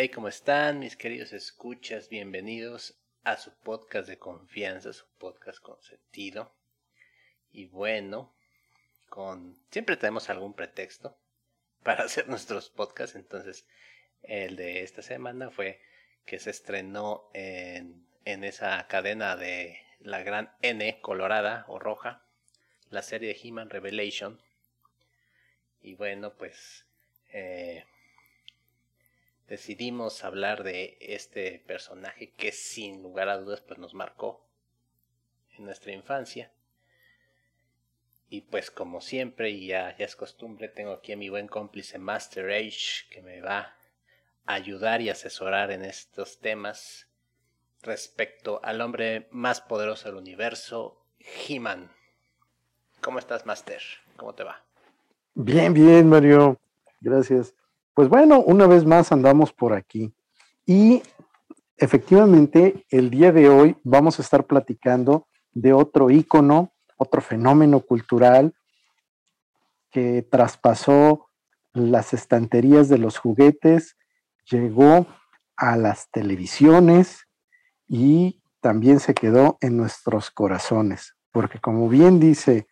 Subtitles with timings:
[0.00, 2.08] Hey, ¿cómo están mis queridos escuchas?
[2.08, 6.54] Bienvenidos a su podcast de confianza, su podcast con sentido.
[7.50, 8.32] Y bueno,
[9.08, 11.18] con siempre tenemos algún pretexto
[11.82, 13.66] para hacer nuestros podcasts, entonces
[14.22, 15.80] el de esta semana fue
[16.24, 22.22] que se estrenó en, en esa cadena de la gran N colorada o roja,
[22.90, 24.40] la serie de He-Man Revelation.
[25.82, 26.86] Y bueno, pues
[27.32, 27.84] eh,
[29.48, 34.46] decidimos hablar de este personaje que sin lugar a dudas pues nos marcó
[35.56, 36.52] en nuestra infancia.
[38.30, 41.98] Y pues como siempre y ya, ya es costumbre, tengo aquí a mi buen cómplice
[41.98, 43.74] Master Age que me va
[44.44, 47.08] a ayudar y asesorar en estos temas
[47.82, 51.90] respecto al hombre más poderoso del universo, He-Man.
[53.00, 53.80] ¿Cómo estás, Master?
[54.16, 54.62] ¿Cómo te va?
[55.34, 56.58] Bien, bien, Mario.
[57.00, 57.54] Gracias.
[57.98, 60.14] Pues bueno, una vez más andamos por aquí.
[60.64, 61.02] Y
[61.76, 68.54] efectivamente, el día de hoy vamos a estar platicando de otro ícono, otro fenómeno cultural
[69.90, 71.28] que traspasó
[71.72, 73.96] las estanterías de los juguetes,
[74.48, 75.08] llegó
[75.56, 77.26] a las televisiones
[77.88, 81.16] y también se quedó en nuestros corazones.
[81.32, 82.68] Porque como bien dice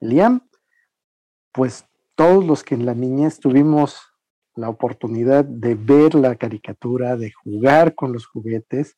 [0.00, 0.46] Liam,
[1.50, 4.12] pues todos los que en la niñez tuvimos
[4.56, 8.96] la oportunidad de ver la caricatura, de jugar con los juguetes,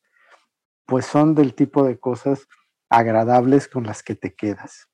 [0.85, 2.47] pues son del tipo de cosas
[2.89, 4.87] agradables con las que te quedas.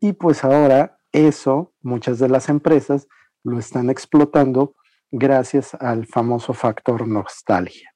[0.00, 3.06] Y pues ahora eso, muchas de las empresas
[3.44, 4.74] lo están explotando
[5.10, 7.94] gracias al famoso factor nostalgia.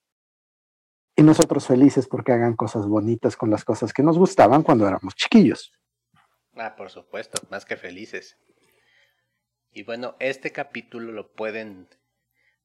[1.16, 5.14] Y nosotros felices porque hagan cosas bonitas con las cosas que nos gustaban cuando éramos
[5.14, 5.72] chiquillos.
[6.56, 8.38] Ah, por supuesto, más que felices.
[9.72, 11.88] Y bueno, este capítulo lo pueden,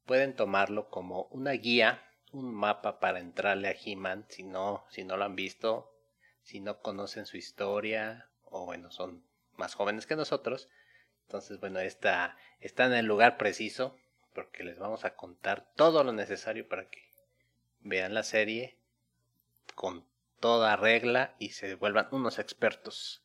[0.06, 5.16] pueden tomarlo como una guía, un mapa para entrarle a He-Man si no, si no
[5.16, 5.94] lo han visto,
[6.42, 9.24] si no conocen su historia, o bueno, son
[9.56, 10.68] más jóvenes que nosotros.
[11.28, 13.96] Entonces, bueno, está, está en el lugar preciso,
[14.34, 17.08] porque les vamos a contar todo lo necesario para que
[17.82, 18.78] vean la serie
[19.76, 20.06] con
[20.40, 23.24] toda regla y se vuelvan unos expertos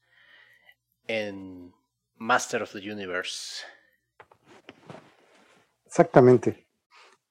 [1.09, 1.75] en
[2.21, 3.65] Master of the Universe.
[5.87, 6.69] Exactamente.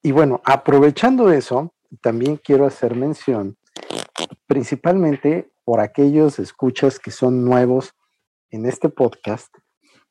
[0.02, 3.56] Y bueno, aprovechando eso, también quiero hacer mención,
[4.48, 7.94] principalmente por aquellos escuchas que son nuevos
[8.50, 9.54] en este podcast,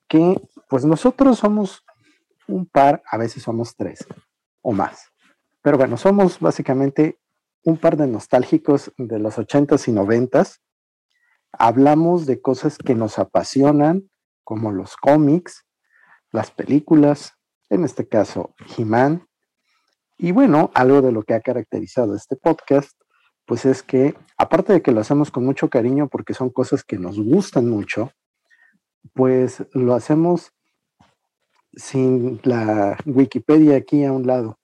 [0.09, 1.84] que pues nosotros somos
[2.47, 4.06] un par, a veces somos tres
[4.62, 5.11] o más.
[5.61, 7.19] Pero bueno, somos básicamente
[7.65, 10.62] un par de nostálgicos de los ochentas y noventas.
[11.50, 14.09] Hablamos de cosas que nos apasionan,
[14.48, 15.66] como los cómics,
[16.32, 17.34] las películas,
[17.69, 19.28] en este caso He-Man.
[20.16, 22.98] Y bueno, algo de lo que ha caracterizado este podcast,
[23.44, 26.98] pues es que aparte de que lo hacemos con mucho cariño porque son cosas que
[26.98, 28.10] nos gustan mucho,
[29.12, 30.50] pues lo hacemos
[31.75, 34.58] sin la Wikipedia aquí a un lado.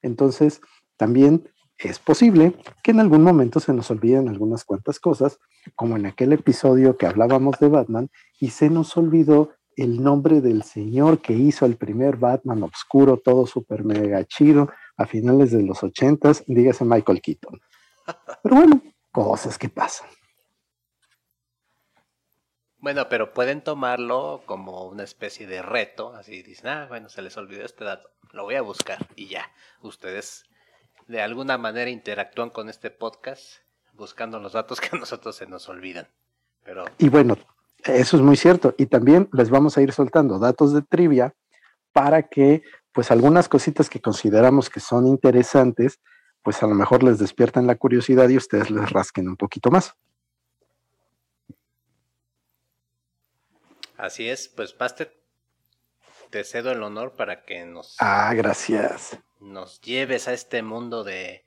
[0.00, 0.62] Entonces,
[0.96, 5.38] también es posible que en algún momento se nos olviden algunas cuantas cosas,
[5.76, 10.64] como en aquel episodio que hablábamos de Batman y se nos olvidó el nombre del
[10.64, 15.84] señor que hizo el primer Batman oscuro, todo súper mega chido, a finales de los
[15.84, 17.60] ochentas, dígase Michael Keaton.
[18.42, 20.08] Pero bueno, cosas que pasan.
[22.78, 27.36] Bueno, pero pueden tomarlo como una especie de reto, así dicen, ah, bueno, se les
[27.36, 29.50] olvidó este dato, lo voy a buscar y ya,
[29.82, 30.47] ustedes
[31.08, 33.56] de alguna manera interactúan con este podcast
[33.94, 36.06] buscando los datos que a nosotros se nos olvidan.
[36.62, 36.84] Pero...
[36.98, 37.36] Y bueno,
[37.84, 38.74] eso es muy cierto.
[38.78, 41.34] Y también les vamos a ir soltando datos de trivia
[41.92, 45.98] para que, pues, algunas cositas que consideramos que son interesantes,
[46.42, 49.94] pues a lo mejor les despiertan la curiosidad y ustedes les rasquen un poquito más.
[53.96, 55.10] Así es, pues Pastor,
[56.30, 57.96] te cedo el honor para que nos...
[58.00, 59.18] Ah, gracias.
[59.40, 61.44] Nos lleves a este mundo de,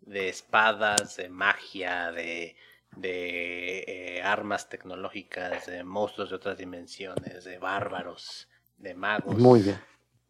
[0.00, 2.56] de espadas, de magia, de,
[2.96, 8.48] de eh, armas tecnológicas, de monstruos de otras dimensiones, de bárbaros,
[8.78, 9.80] de magos, Muy bien.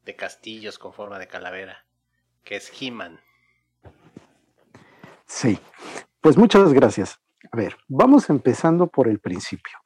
[0.05, 1.87] de castillos con forma de calavera,
[2.45, 3.21] que es He-Man.
[5.27, 5.59] Sí,
[6.21, 7.21] pues muchas gracias.
[7.53, 9.79] A ver, vamos empezando por el principio.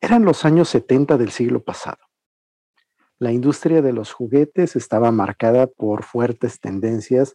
[0.00, 1.98] Eran los años 70 del siglo pasado.
[3.18, 7.34] La industria de los juguetes estaba marcada por fuertes tendencias,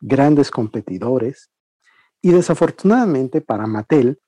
[0.00, 1.50] grandes competidores,
[2.22, 4.20] y desafortunadamente para Mattel,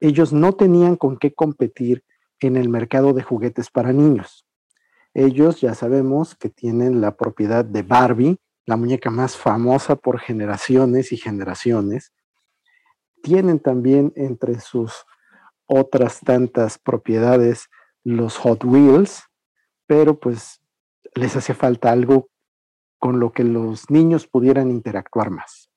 [0.00, 2.04] ellos no tenían con qué competir
[2.40, 4.46] en el mercado de juguetes para niños.
[5.14, 11.10] Ellos ya sabemos que tienen la propiedad de Barbie, la muñeca más famosa por generaciones
[11.10, 12.12] y generaciones.
[13.22, 15.04] Tienen también entre sus
[15.66, 17.68] otras tantas propiedades
[18.04, 19.24] los Hot Wheels,
[19.90, 20.62] pero pues
[21.16, 22.28] les hacía falta algo
[23.00, 25.68] con lo que los niños pudieran interactuar más.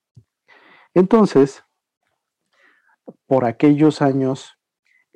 [0.94, 1.64] Entonces,
[3.26, 4.60] por aquellos años,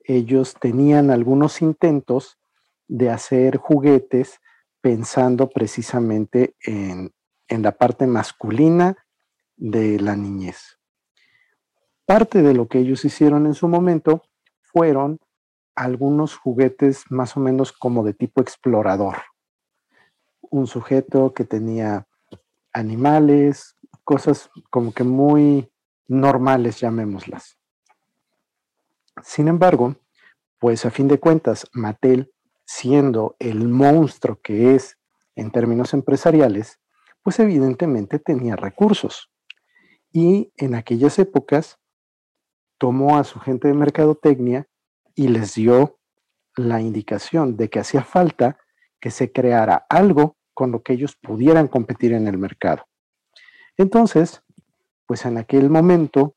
[0.04, 2.40] ellos tenían algunos intentos
[2.88, 4.40] de hacer juguetes
[4.82, 7.14] pensando precisamente en,
[7.50, 9.06] en la parte masculina
[9.58, 10.80] de la niñez.
[12.08, 14.24] Parte de lo que ellos hicieron en su momento
[14.64, 15.20] fueron
[15.78, 19.18] algunos juguetes más o menos como de tipo explorador.
[20.42, 22.08] Un sujeto que tenía
[22.74, 25.72] animales, cosas como que muy
[26.08, 27.60] normales, llamémoslas.
[29.22, 29.96] Sin embargo,
[30.58, 32.34] pues a fin de cuentas, Mattel,
[32.66, 34.98] siendo el monstruo que es
[35.36, 36.80] en términos empresariales,
[37.22, 39.30] pues evidentemente tenía recursos.
[40.12, 41.78] Y en aquellas épocas
[42.80, 44.68] tomó a su gente de mercadotecnia
[45.18, 45.98] y les dio
[46.56, 48.58] la indicación de que hacía falta
[49.02, 52.86] que se creara algo con lo que ellos pudieran competir en el mercado.
[53.78, 54.44] Entonces,
[55.08, 56.36] pues en aquel momento,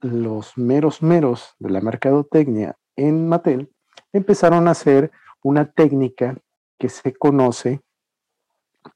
[0.00, 3.70] los meros meros de la mercadotecnia en Mattel
[4.12, 5.12] empezaron a hacer
[5.42, 6.36] una técnica
[6.78, 7.82] que se conoce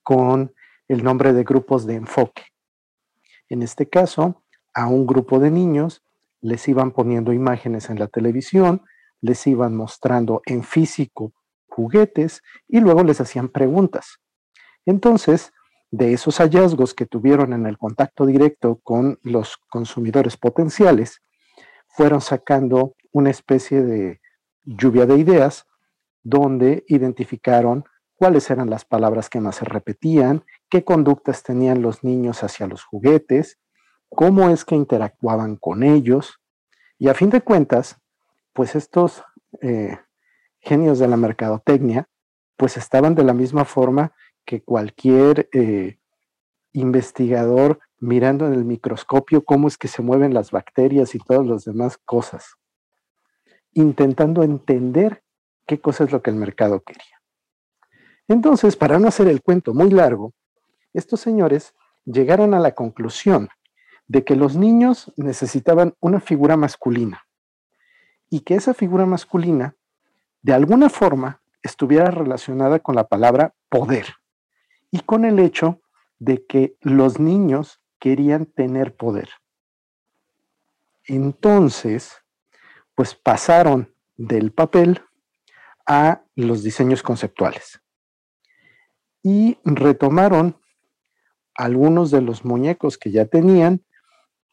[0.02, 0.54] con
[0.88, 2.42] el nombre de grupos de enfoque.
[3.50, 4.44] En este caso,
[4.74, 6.02] a un grupo de niños
[6.40, 8.82] les iban poniendo imágenes en la televisión,
[9.20, 11.32] les iban mostrando en físico
[11.68, 14.18] juguetes y luego les hacían preguntas.
[14.86, 15.52] Entonces,
[15.90, 21.22] de esos hallazgos que tuvieron en el contacto directo con los consumidores potenciales,
[21.88, 24.20] fueron sacando una especie de
[24.64, 25.66] lluvia de ideas
[26.22, 27.84] donde identificaron
[28.14, 32.84] cuáles eran las palabras que más se repetían, qué conductas tenían los niños hacia los
[32.84, 33.58] juguetes,
[34.08, 36.40] cómo es que interactuaban con ellos.
[36.98, 37.98] Y a fin de cuentas,
[38.56, 39.22] pues estos
[39.60, 39.98] eh,
[40.60, 42.08] genios de la mercadotecnia,
[42.56, 44.14] pues estaban de la misma forma
[44.46, 45.98] que cualquier eh,
[46.72, 51.64] investigador mirando en el microscopio cómo es que se mueven las bacterias y todas las
[51.66, 52.56] demás cosas,
[53.74, 55.22] intentando entender
[55.66, 57.20] qué cosa es lo que el mercado quería.
[58.26, 60.32] Entonces, para no hacer el cuento muy largo,
[60.94, 61.74] estos señores
[62.06, 63.50] llegaron a la conclusión
[64.06, 67.25] de que los niños necesitaban una figura masculina
[68.30, 69.76] y que esa figura masculina,
[70.42, 74.06] de alguna forma, estuviera relacionada con la palabra poder
[74.90, 75.80] y con el hecho
[76.18, 79.28] de que los niños querían tener poder.
[81.04, 82.16] Entonces,
[82.94, 85.02] pues pasaron del papel
[85.86, 87.80] a los diseños conceptuales
[89.22, 90.60] y retomaron
[91.56, 93.84] algunos de los muñecos que ya tenían.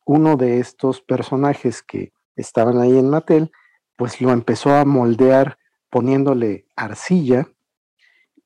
[0.06, 3.52] Uno de estos personajes que estaban ahí en Mattel,
[3.96, 5.58] pues lo empezó a moldear
[5.90, 7.48] poniéndole arcilla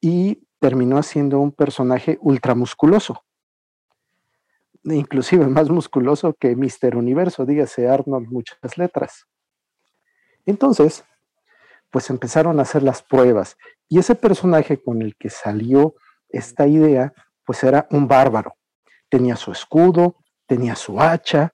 [0.01, 3.23] y terminó siendo un personaje ultramusculoso.
[4.83, 6.95] Inclusive más musculoso que Mr.
[6.95, 9.27] Universo, dígase Arnold, muchas letras.
[10.45, 11.03] Entonces,
[11.89, 13.57] pues empezaron a hacer las pruebas
[13.89, 15.95] y ese personaje con el que salió
[16.29, 17.13] esta idea,
[17.45, 18.55] pues era un bárbaro.
[19.09, 21.53] Tenía su escudo, tenía su hacha,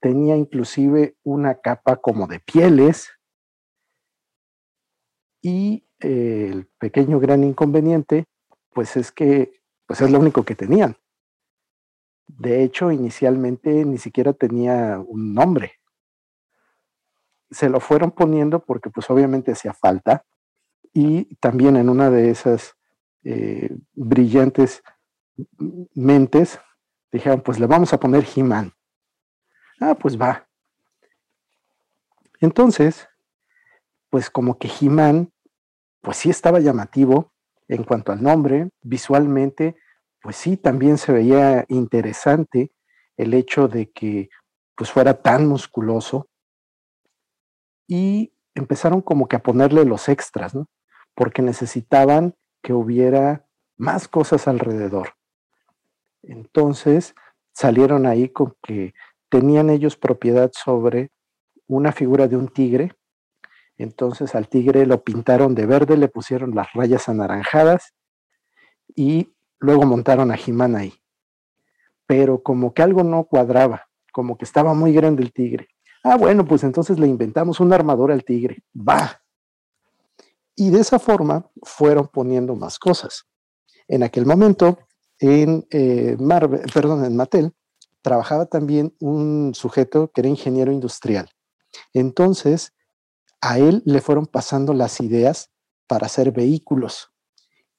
[0.00, 3.10] tenía inclusive una capa como de pieles.
[5.42, 8.26] Y el pequeño gran inconveniente
[8.72, 10.96] pues es que pues es lo único que tenían.
[12.26, 15.74] De hecho, inicialmente ni siquiera tenía un nombre.
[17.50, 20.24] Se lo fueron poniendo porque pues obviamente hacía falta
[20.94, 22.74] y también en una de esas
[23.24, 24.82] eh, brillantes
[25.94, 26.58] mentes
[27.10, 28.72] dijeron pues le vamos a poner He-Man.
[29.80, 30.48] Ah, pues va.
[32.40, 33.08] Entonces,
[34.12, 35.32] pues como que He-Man,
[36.02, 37.32] pues sí estaba llamativo,
[37.66, 39.74] en cuanto al nombre, visualmente,
[40.20, 42.72] pues sí, también se veía interesante
[43.16, 44.28] el hecho de que
[44.76, 46.28] pues fuera tan musculoso
[47.88, 50.68] y empezaron como que a ponerle los extras, ¿no?
[51.14, 53.46] Porque necesitaban que hubiera
[53.78, 55.14] más cosas alrededor.
[56.22, 57.14] Entonces
[57.54, 58.92] salieron ahí con que
[59.30, 61.10] tenían ellos propiedad sobre
[61.66, 62.92] una figura de un tigre
[63.82, 67.94] entonces al tigre lo pintaron de verde, le pusieron las rayas anaranjadas
[68.94, 70.94] y luego montaron a Jimán ahí.
[72.06, 75.68] Pero como que algo no cuadraba, como que estaba muy grande el tigre.
[76.04, 78.62] Ah, bueno, pues entonces le inventamos una armadura al tigre.
[78.76, 79.22] Va.
[80.56, 83.24] Y de esa forma fueron poniendo más cosas.
[83.88, 84.78] En aquel momento,
[85.18, 87.52] en eh, Marvel, perdón, en Mattel,
[88.02, 91.30] trabajaba también un sujeto que era ingeniero industrial.
[91.92, 92.74] Entonces,
[93.42, 95.50] a él le fueron pasando las ideas
[95.86, 97.10] para hacer vehículos.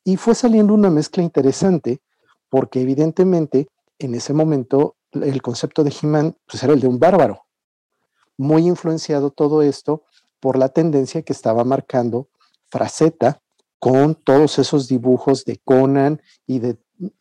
[0.03, 2.01] Y fue saliendo una mezcla interesante
[2.49, 7.45] porque evidentemente en ese momento el concepto de He-Man pues, era el de un bárbaro.
[8.37, 10.03] Muy influenciado todo esto
[10.39, 12.27] por la tendencia que estaba marcando
[12.65, 13.41] Fraceta
[13.79, 16.77] con todos esos dibujos de Conan y de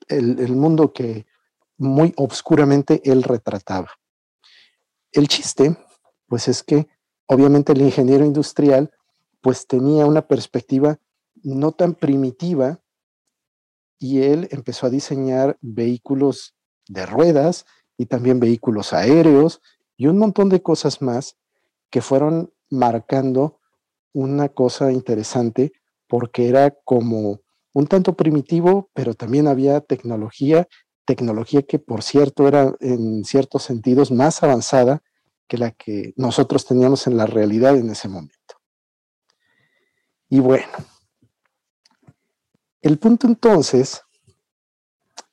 [0.09, 1.27] el, mundo que
[1.77, 3.91] muy obscuramente él retrataba.
[5.13, 5.77] El chiste,
[6.27, 6.89] pues es que
[7.27, 8.91] obviamente el ingeniero industrial
[9.41, 10.99] pues tenía una perspectiva
[11.43, 12.81] no tan primitiva
[13.99, 16.55] y él empezó a diseñar vehículos
[16.89, 19.61] de ruedas y también vehículos aéreos
[19.97, 21.37] y un montón de cosas más
[21.91, 23.61] que fueron marcando
[24.13, 25.73] una cosa interesante
[26.09, 27.41] porque era como
[27.73, 30.69] un tanto primitivo, pero también había tecnología,
[31.05, 35.03] tecnología que por cierto era en ciertos sentidos más avanzada
[35.53, 38.55] que la que nosotros teníamos en la realidad en ese momento.
[40.31, 40.73] Y bueno,
[42.81, 44.01] el punto entonces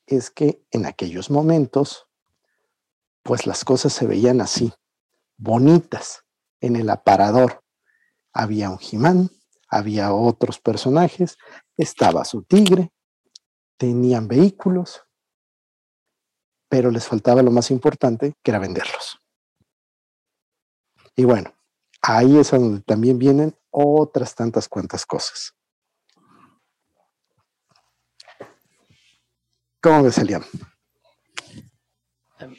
[0.06, 2.10] es que en aquellos momentos,
[3.24, 4.74] pues las cosas se veían así,
[5.38, 6.26] bonitas,
[6.60, 7.64] en el aparador.
[8.34, 9.30] Había un Jimán,
[9.70, 11.38] había otros personajes,
[11.78, 12.92] estaba su tigre,
[13.78, 15.02] tenían vehículos,
[16.68, 19.22] pero les faltaba lo más importante, que era venderlos.
[21.20, 21.54] Y bueno,
[22.02, 25.54] ahí es donde también vienen otras tantas cuantas cosas.
[29.82, 30.46] ¿Cómo ves, Elian?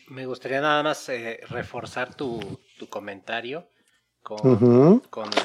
[0.08, 3.66] Me gustaría nada más eh, reforzar tu, comentario
[4.22, 4.58] con,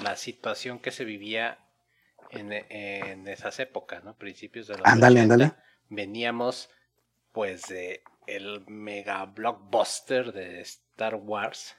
[0.04, 1.58] la situación que se vivía
[2.32, 2.52] en,
[3.30, 4.18] esas épocas, ¿no?
[4.18, 5.54] Principios de los ándale,
[5.88, 6.70] Veníamos
[7.32, 11.78] pues de el mega blockbuster de Star Wars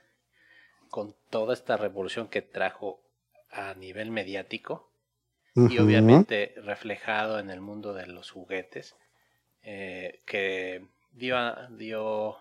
[0.88, 3.00] con toda esta revolución que trajo
[3.50, 4.90] a nivel mediático
[5.54, 8.94] y obviamente reflejado en el mundo de los juguetes
[9.62, 12.36] eh, que dio a, dio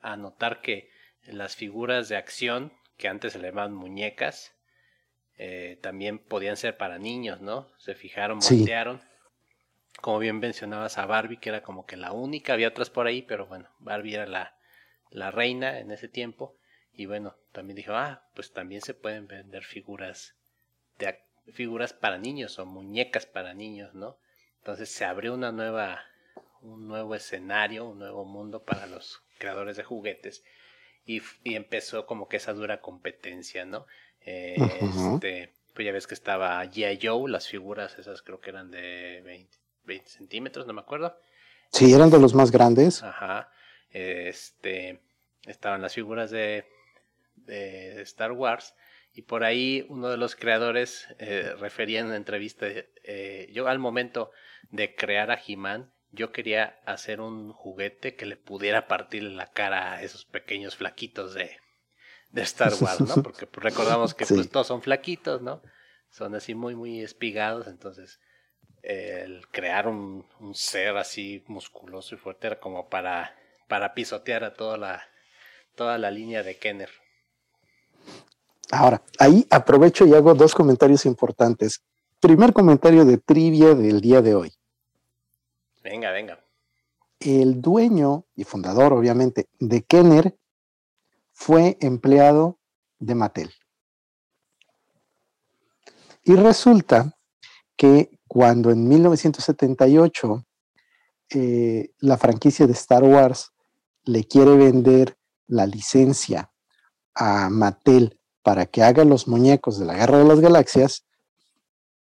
[0.00, 0.88] a notar que
[1.26, 4.54] las figuras de acción que antes se le llamaban muñecas
[5.36, 7.68] eh, también podían ser para niños, ¿no?
[7.78, 9.00] Se fijaron, voltearon.
[10.00, 13.22] Como bien mencionabas a Barbie, que era como que la única, había otras por ahí,
[13.22, 14.56] pero bueno, Barbie era la,
[15.10, 16.56] la reina en ese tiempo.
[16.96, 20.34] Y bueno, también dijo, ah, pues también se pueden vender figuras
[20.98, 21.18] de
[21.52, 24.16] figuras para niños o muñecas para niños, ¿no?
[24.58, 26.00] Entonces se abrió una nueva,
[26.62, 30.42] un nuevo escenario, un nuevo mundo para los creadores de juguetes
[31.04, 33.86] y, y empezó como que esa dura competencia, ¿no?
[34.20, 36.98] Eh, este, pues ya ves que estaba G.I.
[37.02, 39.20] Joe, las figuras esas creo que eran de
[39.84, 41.18] 20, centímetros, no me acuerdo.
[41.72, 43.02] Sí, eran de los más grandes.
[43.02, 43.50] Ajá.
[43.90, 45.00] Este,
[45.46, 46.64] estaban las figuras de,
[47.46, 48.74] de Star Wars.
[49.12, 53.78] Y por ahí uno de los creadores eh, refería en una entrevista, eh, yo al
[53.78, 54.32] momento
[54.70, 59.92] de crear a He-Man, yo quería hacer un juguete que le pudiera partir la cara
[59.92, 61.56] a esos pequeños flaquitos de,
[62.30, 63.14] de Star Wars, ¿no?
[63.22, 65.62] Porque recordamos que pues, todos son flaquitos, ¿no?
[66.10, 68.20] Son así muy, muy espigados, entonces
[68.84, 73.34] el crear un, ser así musculoso y fuerte era como para,
[73.66, 75.08] para pisotear a toda la,
[75.74, 76.90] toda la línea de Kenner.
[78.70, 81.82] Ahora, ahí aprovecho y hago dos comentarios importantes.
[82.20, 84.52] Primer comentario de trivia del día de hoy.
[85.82, 86.40] Venga, venga.
[87.20, 90.36] El dueño y fundador, obviamente, de Kenner
[91.32, 92.58] fue empleado
[92.98, 93.50] de Mattel.
[96.22, 97.16] Y resulta
[97.76, 100.44] que cuando en 1978
[101.30, 103.52] eh, la franquicia de Star Wars
[104.04, 105.16] le quiere vender
[105.46, 106.50] la licencia
[107.14, 111.06] a Mattel para que haga los muñecos de la Guerra de las Galaxias,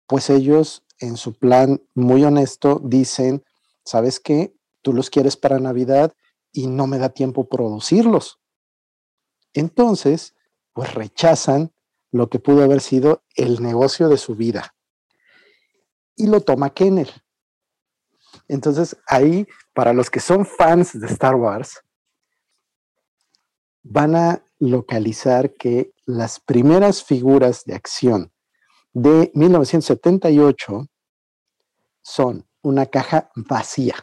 [0.08, 3.46] pues ellos en su plan muy honesto dicen,
[3.86, 4.56] ¿sabes qué?
[4.82, 6.14] Tú los quieres para Navidad
[6.52, 8.40] y no me da tiempo producirlos.
[9.54, 10.34] Entonces,
[10.74, 11.72] pues rechazan
[12.12, 14.76] lo que pudo haber sido el negocio de su vida.
[16.16, 17.10] Y lo toma Kenner.
[18.48, 21.82] Entonces, ahí, para los que son fans de Star Wars,
[23.84, 28.32] van a localizar que las primeras figuras de acción
[28.94, 30.88] de 1978
[32.02, 33.96] son una caja vacía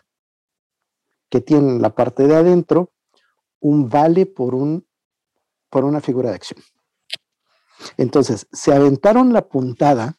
[1.31, 2.93] que tiene en la parte de adentro
[3.61, 4.87] un vale por un
[5.71, 6.63] por una figura de acción.
[7.97, 10.19] Entonces, se aventaron la puntada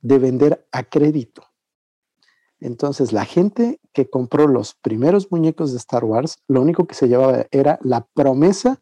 [0.00, 1.42] de vender a crédito.
[2.60, 7.08] Entonces, la gente que compró los primeros muñecos de Star Wars, lo único que se
[7.08, 8.80] llevaba era la promesa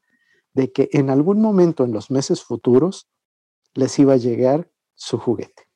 [0.57, 3.11] de que en algún momento en los meses futuros
[3.75, 5.69] les iba a llegar su juguete.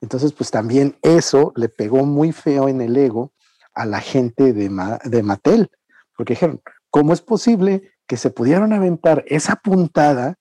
[0.00, 3.34] Entonces, pues también eso le pegó muy feo en el ego
[3.74, 4.70] a la gente de,
[5.04, 5.70] de Mattel,
[6.16, 10.38] porque dijeron, ¿cómo es posible que se pudieron aventar esa puntada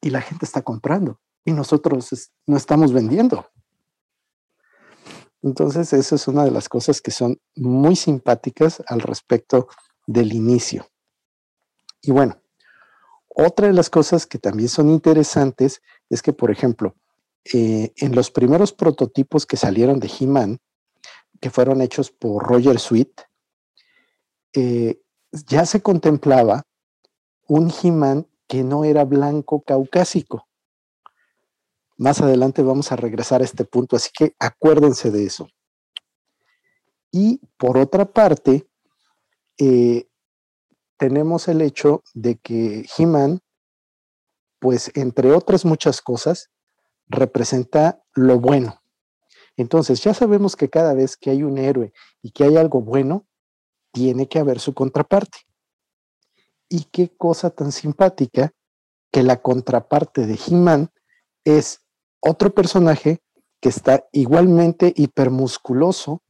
[0.00, 3.46] y la gente está comprando y nosotros no estamos vendiendo?
[5.40, 9.68] Entonces, esa es una de las cosas que son muy simpáticas al respecto
[10.06, 10.91] del inicio.
[12.02, 12.40] Y bueno,
[13.28, 15.80] otra de las cosas que también son interesantes
[16.10, 16.96] es que, por ejemplo,
[17.54, 20.58] eh, en los primeros prototipos que salieron de He-Man,
[21.40, 23.22] que fueron hechos por Roger Sweet,
[24.54, 25.00] eh,
[25.46, 26.62] ya se contemplaba
[27.48, 30.46] un He-Man que no era blanco caucásico.
[31.96, 35.48] Más adelante vamos a regresar a este punto, así que acuérdense de eso.
[37.10, 38.68] Y por otra parte,
[39.58, 40.08] eh,
[40.96, 43.40] tenemos el hecho de que He-Man,
[44.60, 46.50] pues entre otras muchas cosas,
[47.08, 48.82] representa lo bueno.
[49.56, 53.26] Entonces, ya sabemos que cada vez que hay un héroe y que hay algo bueno,
[53.92, 55.38] tiene que haber su contraparte.
[56.68, 58.52] Y qué cosa tan simpática
[59.12, 60.90] que la contraparte de He-Man
[61.44, 61.84] es
[62.20, 63.22] otro personaje
[63.60, 66.22] que está igualmente hipermusculoso,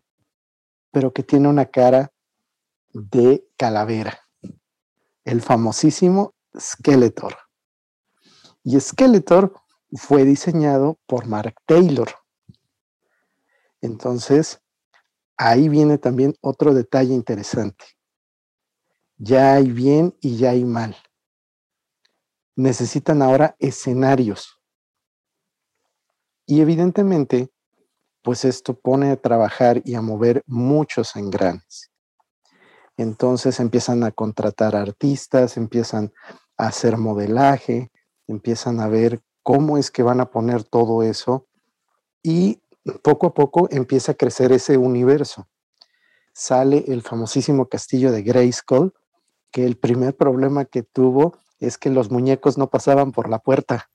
[0.90, 2.12] pero que tiene una cara
[2.92, 4.21] de calavera.
[5.24, 7.36] El famosísimo Skeletor.
[8.64, 9.54] Y Skeletor
[9.92, 12.08] fue diseñado por Mark Taylor.
[13.80, 14.60] Entonces,
[15.36, 17.84] ahí viene también otro detalle interesante.
[19.16, 20.96] Ya hay bien y ya hay mal.
[22.56, 24.60] Necesitan ahora escenarios.
[26.46, 27.52] Y evidentemente,
[28.22, 31.91] pues esto pone a trabajar y a mover muchos engranes.
[33.02, 36.12] Entonces empiezan a contratar artistas, empiezan
[36.56, 37.90] a hacer modelaje,
[38.28, 41.48] empiezan a ver cómo es que van a poner todo eso
[42.22, 42.62] y
[43.02, 45.48] poco a poco empieza a crecer ese universo.
[46.32, 48.94] Sale el famosísimo castillo de Grayskull,
[49.50, 53.90] que el primer problema que tuvo es que los muñecos no pasaban por la puerta.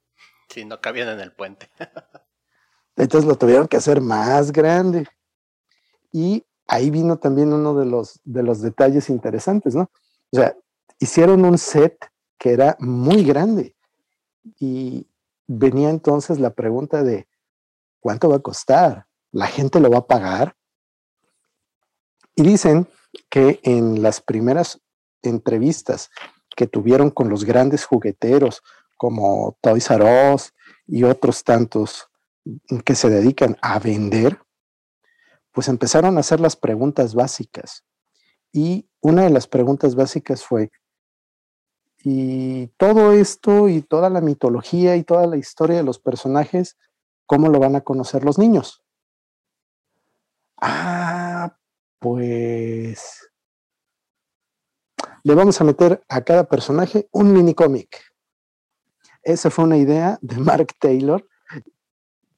[0.49, 1.69] Sí, no cabían en el puente.
[2.97, 5.07] Entonces lo tuvieron que hacer más grande.
[6.11, 9.89] Y ahí vino también uno de los, de los detalles interesantes, ¿no?
[10.31, 10.55] O sea,
[10.99, 11.97] hicieron un set
[12.37, 13.75] que era muy grande.
[14.59, 15.07] Y
[15.47, 17.27] venía entonces la pregunta de,
[17.99, 19.07] ¿cuánto va a costar?
[19.31, 20.55] ¿La gente lo va a pagar?
[22.35, 22.87] Y dicen
[23.29, 24.79] que en las primeras
[25.21, 26.09] entrevistas
[26.55, 28.61] que tuvieron con los grandes jugueteros
[28.97, 30.53] como Toys R Us
[30.87, 32.07] y otros tantos
[32.85, 34.39] que se dedican a vender,
[35.57, 37.83] pues empezaron a hacer las preguntas básicas.
[38.53, 40.69] Y una de las preguntas básicas fue,
[42.03, 46.77] ¿y todo esto y toda la mitología y toda la historia de los personajes
[47.25, 48.83] ¿cómo lo van a conocer los niños?
[50.61, 51.57] Ah,
[51.97, 53.31] pues
[55.23, 57.99] le vamos a meter a cada personaje un mini cómic.
[59.23, 61.27] Esa fue una idea de Mark Taylor,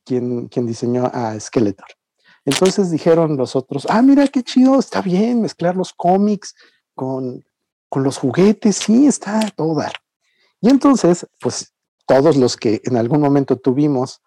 [0.06, 1.99] quien, quien diseñó a Skeletor.
[2.46, 6.56] Entonces dijeron los otros, ah, mira qué chido, está bien mezclar los cómics
[6.96, 7.44] con,
[7.90, 9.82] con los juguetes, sí, está todo.
[10.62, 11.74] Y entonces, pues
[12.08, 14.22] todos los que en algún momento tuvimos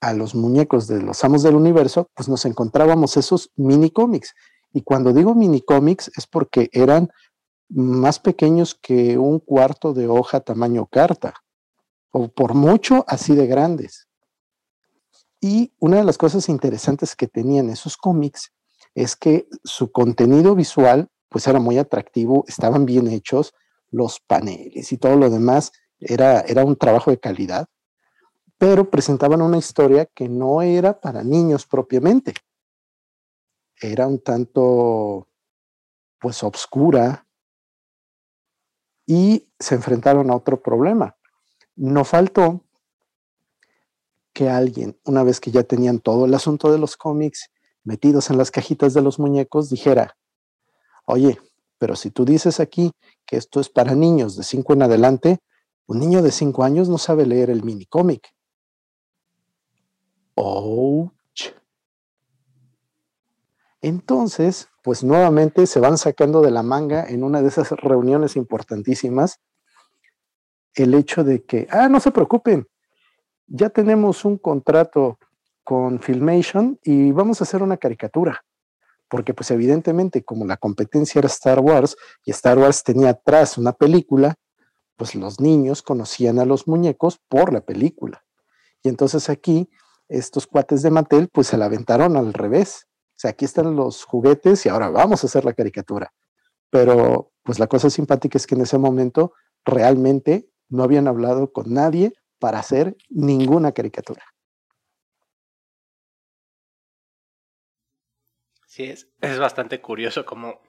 [0.00, 4.34] a los muñecos de los amos del universo, pues nos encontrábamos esos mini cómics.
[4.72, 7.10] Y cuando digo mini cómics es porque eran
[7.68, 11.34] más pequeños que un cuarto de hoja tamaño carta,
[12.10, 14.05] o por mucho así de grandes.
[15.40, 18.52] Y una de las cosas interesantes que tenían esos cómics
[18.94, 23.52] es que su contenido visual pues era muy atractivo, estaban bien hechos,
[23.90, 27.68] los paneles y todo lo demás era, era un trabajo de calidad
[28.58, 32.34] pero presentaban una historia que no era para niños propiamente.
[33.80, 35.28] Era un tanto,
[36.18, 37.26] pues, obscura
[39.06, 41.16] y se enfrentaron a otro problema.
[41.76, 42.64] No faltó
[44.36, 47.48] que alguien, una vez que ya tenían todo el asunto de los cómics
[47.84, 50.14] metidos en las cajitas de los muñecos, dijera,
[51.06, 51.40] oye,
[51.78, 52.92] pero si tú dices aquí
[53.24, 55.38] que esto es para niños de 5 en adelante,
[55.86, 58.28] un niño de 5 años no sabe leer el mini cómic.
[60.34, 61.54] Ouch.
[63.80, 69.40] Entonces, pues nuevamente se van sacando de la manga en una de esas reuniones importantísimas
[70.74, 72.68] el hecho de que, ah, no se preocupen,
[73.46, 75.18] ya tenemos un contrato
[75.64, 78.44] con Filmation y vamos a hacer una caricatura.
[79.08, 83.72] Porque pues evidentemente como la competencia era Star Wars y Star Wars tenía atrás una
[83.72, 84.34] película,
[84.96, 88.24] pues los niños conocían a los muñecos por la película.
[88.82, 89.68] Y entonces aquí
[90.08, 92.86] estos cuates de Mattel pues se la aventaron al revés.
[93.10, 96.12] O sea, aquí están los juguetes y ahora vamos a hacer la caricatura.
[96.70, 99.32] Pero pues la cosa simpática es que en ese momento
[99.64, 104.24] realmente no habían hablado con nadie para hacer ninguna caricatura.
[108.66, 110.60] Sí, es, es bastante curioso cómo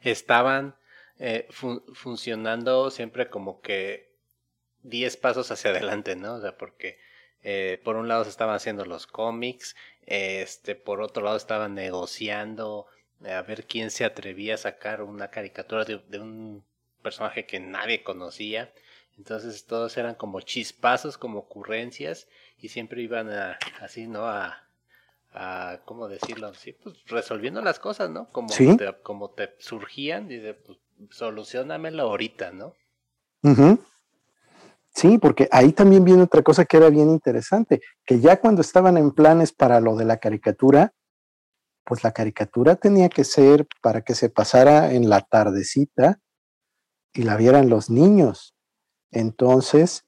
[0.00, 0.76] estaban
[1.18, 1.46] eh,
[1.94, 4.14] funcionando siempre como que
[4.82, 6.34] 10 pasos hacia adelante, ¿no?
[6.34, 6.98] O sea, porque
[7.42, 12.86] eh, por un lado se estaban haciendo los cómics, este, por otro lado estaban negociando
[13.24, 16.64] eh, a ver quién se atrevía a sacar una caricatura de, un
[17.02, 18.72] personaje que nadie conocía.
[19.18, 24.26] Entonces todos eran como chispazos, como ocurrencias y siempre iban a, así, ¿no?
[24.26, 24.66] A,
[25.32, 26.52] a ¿cómo decirlo?
[26.54, 28.30] Sí, pues resolviendo las cosas, ¿no?
[28.30, 30.78] Como, te, como te surgían, dice, pues
[31.10, 32.74] solucionamelo ahorita, ¿no?
[34.94, 38.96] Sí, porque ahí también viene otra cosa que era bien interesante, que ya cuando estaban
[38.96, 40.94] en planes para lo de la caricatura,
[41.84, 46.18] pues la caricatura tenía que ser para que se pasara en la tardecita
[47.12, 48.55] y la vieran los niños.
[49.16, 50.04] Entonces,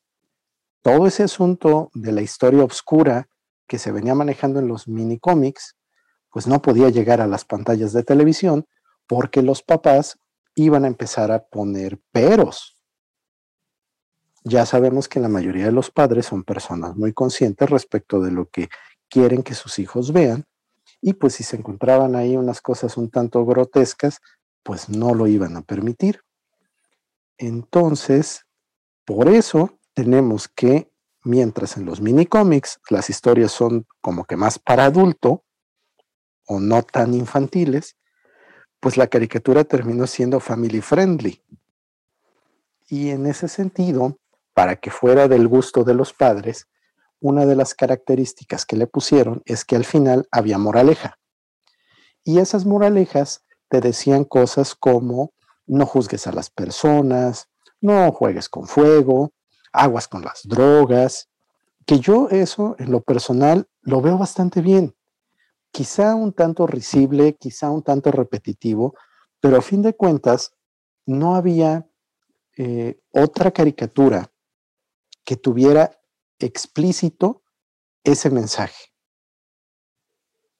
[0.83, 3.29] todo ese asunto de la historia oscura
[3.67, 5.77] que se venía manejando en los mini cómics,
[6.31, 8.67] pues no podía llegar a las pantallas de televisión
[9.07, 10.19] porque los papás
[10.55, 12.79] iban a empezar a poner peros
[14.49, 18.49] ya sabemos que la mayoría de los padres son personas muy conscientes respecto de lo
[18.49, 18.69] que
[19.09, 20.45] quieren que sus hijos vean
[21.01, 24.21] y pues si se encontraban ahí unas cosas un tanto grotescas,
[24.63, 26.23] pues no lo iban a permitir.
[27.37, 28.47] Entonces,
[29.09, 30.93] por eso tenemos que,
[31.25, 35.47] mientras en los mini cómics las historias son como que más para adulto
[36.47, 37.97] o no tan infantiles,
[38.81, 41.43] pues la caricatura terminó siendo family friendly.
[42.87, 44.19] Y en ese sentido,
[44.53, 46.69] para que fuera del gusto de los padres,
[47.19, 51.19] una de las características que le pusieron es que al final había moraleja.
[52.25, 55.33] Y esas moralejas te decían cosas como
[55.67, 57.49] no juzgues a las personas,
[57.81, 59.33] no juegues con fuego,
[59.73, 61.29] aguas con las drogas,
[61.87, 64.95] que yo eso en lo personal lo veo bastante bien.
[65.71, 68.95] Quizá un tanto risible, quizá un tanto repetitivo,
[69.41, 70.53] pero a fin de cuentas
[71.07, 71.89] no había
[72.57, 74.31] eh, otra caricatura
[75.25, 75.99] que tuviera
[76.39, 77.43] explícito
[78.05, 78.93] ese mensaje.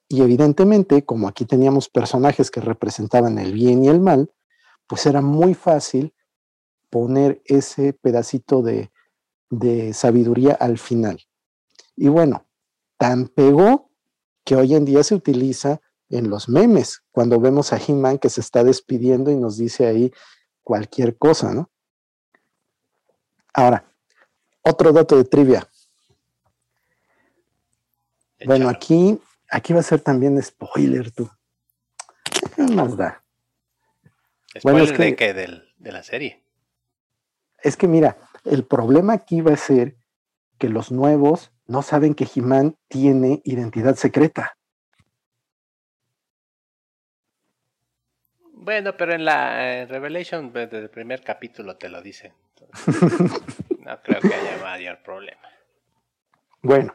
[0.09, 4.33] Y evidentemente, como aquí teníamos personajes que representaban el bien y el mal,
[4.87, 6.15] pues era muy fácil
[6.91, 8.91] poner ese pedacito de,
[9.51, 11.21] de sabiduría al final.
[11.97, 12.47] Y bueno,
[12.97, 13.91] tan pegó
[14.45, 18.41] que hoy en día se utiliza en los memes, cuando vemos a He-Man que se
[18.41, 20.13] está despidiendo y nos dice ahí
[20.63, 21.71] cualquier cosa, ¿no?
[23.53, 23.93] Ahora,
[24.63, 25.69] otro dato de trivia.
[28.47, 29.21] Bueno, aquí,
[29.51, 31.29] aquí va a ser también spoiler, tú.
[32.55, 33.23] ¿Qué más da?
[34.59, 35.35] ¿Spoiler de qué?
[35.35, 36.48] de la serie.
[37.63, 39.97] Es que mira, el problema aquí va a ser
[40.59, 44.57] que los nuevos no saben que He-Man tiene identidad secreta.
[48.53, 52.33] Bueno, pero en la Revelation, desde el primer capítulo te lo dicen.
[53.89, 55.49] No creo que haya mayor problema.
[56.61, 56.95] Bueno,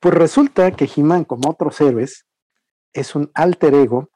[0.00, 2.26] pues resulta que He-Man, como otros héroes,
[2.92, 4.10] es un alter ego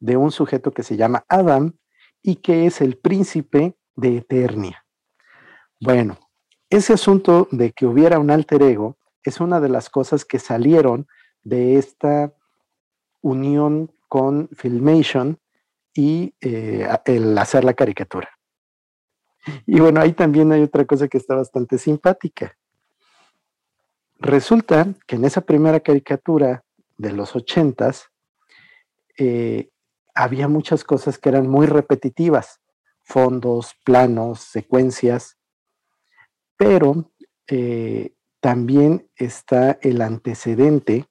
[0.00, 1.78] de un sujeto que se llama Adam
[2.22, 4.79] y que es el príncipe de Eternia.
[5.82, 6.18] Bueno,
[6.68, 11.08] ese asunto de que hubiera un alter ego es una de las cosas que salieron
[11.42, 12.34] de esta
[13.22, 15.40] unión con Filmation
[15.94, 18.28] y eh, el hacer la caricatura.
[19.64, 22.54] Y bueno, ahí también hay otra cosa que está bastante simpática.
[24.18, 26.62] Resulta que en esa primera caricatura
[26.98, 28.10] de los ochentas
[29.16, 29.70] eh,
[30.14, 32.60] había muchas cosas que eran muy repetitivas,
[33.02, 35.39] fondos, planos, secuencias,
[36.60, 37.10] pero
[37.46, 41.06] eh, también está el antecedente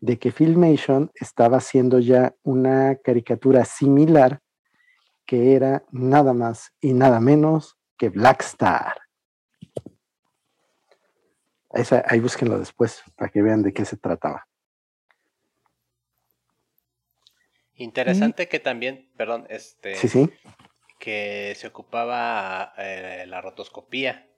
[0.00, 4.40] de que Filmation estaba haciendo ya una caricatura similar
[5.24, 8.96] que era nada más y nada menos que Black Star.
[12.06, 14.48] ahí búsquenlo después para que vean de qué se trataba.
[17.76, 20.28] Interesante que también, perdón, este, sí, sí.
[20.98, 24.28] que se ocupaba eh, la rotoscopía.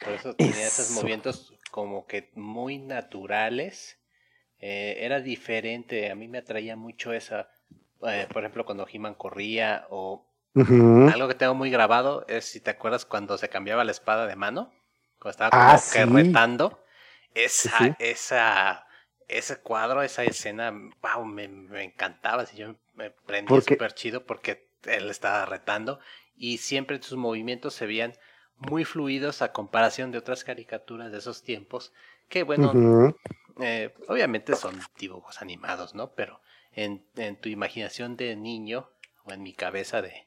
[0.00, 3.98] Por eso tenía esos movimientos como que muy naturales
[4.60, 6.10] eh, era diferente.
[6.10, 7.50] A mí me atraía mucho esa,
[8.06, 10.24] eh, por ejemplo, cuando He-Man corría o
[11.12, 14.34] algo que tengo muy grabado es si te acuerdas cuando se cambiaba la espada de
[14.36, 14.72] mano,
[15.20, 16.04] cuando estaba como Ah, que sí.
[16.04, 16.82] retando.
[17.34, 17.92] Esa, sí.
[18.00, 18.86] esa,
[19.28, 22.42] ese cuadro, esa escena, wow, me, me encantaba.
[22.42, 26.00] así yo me prendía Porque- súper chido porque él estaba retando
[26.36, 28.14] y siempre sus movimientos se veían
[28.58, 31.92] muy fluidos a comparación de otras caricaturas de esos tiempos
[32.28, 32.72] que bueno,
[33.60, 36.12] eh, obviamente son dibujos animados, ¿no?
[36.14, 36.40] Pero
[36.72, 38.90] en, en tu imaginación de niño
[39.24, 40.26] o en mi cabeza de,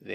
[0.00, 0.14] de,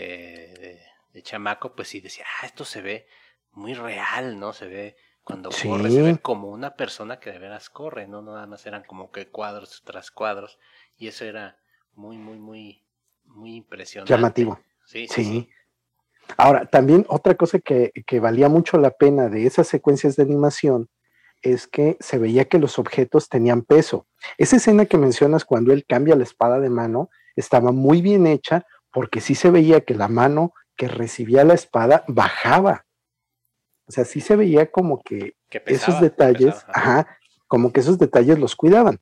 [0.60, 0.82] de,
[1.14, 3.08] de chamaco, pues sí decía, ah, esto se ve
[3.52, 4.54] muy real, ¿no?
[4.54, 5.68] Se ve cuando Sí.
[5.68, 8.22] corre, se ve como una persona que de veras corre, ¿no?
[8.22, 10.58] No nada más eran como que cuadros tras cuadros
[10.98, 11.58] y eso era
[11.96, 12.84] muy, muy, muy,
[13.26, 14.14] muy impresionante.
[14.14, 14.60] Llamativo.
[14.86, 15.24] Sí, sí, Sí.
[15.26, 15.50] sí.
[16.38, 20.89] Ahora, también otra cosa que, que valía mucho la pena de esas secuencias de animación
[21.42, 24.08] es que se veía que los objetos tenían peso.
[24.38, 28.65] Esa escena que mencionas cuando él cambia la espada de mano estaba muy bien hecha
[28.92, 32.86] porque sí se veía que la mano que recibía la espada bajaba.
[33.88, 37.00] O sea, sí se veía como que Que pesaba, esos detalles, pesaba, ajá.
[37.00, 39.00] ajá, como que esos detalles los cuidaban.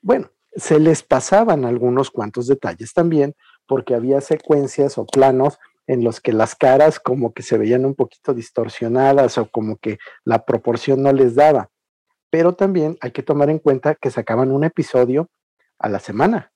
[0.00, 3.34] Bueno, se les pasaban algunos cuantos detalles también,
[3.66, 7.94] porque había secuencias o planos en los que las caras como que se veían un
[7.94, 11.70] poquito distorsionadas o como que la proporción no les daba.
[12.30, 15.28] Pero también hay que tomar en cuenta que sacaban un episodio
[15.78, 16.52] a la semana.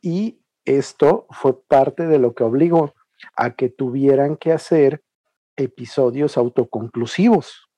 [0.00, 2.94] Y esto fue parte de lo que obligó
[3.36, 5.02] a que tuvieran que hacer
[5.56, 7.68] episodios autoconclusivos.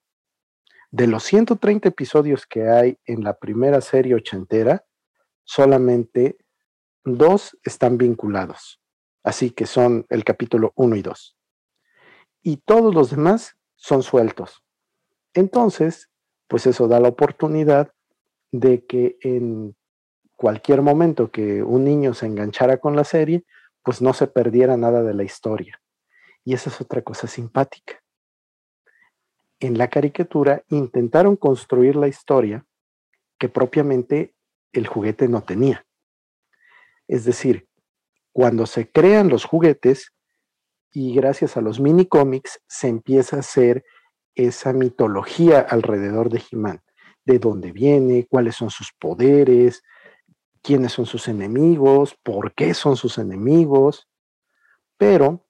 [0.90, 4.84] De los 130 episodios que hay en la primera serie ochentera,
[5.42, 6.38] solamente
[7.04, 8.80] dos están vinculados.
[9.24, 11.36] Así que son el capítulo 1 y 2.
[12.42, 14.62] Y todos los demás son sueltos.
[15.32, 16.10] Entonces,
[16.46, 17.92] pues eso da la oportunidad
[18.52, 19.74] de que en
[20.36, 23.44] cualquier momento que un niño se enganchara con la serie,
[23.82, 25.80] pues no se perdiera nada de la historia.
[26.44, 28.02] Y esa es otra cosa simpática.
[29.58, 32.66] En la caricatura intentaron construir la historia
[33.38, 34.34] que propiamente
[34.72, 35.86] el juguete no tenía.
[37.08, 37.66] Es decir,
[38.34, 40.12] cuando se crean los juguetes
[40.92, 43.84] y gracias a los mini cómics se empieza a hacer
[44.34, 46.82] esa mitología alrededor de He-Man,
[47.24, 49.84] de dónde viene, cuáles son sus poderes,
[50.62, 54.08] quiénes son sus enemigos, por qué son sus enemigos,
[54.98, 55.46] pero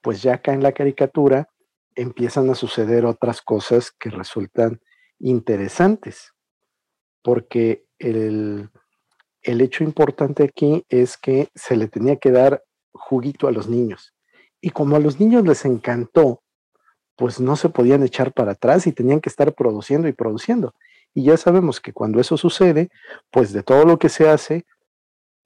[0.00, 1.50] pues ya acá en la caricatura
[1.94, 4.80] empiezan a suceder otras cosas que resultan
[5.20, 6.34] interesantes,
[7.22, 8.70] porque el,
[9.42, 14.14] el hecho importante aquí es que se le tenía que dar juguito a los niños.
[14.60, 16.42] Y como a los niños les encantó,
[17.16, 20.74] pues no se podían echar para atrás y tenían que estar produciendo y produciendo.
[21.14, 22.88] Y ya sabemos que cuando eso sucede,
[23.30, 24.64] pues de todo lo que se hace,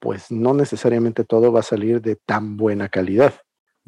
[0.00, 3.35] pues no necesariamente todo va a salir de tan buena calidad.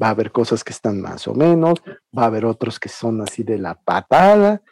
[0.00, 1.82] Va a haber cosas que están más o menos,
[2.16, 4.62] va a haber otros que son así de la patada,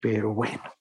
[0.00, 0.75] pero bueno.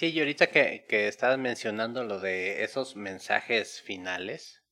[0.00, 4.62] Sí, y ahorita que, que estabas mencionando lo de esos mensajes finales,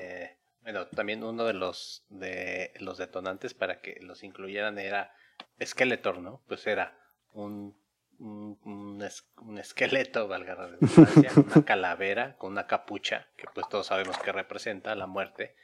[0.00, 5.14] eh, bueno, también uno de los de los detonantes para que los incluyeran era
[5.62, 6.42] Skeletor, ¿no?
[6.48, 6.98] Pues era
[7.34, 7.76] un,
[8.18, 13.68] un, un es- un esqueleto, valga la redundancia, una calavera con una capucha, que pues
[13.68, 15.54] todos sabemos que representa la muerte,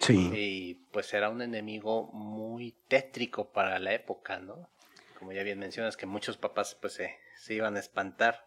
[0.00, 4.70] Sí, y pues era un enemigo muy tétrico para la época, ¿no?
[5.18, 8.46] Como ya bien mencionas, que muchos papás pues se, se iban a espantar.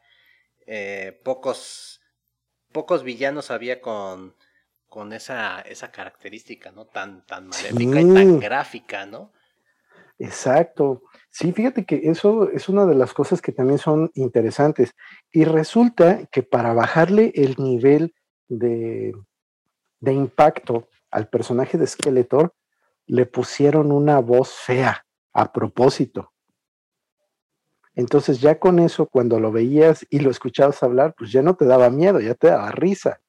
[0.65, 2.01] Eh, pocos,
[2.71, 4.35] pocos villanos había con,
[4.87, 6.87] con esa, esa característica, ¿no?
[6.87, 9.31] Tan, tan maléfica y tan gráfica, ¿no?
[10.19, 11.03] exacto.
[11.29, 14.95] Sí, fíjate que eso es una de las cosas que también son interesantes.
[15.31, 18.15] Y resulta que para bajarle el nivel
[18.47, 19.13] de,
[19.99, 22.55] de impacto al personaje de Skeletor,
[23.05, 26.33] le pusieron una voz fea a propósito.
[27.97, 31.65] Entonces ya con eso, cuando lo veías y lo escuchabas hablar, pues ya no te
[31.65, 33.21] daba miedo, ya te daba risa.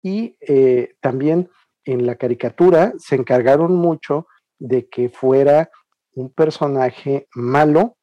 [0.00, 1.50] Y eh, también
[1.84, 4.28] en la caricatura se encargaron mucho
[4.60, 5.72] de que fuera
[6.12, 7.96] un personaje malo,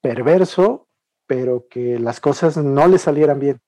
[0.00, 0.86] perverso,
[1.26, 3.60] pero que las cosas no le salieran bien.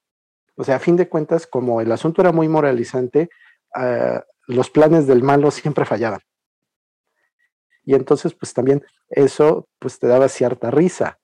[0.55, 3.29] O sea, a fin de cuentas, como el asunto era muy moralizante,
[3.75, 6.21] uh, los planes del malo siempre fallaban.
[7.87, 11.19] Y entonces, pues también eso, pues te daba cierta risa,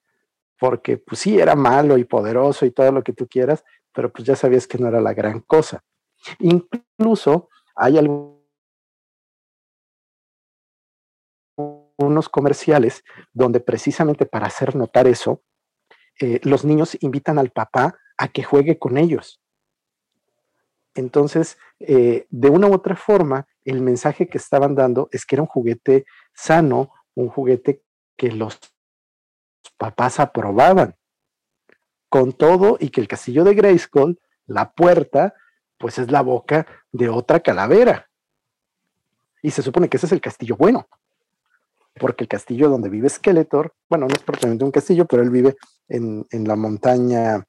[0.61, 4.27] porque pues sí, era malo y poderoso y todo lo que tú quieras, pero pues
[4.27, 5.85] ya sabías que no era la gran cosa.
[6.40, 8.42] Incluso hay algo
[11.98, 15.42] unos comerciales donde precisamente para hacer notar eso,
[16.20, 19.40] eh, los niños invitan al papá a que juegue con ellos.
[20.94, 25.42] Entonces, eh, de una u otra forma, el mensaje que estaban dando es que era
[25.42, 27.83] un juguete sano, un juguete
[28.16, 28.59] que los
[29.77, 30.96] papás aprobaban.
[32.09, 35.35] Con todo y que el castillo de Grayskull, la puerta,
[35.79, 38.11] pues es la boca de otra calavera.
[39.42, 40.88] Y se supone que ese es el castillo bueno.
[41.98, 45.57] Porque el castillo donde vive Skeletor, bueno, no es propiamente un castillo, pero él vive
[45.88, 47.44] en, en la montaña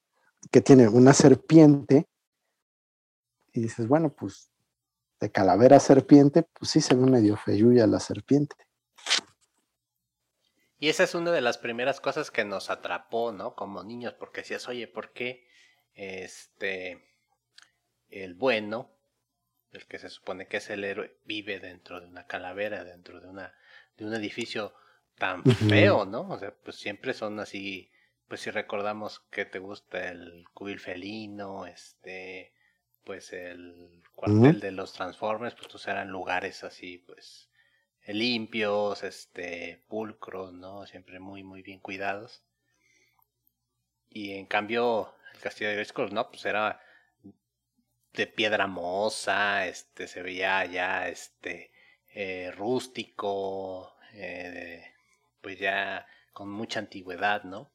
[0.49, 2.08] que tiene una serpiente.
[3.52, 4.53] Y dices, bueno, pues
[5.23, 8.55] de calavera serpiente, pues sí se ve medio feyuya la serpiente.
[10.77, 13.55] Y esa es una de las primeras cosas que nos atrapó, ¿no?
[13.55, 15.47] Como niños, porque decías, oye, ¿por qué
[15.93, 17.07] este
[18.09, 18.91] el bueno,
[19.71, 23.27] el que se supone que es el héroe, vive dentro de una calavera, dentro de
[23.27, 23.53] una
[23.95, 24.73] de un edificio
[25.17, 26.29] tan feo, ¿no?
[26.29, 27.89] O sea, pues siempre son así,
[28.27, 32.53] pues si recordamos que te gusta el cubil felino, este,
[33.04, 37.50] pues el cuartel de los Transformers, pues pues eran lugares así, pues
[38.08, 40.86] limpios, este, pulcros, ¿no?
[40.86, 42.44] Siempre muy, muy bien cuidados.
[44.10, 46.80] Y en cambio, el castillo de Grayskull, no, pues era
[48.13, 51.72] de piedra moza, este, se veía ya, este,
[52.13, 54.84] eh, rústico, eh,
[55.42, 57.72] pues ya con mucha antigüedad, ¿no?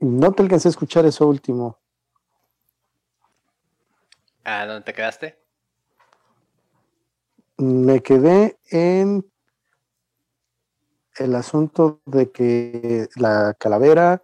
[0.00, 1.78] No te alcancé a escuchar eso último.
[4.44, 5.38] ¿A dónde te quedaste?
[7.58, 9.30] Me quedé en
[11.16, 14.22] el asunto de que la calavera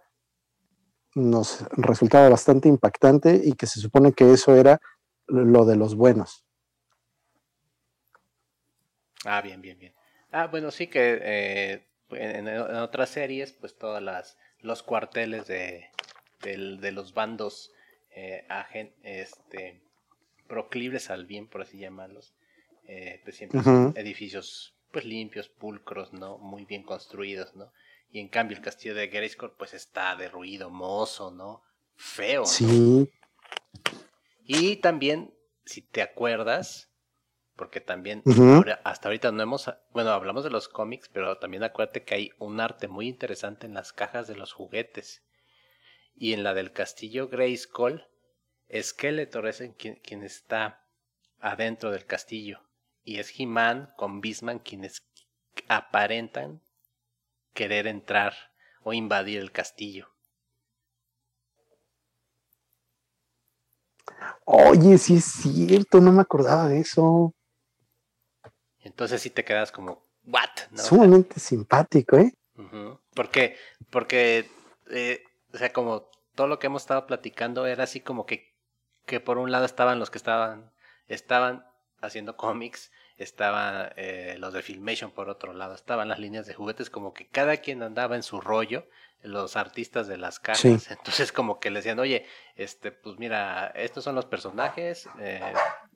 [1.13, 4.79] nos resultaba bastante impactante y que se supone que eso era
[5.27, 6.43] lo de los buenos.
[9.25, 9.93] Ah, bien, bien, bien.
[10.31, 15.89] Ah, bueno, sí que eh, en, otras series, pues todas las los cuarteles de,
[16.41, 17.71] de, los bandos
[18.15, 18.45] eh,
[19.03, 19.81] este,
[20.47, 22.33] proclives al bien, por así llamarlos,
[22.87, 26.37] eh, pues siempre son edificios pues limpios, pulcros, ¿no?
[26.37, 27.71] Muy bien construidos, ¿no?
[28.09, 31.61] Y en cambio el castillo de Grayskull pues está derruido, mozo, ¿no?
[31.95, 32.45] Feo.
[32.45, 33.11] Sí.
[34.45, 35.33] Y también,
[35.65, 36.89] si te acuerdas,
[37.57, 38.23] porque también
[38.83, 42.61] hasta ahorita no hemos, bueno, hablamos de los cómics, pero también acuérdate que hay un
[42.61, 45.23] arte muy interesante en las cajas de los juguetes.
[46.15, 48.05] Y en la del castillo Grayskull,
[48.73, 50.85] Skeletor es quien, quien está
[51.39, 52.61] adentro del castillo.
[53.03, 55.03] Y es He-Man con Bisman quienes
[55.67, 56.61] aparentan
[57.53, 58.35] querer entrar
[58.83, 60.09] o invadir el castillo.
[64.45, 67.33] Oye, sí es cierto, no me acordaba de eso.
[68.87, 70.49] Entonces sí te quedas como, ¿what?
[70.75, 72.33] Sumamente simpático, ¿eh?
[73.13, 73.55] Porque,
[73.89, 74.49] porque,
[74.89, 75.23] eh,
[75.53, 78.55] o sea, como todo lo que hemos estado platicando era así como que,
[79.05, 80.71] que por un lado estaban los que estaban,
[81.07, 81.65] estaban
[82.01, 86.89] haciendo cómics, estaban eh, los de Filmation por otro lado, estaban las líneas de juguetes,
[86.89, 88.87] como que cada quien andaba en su rollo,
[89.21, 94.03] los artistas de las cajas, entonces como que le decían, oye, este, pues mira, estos
[94.03, 95.41] son los personajes, eh,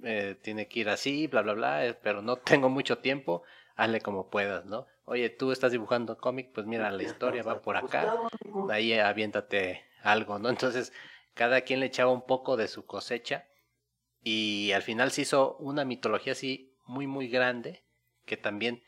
[0.04, 3.44] eh, tiene que ir así, bla, bla, bla, pero no tengo mucho tiempo,
[3.76, 4.88] hazle como puedas, ¿no?
[5.06, 8.16] Oye, tú estás dibujando cómic, pues mira, la historia va por acá,
[8.70, 10.50] ahí aviéntate algo, ¿no?
[10.50, 10.94] Entonces,
[11.34, 13.46] cada quien le echaba un poco de su cosecha
[14.24, 17.84] y al final se hizo una mitología así muy, muy grande
[18.26, 18.84] que también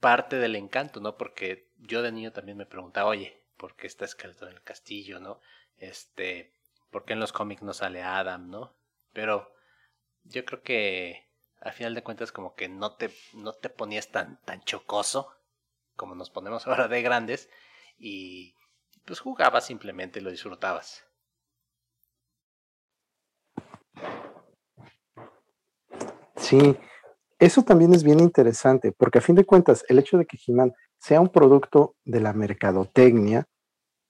[0.00, 1.16] parte del encanto, ¿no?
[1.16, 5.20] Porque yo de niño también me preguntaba, oye, ¿por qué está esqueleto en el castillo,
[5.20, 5.40] no?
[5.78, 6.52] Este,
[6.90, 8.74] ¿por qué en los cómics no sale Adam, no?
[9.12, 9.53] Pero
[10.24, 11.24] yo creo que
[11.60, 15.28] al final de cuentas como que no te, no te ponías tan, tan chocoso
[15.96, 17.48] como nos ponemos ahora de grandes
[17.98, 18.54] y
[19.04, 21.04] pues jugabas simplemente y lo disfrutabas.
[26.36, 26.76] Sí,
[27.38, 30.74] eso también es bien interesante, porque a fin de cuentas, el hecho de que He-Man
[30.98, 33.46] sea un producto de la mercadotecnia,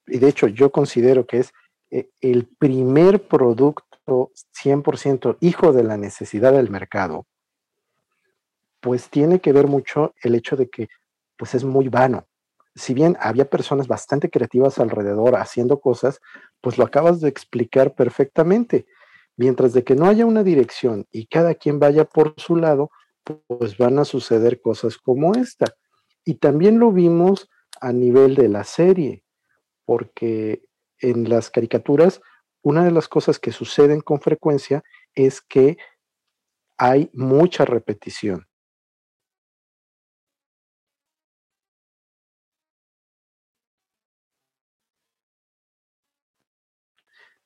[0.07, 1.53] y de hecho yo considero que es
[1.91, 7.27] eh, el primer producto 100% hijo de la necesidad del mercado,
[8.81, 10.89] pues tiene que ver mucho el hecho de que
[11.37, 12.27] pues es muy vano.
[12.75, 16.21] Si bien había personas bastante creativas alrededor haciendo cosas,
[16.61, 18.87] pues lo acabas de explicar perfectamente.
[19.37, 22.91] Mientras de que no haya una dirección y cada quien vaya por su lado,
[23.47, 25.75] pues van a suceder cosas como esta.
[26.25, 27.49] Y también lo vimos
[27.81, 29.25] a nivel de la serie,
[29.85, 30.65] porque
[30.99, 32.21] en las caricaturas,
[32.65, 34.83] una de las cosas que suceden con frecuencia
[35.15, 35.77] es que
[36.79, 38.47] hay mucha repetición.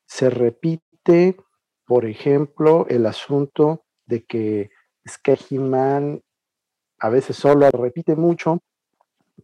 [0.06, 1.36] Se repite,
[1.84, 4.70] por ejemplo, el asunto de que
[5.50, 6.22] He-Man
[7.00, 8.60] a veces solo repite mucho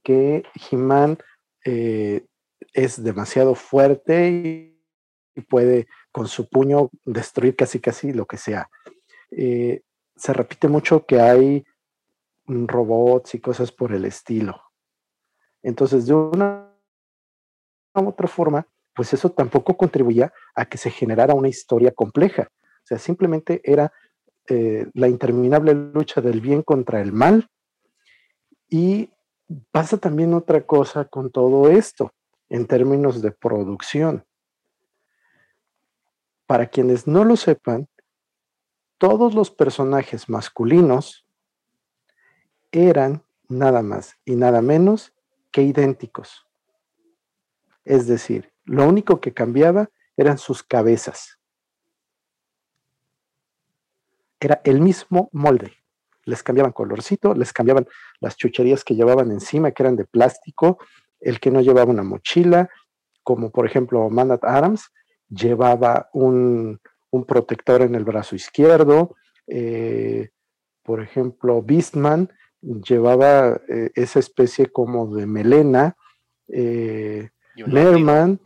[0.05, 1.19] que He-Man
[1.65, 2.27] eh,
[2.73, 4.74] es demasiado fuerte y,
[5.43, 8.69] puede con su puño destruir casi casi lo que sea.
[9.31, 9.83] Eh,
[10.17, 11.65] se repite mucho que hay
[12.47, 14.63] robots y cosas por el estilo.
[15.63, 16.71] Entonces, de una
[17.95, 22.49] u otra forma, pues eso tampoco contribuía a que se generara una historia compleja.
[22.53, 23.93] O sea, simplemente era
[24.49, 27.49] eh, la interminable lucha del bien contra el mal.
[28.69, 29.11] Y
[29.71, 32.13] pasa también otra cosa con todo esto
[32.49, 34.25] en términos de producción.
[36.47, 37.89] Para quienes no lo sepan,
[38.99, 41.27] todos los personajes masculinos
[42.71, 45.13] eran nada más y nada menos
[45.51, 46.47] que idénticos.
[47.85, 51.39] Es decir, lo único que cambiaba eran sus cabezas.
[54.41, 55.73] Era el mismo molde.
[56.25, 57.87] Les cambiaban colorcito, les cambiaban
[58.21, 60.79] las chucherías que llevaban encima, que eran de plástico,
[61.21, 62.71] el que no llevaba una mochila,
[63.23, 64.91] como por ejemplo Manat Adams,
[65.35, 66.81] llevaba un,
[67.27, 69.15] protector en el brazo izquierdo.
[69.47, 70.31] Eh,
[70.83, 75.97] por ejemplo, Beastman llevaba eh, esa especie como de melena.
[76.49, 77.31] Eh,
[77.67, 78.41] Merman,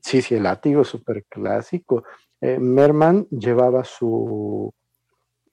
[0.00, 2.04] sí, sí, el látigo súper clásico.
[2.40, 4.72] Merman llevaba su,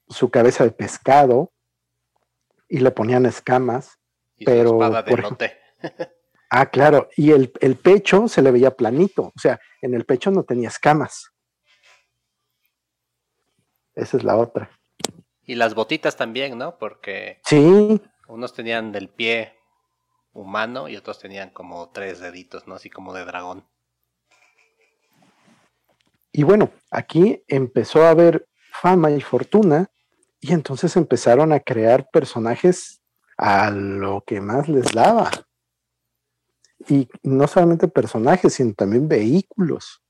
[0.08, 1.50] su cabeza de pescado
[2.68, 3.98] y le ponían escamas.
[4.44, 4.78] pero,
[6.50, 7.50] Ah, claro, y el,
[7.82, 11.30] pecho se le veía planito, o sea, en el pecho no tenía escamas.
[13.94, 14.70] Esa es la otra.
[15.42, 16.78] Y las botitas también, ¿no?
[16.78, 18.00] Porque sí.
[18.28, 19.58] unos tenían del pie
[20.32, 22.74] humano y otros tenían como tres deditos, ¿no?
[22.74, 23.66] Así como de dragón.
[26.32, 29.90] Y bueno, aquí empezó a haber fama y fortuna
[30.40, 33.00] y entonces empezaron a crear personajes
[33.36, 35.30] a lo que más les daba
[36.88, 40.02] y no solamente personajes, sino también vehículos.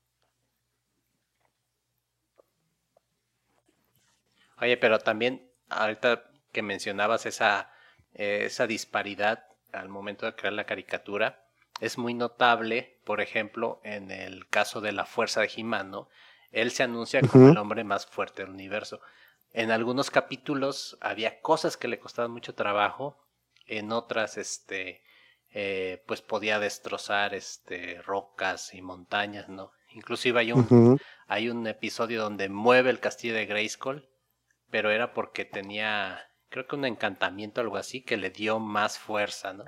[4.61, 7.71] Oye, pero también ahorita que mencionabas esa,
[8.13, 11.45] esa disparidad al momento de crear la caricatura,
[11.81, 16.07] es muy notable, por ejemplo, en el caso de la fuerza de Jimano,
[16.51, 19.01] él se anuncia como el hombre más fuerte del universo.
[19.51, 23.17] En algunos capítulos había cosas que le costaban mucho trabajo,
[23.67, 25.03] en otras, este,
[25.57, 29.71] eh, pues podía destrozar este, rocas y montañas, ¿no?
[29.93, 34.09] Inclusive hay un, hay un episodio donde mueve el castillo de Grayskull,
[34.69, 38.99] pero era porque tenía, creo que un encantamiento o algo así, que le dio más
[38.99, 39.63] fuerza, ¿no?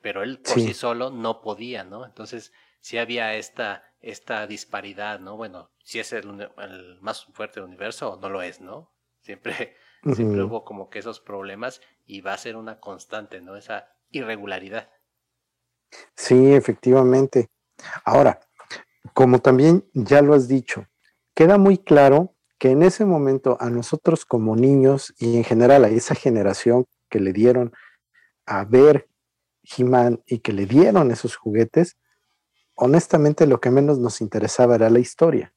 [0.00, 2.04] Pero él por sí, solo no podía, ¿no?
[2.04, 5.36] Entonces sí había esta, esta disparidad, ¿no?
[5.36, 8.94] Bueno, si es el, el más fuerte del universo o no lo es, ¿no?
[9.22, 9.74] Siempre,
[10.14, 13.56] siempre hubo como que esos problemas y va a ser una constante, ¿no?
[13.56, 14.88] Esa irregularidad.
[16.16, 17.50] Sí, efectivamente.
[18.04, 18.40] Ahora,
[19.14, 20.86] como también ya lo has dicho,
[21.34, 25.88] queda muy claro que en ese momento a nosotros como niños y en general a
[25.88, 27.72] esa generación que le dieron
[28.46, 29.08] a ver
[29.76, 31.96] he y que le dieron esos juguetes,
[32.74, 35.54] honestamente lo que menos nos interesaba era la historia,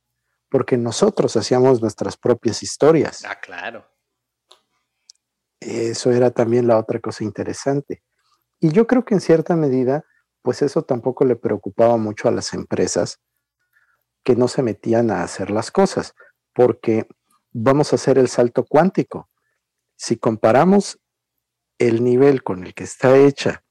[0.50, 3.24] porque nosotros hacíamos nuestras propias historias.
[3.26, 3.88] Ah, claro.
[5.60, 8.04] Eso era también la otra cosa interesante.
[8.60, 10.04] Y yo creo que en cierta medida
[10.42, 13.20] pues eso tampoco le preocupaba mucho a las empresas
[14.24, 16.14] que no se metían a hacer las cosas,
[16.54, 17.08] porque
[17.52, 19.30] vamos a hacer el salto cuántico.
[19.96, 21.00] Si comparamos
[21.78, 23.64] el nivel con el que está hecha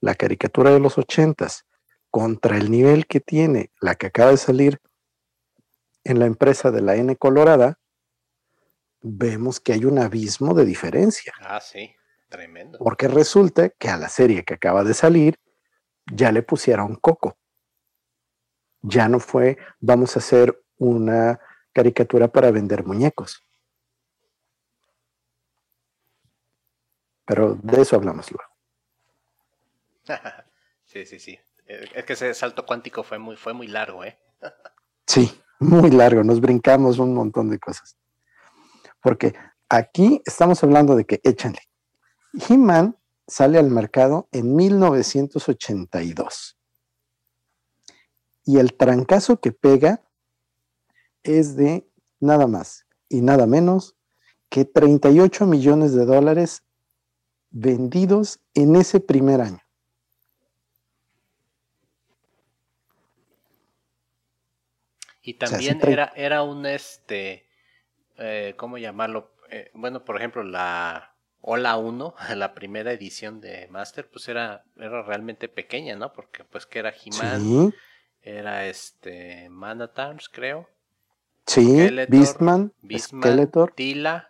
[0.00, 1.66] la caricatura de los ochentas
[2.10, 4.80] contra el nivel que tiene la que acaba de salir
[6.04, 7.78] en la empresa de la N Colorada,
[9.02, 11.32] vemos que hay un abismo de diferencia.
[11.40, 11.94] Ah, sí,
[12.28, 12.78] tremendo.
[12.78, 15.36] Porque resulta que a la serie que acaba de salir
[16.12, 17.36] ya le pusieron coco.
[18.82, 21.40] Ya no fue, vamos a hacer una
[21.72, 23.42] caricatura para vender muñecos.
[27.24, 28.50] Pero de eso hablamos luego.
[30.84, 31.38] sí, sí, sí.
[31.66, 34.16] Es que ese salto cuántico fue muy, fue muy largo, ¿eh?
[35.06, 36.22] sí, muy largo.
[36.22, 37.96] Nos brincamos un montón de cosas.
[39.00, 39.34] Porque
[39.68, 41.60] aquí estamos hablando de que échenle.
[42.48, 42.96] He-Man
[43.26, 46.56] sale al mercado en 1982.
[48.44, 50.02] Y el trancazo que pega
[51.22, 51.88] es de
[52.20, 53.96] nada más y nada menos
[54.48, 56.62] que 38 millones de dólares
[57.50, 59.60] vendidos en ese primer año.
[65.22, 67.48] Y también era, era un, este,
[68.16, 69.32] eh, ¿cómo llamarlo?
[69.50, 71.15] Eh, bueno, por ejemplo, la
[71.48, 76.12] Ola 1, la primera edición de Master, pues era, era realmente pequeña, ¿no?
[76.12, 77.72] Porque pues que era He-Man,
[78.20, 80.68] era este, Manatarms, creo.
[81.46, 84.28] Sí, Beastman, Skeletor, Tila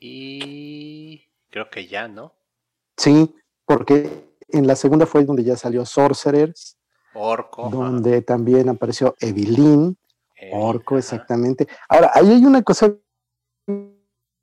[0.00, 2.32] y creo que ya, ¿no?
[2.96, 3.34] Sí,
[3.66, 6.78] porque en la segunda fue donde ya salió Sorcerers,
[7.12, 7.68] Orco.
[7.68, 9.98] Donde también apareció Evelyn.
[10.52, 11.66] Orco, exactamente.
[11.88, 12.94] Ahora, ahí hay una cosa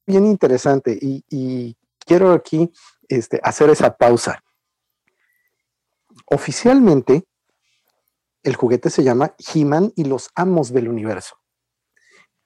[0.06, 1.76] bien interesante y,
[2.08, 2.72] quiero aquí
[3.08, 4.43] este, hacer esa pausa.
[6.28, 7.26] Oficialmente,
[8.43, 11.38] el juguete se llama He-Man y los amos del universo.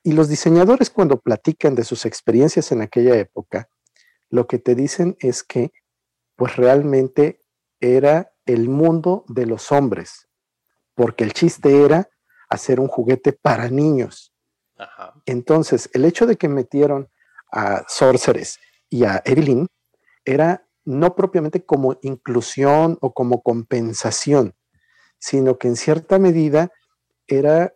[0.02, 3.70] Y los diseñadores cuando platican de sus experiencias en aquella época,
[4.30, 5.74] lo que te dicen es que
[6.38, 7.42] pues realmente
[7.82, 10.30] era el mundo de los hombres,
[10.96, 12.10] porque el chiste era
[12.50, 14.34] hacer un juguete para niños.
[15.26, 17.10] Entonces, el hecho de que metieron
[17.52, 19.68] a Sorceress y a Evelyn
[20.26, 24.56] era no propiamente como inclusión o como compensación,
[25.20, 26.72] sino que en cierta medida
[27.28, 27.76] era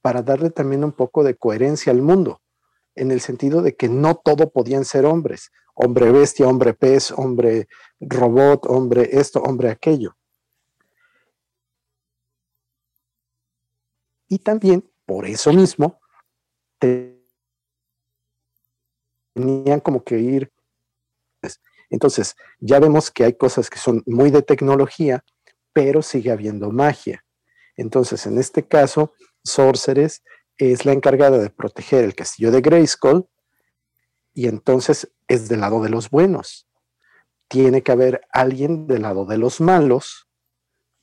[0.00, 2.42] para darle también un poco de coherencia al mundo,
[2.94, 7.68] en el sentido de que no todo podían ser hombres, hombre bestia, hombre pez, hombre
[8.00, 10.16] robot, hombre esto, hombre aquello.
[14.28, 16.00] Y también, por eso mismo,
[19.34, 20.52] tenían como que ir.
[21.90, 25.24] Entonces, ya vemos que hay cosas que son muy de tecnología,
[25.72, 27.24] pero sigue habiendo magia.
[27.76, 29.12] Entonces, en este caso,
[29.44, 30.22] Sorceress
[30.56, 33.26] es la encargada de proteger el castillo de Grayskull
[34.34, 36.66] y entonces es del lado de los buenos.
[37.48, 40.28] Tiene que haber alguien del lado de los malos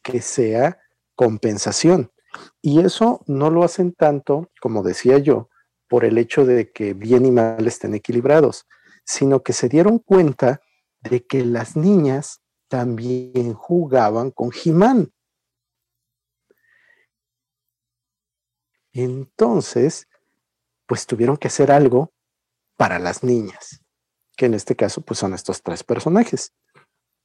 [0.01, 0.79] que sea
[1.15, 2.11] compensación.
[2.61, 5.48] Y eso no lo hacen tanto, como decía yo,
[5.89, 8.67] por el hecho de que bien y mal estén equilibrados,
[9.03, 10.61] sino que se dieron cuenta
[11.01, 15.11] de que las niñas también jugaban con Jimán.
[18.93, 20.07] Entonces,
[20.85, 22.13] pues tuvieron que hacer algo
[22.77, 23.81] para las niñas,
[24.37, 26.53] que en este caso pues son estos tres personajes,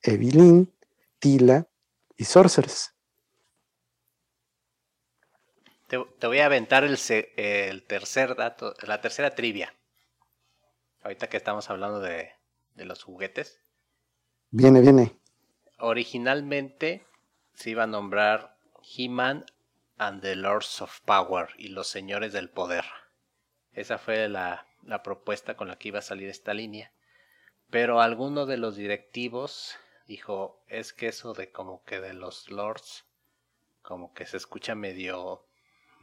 [0.03, 0.75] Evelyn,
[1.19, 1.69] Tila
[2.17, 2.94] y Sorceress.
[6.19, 9.75] Te, voy a aventar el, tercer dato, la tercera trivia.
[11.03, 12.33] Ahorita que estamos hablando de,
[12.77, 13.61] los juguetes.
[14.51, 15.17] Viene, viene.
[15.79, 17.07] Originalmente
[17.55, 18.57] se iba a nombrar
[18.97, 19.45] He-Man
[19.99, 22.85] and the Lords of Power y los Señores del Poder.
[23.73, 26.93] Esa fue la, la, propuesta con la que iba a salir esta línea.
[27.71, 29.77] Pero alguno de los directivos
[30.07, 33.05] dijo, es que eso de como que de los Lords,
[33.83, 35.47] como que se escucha medio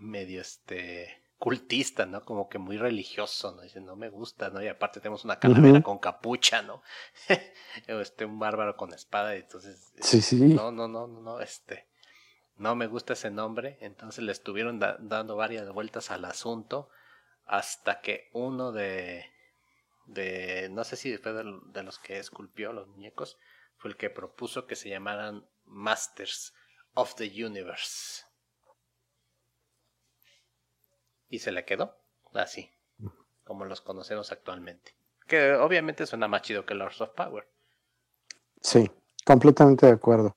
[0.01, 2.23] medio este cultista, ¿no?
[2.23, 3.63] Como que muy religioso, ¿no?
[3.63, 4.61] Dice, no me gusta, ¿no?
[4.61, 6.83] Y aparte tenemos una calavera con capucha, ¿no?
[7.87, 9.91] este, un bárbaro con espada, y entonces...
[10.01, 10.35] Sí, sí.
[10.35, 11.87] No, no, no, no, este...
[12.57, 16.89] No me gusta ese nombre, entonces le estuvieron dando varias vueltas al asunto
[17.45, 19.25] hasta que uno de...
[20.05, 21.43] de no sé si fue de,
[21.73, 23.39] de los que esculpió los muñecos,
[23.77, 26.53] fue el que propuso que se llamaran Masters
[26.93, 28.30] of the Universe
[31.31, 31.95] y se le quedó
[32.33, 32.69] así,
[33.43, 34.95] como los conocemos actualmente.
[35.25, 37.47] Que obviamente suena más chido que Lords of Power.
[38.61, 38.91] Sí,
[39.25, 40.35] completamente de acuerdo.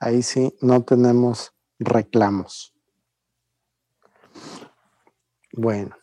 [0.00, 2.74] Ahí sí no tenemos reclamos.
[5.52, 5.96] Bueno,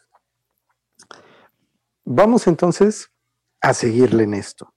[2.06, 3.12] vamos entonces
[3.60, 4.74] a seguirle en esto.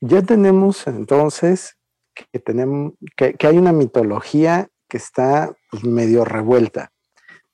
[0.00, 1.78] Ya tenemos entonces
[2.14, 6.91] que, tenemos, que, hay una mitología que está pues, medio revuelta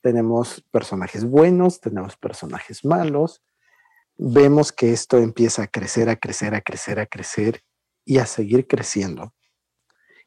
[0.01, 3.41] tenemos personajes buenos, tenemos personajes malos,
[4.17, 7.63] vemos que esto empieza a crecer, a crecer, a crecer, a crecer
[8.05, 9.33] y a seguir creciendo.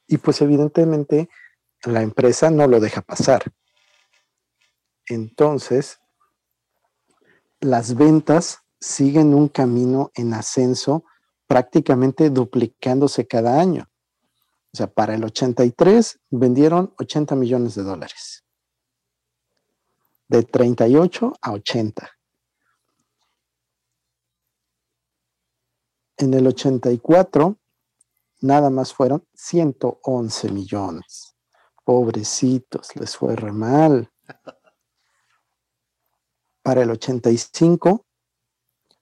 [0.06, 1.28] Y pues evidentemente
[1.84, 3.42] la empresa no lo deja pasar.
[5.06, 5.98] Entonces,
[7.60, 11.04] las ventas siguen un camino en ascenso
[11.46, 13.88] prácticamente duplicándose cada año.
[14.72, 18.41] O sea, para el 83 vendieron 80 millones de dólares
[20.32, 22.10] de 38 a 80.
[26.16, 27.58] En el 84,
[28.40, 31.36] nada más fueron 111 millones.
[31.84, 34.10] Pobrecitos, les fue re mal.
[36.62, 38.06] Para el 85,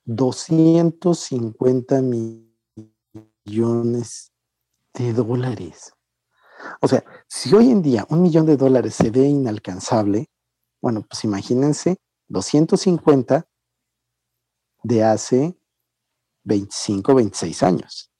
[0.04, 2.02] 250
[3.44, 4.32] millones
[4.94, 5.94] de dólares.
[6.80, 10.28] O sea, si hoy en día un millón de dólares se ve inalcanzable,
[10.80, 11.96] bueno, pues imagínense
[12.28, 13.46] 250
[14.82, 15.58] de hace
[16.44, 18.10] 25, 26 años.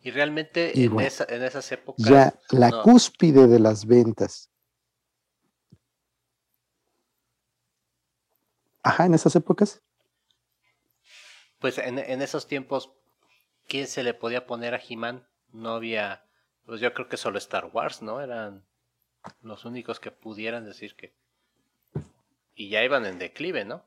[0.00, 2.06] Y realmente en, esas épocas...
[2.06, 4.52] Ya la cúspide de las ventas.
[8.84, 9.82] Ajá, en esas épocas.
[11.58, 12.92] Pues en, esos tiempos,
[13.66, 15.26] ¿qué se le podía poner a He-Man?
[15.50, 16.24] No había...
[16.66, 18.20] Pues yo creo que solo Star Wars, ¿no?
[18.20, 18.64] Eran
[19.42, 21.14] los únicos que pudieran decir que...
[22.54, 23.82] Y ya iban en declive, ¿no?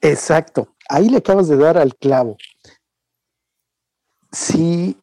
[0.00, 0.74] Exacto.
[0.88, 2.36] Ahí le acabas de dar al clavo
[4.34, 5.00] si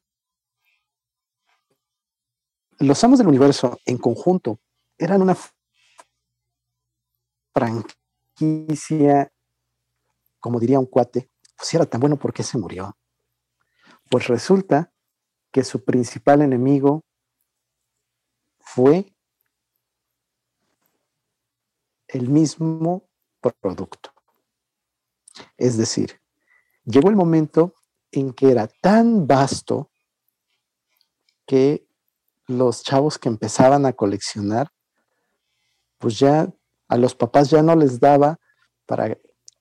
[2.79, 4.59] los amos del universo en conjunto
[4.97, 5.37] eran una
[7.53, 9.31] franquicia,
[10.39, 12.97] como diría un cuate, pues si era tan bueno, ¿por qué se murió?
[14.09, 14.91] Pues resulta
[15.51, 17.03] que su principal enemigo
[18.73, 19.13] fue
[22.07, 23.09] el mismo
[23.59, 24.11] producto.
[25.57, 26.21] Es decir,
[26.85, 27.73] llegó el momento
[28.11, 29.91] en que era tan vasto
[31.45, 31.85] que
[32.47, 34.71] los chavos que empezaban a coleccionar,
[35.97, 36.49] pues ya
[36.87, 38.39] a los papás ya no les daba
[38.85, 39.17] para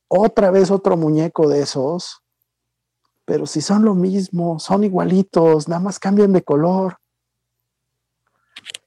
[0.06, 2.22] otra vez otro muñeco de esos,
[3.24, 6.99] pero si son lo mismo, son igualitos, nada más cambian de color.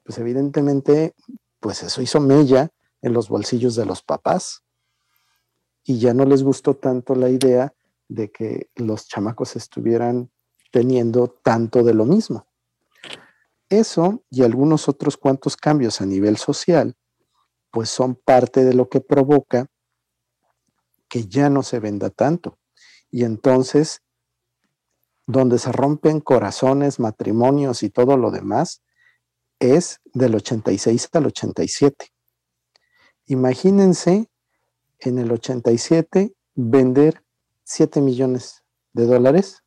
[0.04, 1.16] Pues evidentemente,
[1.60, 2.70] pues eso hizo mella
[3.02, 4.64] en los bolsillos de los papás
[5.84, 7.74] y ya no les gustó tanto la idea
[8.08, 10.32] de que los chamacos estuvieran
[10.72, 12.48] teniendo tanto de lo mismo.
[13.70, 16.96] Eso y algunos otros cuantos cambios a nivel social,
[17.72, 19.68] pues son parte de lo que provoca
[21.10, 22.60] que ya no se venda tanto.
[23.10, 24.02] Y entonces,
[25.26, 28.82] donde se rompen corazones, matrimonios y todo lo demás,
[29.64, 32.14] es del 86 al 87.
[33.28, 34.30] Imagínense
[35.00, 37.24] en el 87 vender
[37.64, 39.64] 7 millones de dólares,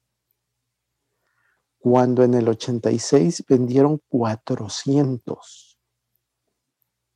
[1.79, 5.79] cuando en el 86 vendieron 400.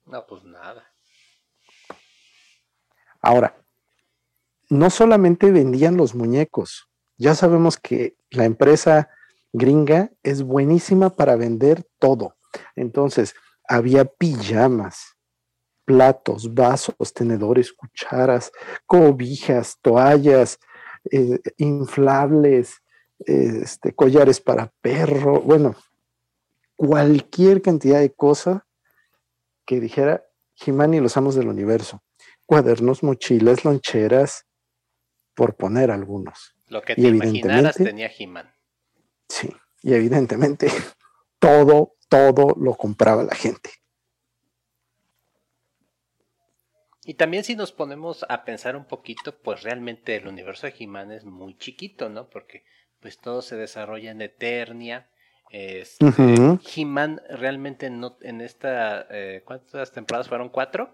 [0.06, 0.86] No, pues nada.
[3.20, 3.62] Ahora,
[4.70, 9.10] no solamente vendían los muñecos, ya sabemos que la empresa
[9.52, 12.36] gringa es buenísima para vender todo.
[12.76, 13.34] Entonces,
[13.68, 15.16] había pijamas,
[15.84, 18.52] platos, vasos, tenedores, cucharas,
[18.86, 20.58] cobijas, toallas,
[21.10, 22.82] eh, inflables,
[23.18, 25.74] este, collares para perro, bueno,
[26.76, 28.66] cualquier cantidad de cosa
[29.66, 30.24] que dijera
[30.54, 32.02] Jimani los amos del universo.
[32.46, 34.46] Cuadernos, mochilas, loncheras,
[35.34, 36.56] por poner algunos.
[36.66, 38.52] Lo que te imaginaras tenía He-Man.
[39.28, 39.50] Sí,
[39.82, 40.68] y evidentemente
[41.38, 43.70] todo, todo lo compraba la gente.
[47.04, 51.12] Y también si nos ponemos a pensar un poquito, pues realmente el universo de He-Man
[51.12, 52.28] es muy chiquito, ¿no?
[52.28, 52.64] Porque
[53.00, 55.08] pues todo se desarrolla en Eternia.
[55.50, 56.04] Este,
[56.76, 60.50] He-Man realmente no, en esta, eh, ¿cuántas temporadas fueron?
[60.50, 60.90] ¿Cuatro?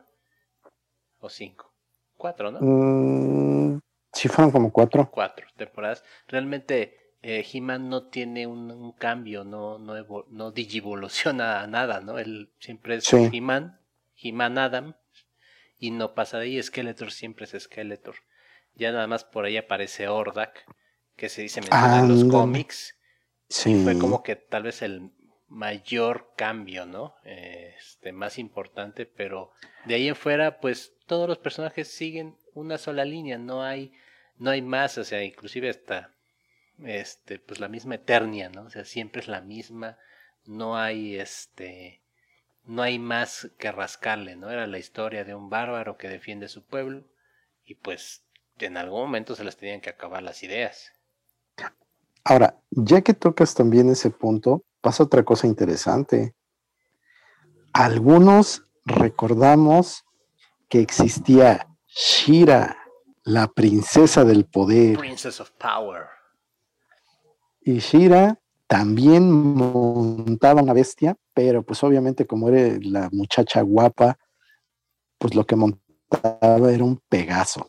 [1.19, 1.75] ¿O cinco?
[2.17, 2.61] Cuatro, ¿no?
[2.61, 3.81] Mm,
[4.13, 5.11] sí, fueron como cuatro.
[5.11, 6.05] Cuatro temporadas.
[6.29, 9.95] Realmente eh, He-Man no tiene un, cambio, no, no,
[10.31, 12.21] no digivoluciona nada, ¿no?
[12.21, 13.81] Él siempre es He-Man,
[14.17, 14.95] He-Man Adam,
[15.81, 16.63] y no pasa de ahí.
[16.63, 18.15] Skeletor siempre es Skeletor.
[18.77, 20.67] Ya nada más por ahí aparece Ordak,
[21.17, 22.97] que se dice en los cómics.
[23.49, 23.83] Sí.
[23.83, 25.11] fue como que tal vez el
[25.49, 27.17] mayor cambio, ¿no?
[27.25, 29.51] Este, más importante, pero
[29.85, 33.93] de ahí en fuera, pues todos los personajes siguen una sola línea, no hay,
[34.39, 36.16] no hay más, o sea, inclusive hasta,
[36.85, 38.63] este, pues la misma Eternia, ¿no?
[38.63, 39.99] O sea, siempre es la misma,
[40.45, 42.03] no hay, este,
[42.65, 44.51] no hay más que rascarle, ¿no?
[44.51, 47.05] Era la historia de un bárbaro que defiende su pueblo
[47.65, 48.23] y pues
[48.59, 50.93] en algún momento se les tenían que acabar las ideas.
[52.25, 56.35] Ahora, ya que tocas también ese punto, pasa otra cosa interesante.
[57.73, 60.05] Algunos recordamos
[60.69, 62.79] que existía Shira,
[63.23, 64.99] la princesa del poder.
[64.99, 66.16] Princess of Power.
[67.67, 68.39] Y Shira
[68.69, 74.21] también montaba una bestia, pero pues obviamente como era la muchacha guapa,
[75.19, 77.69] pues lo que montaba era un Pegaso.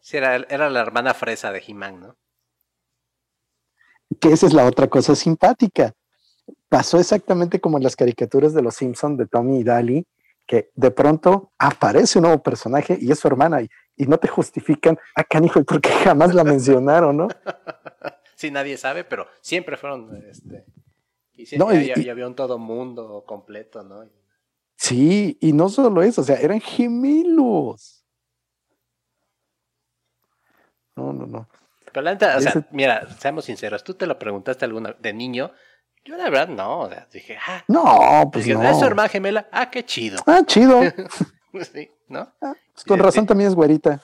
[0.00, 2.14] Sí, era, era la hermana fresa de he ¿no?
[4.20, 5.94] Que esa es la otra cosa simpática.
[6.68, 10.06] Pasó exactamente como en las caricaturas de los Simpsons de Tommy y Daly,
[10.46, 13.62] que de pronto aparece un nuevo personaje y es su hermana.
[13.62, 17.28] y no te justifican, ah, canijo, ¿y por qué jamás la mencionaron, no?
[18.42, 20.64] Sí, nadie sabe, pero siempre fueron, este,
[21.34, 24.04] y siempre ya, había un todo mundo completo, ¿no?
[24.74, 28.04] Sí, y no solo eso, o sea, eran gemelos.
[30.96, 31.48] No, no, no.
[31.84, 35.52] Pero la neta, o sea, mira, seamos sinceros, tú te lo preguntaste alguna de niño,
[36.04, 38.62] yo la verdad no, o sea, dije, ah, no, pues no.
[38.62, 39.48] ¿es su hermana gemela?
[39.52, 40.18] Ah, qué chido.
[40.26, 40.80] Ah, chido.
[41.72, 42.32] sí, ¿no?
[42.40, 44.02] Ah, pues con razón también es güerita.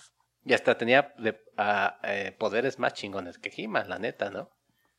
[0.49, 1.15] Y hasta tenía
[1.59, 4.49] ah, eh, poderes más chingones que Jima, la neta, ¿no?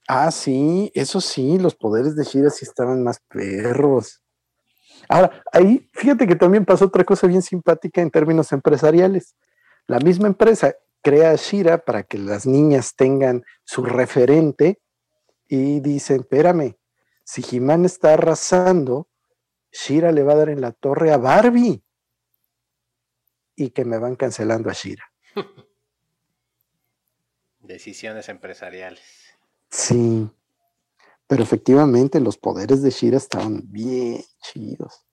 [0.08, 4.22] Ah, sí, eso sí, los poderes de Shira sí estaban más perros.
[5.08, 9.36] Ahora, ahí, fíjate que también pasó otra cosa bien simpática en términos empresariales.
[9.88, 14.80] La misma empresa crea a Shira para que las niñas tengan su referente
[15.48, 16.76] y dicen, espérame,
[17.24, 19.08] si Jimán está arrasando,
[19.72, 21.84] Shira le va a dar en la torre a Barbie
[23.56, 25.09] y que me van cancelando a Shira.
[27.60, 29.04] Decisiones empresariales.
[29.70, 30.30] Sí,
[31.28, 35.06] pero efectivamente los poderes de Shira estaban bien chidos.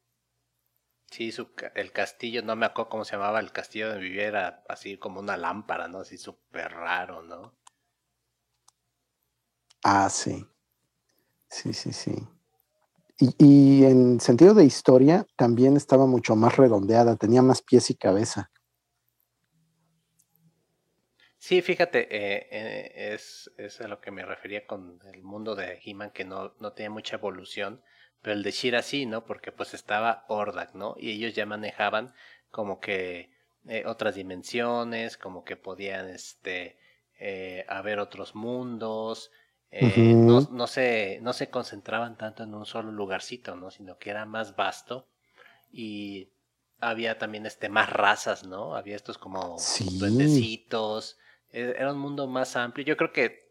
[1.10, 1.32] Sí,
[1.74, 5.36] el castillo, no me acuerdo cómo se llamaba el castillo de viviera, así como una
[5.36, 6.00] lámpara, ¿no?
[6.00, 7.56] Así súper raro, ¿no?
[9.82, 10.46] Ah, sí.
[11.48, 12.14] Sí, sí, sí.
[13.18, 17.94] Y, y, en sentido de historia, también estaba mucho más redondeada, tenía más pies y
[17.94, 18.50] cabeza.
[21.47, 25.78] Sí, fíjate, eh, eh, es, es, a lo que me refería con el mundo de
[25.80, 27.84] He-Man, que no, no tenía mucha evolución,
[28.20, 29.24] pero el de Shira sí, ¿no?
[29.24, 30.97] Porque pues estaba Ordak, ¿no?
[30.99, 32.12] Y ellos ya manejaban
[32.51, 33.30] como que
[33.68, 36.78] eh, otras dimensiones, como que podían, este,
[37.68, 39.30] haber otros mundos,
[39.70, 43.70] no, no, se, no se concentraban tanto en un solo lugarcito, ¿no?
[43.70, 45.07] Sino que era más vasto
[45.70, 46.32] y
[46.80, 48.74] había también este más razas, ¿no?
[48.74, 49.59] Había estos como
[50.01, 51.18] duendecitos,
[51.57, 52.84] era un mundo más amplio.
[52.84, 53.46] Yo creo que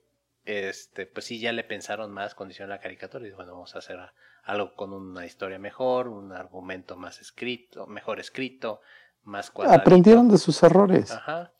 [0.45, 3.79] este, pues sí ya le pensaron más cuando hicieron la caricatura y bueno, vamos a
[3.79, 3.97] hacer
[4.43, 8.81] algo con una historia mejor, un argumento más escrito, mejor escrito,
[9.23, 9.81] más cuadradito.
[9.81, 11.11] Aprendieron de sus errores.
[11.11, 11.51] Ajá.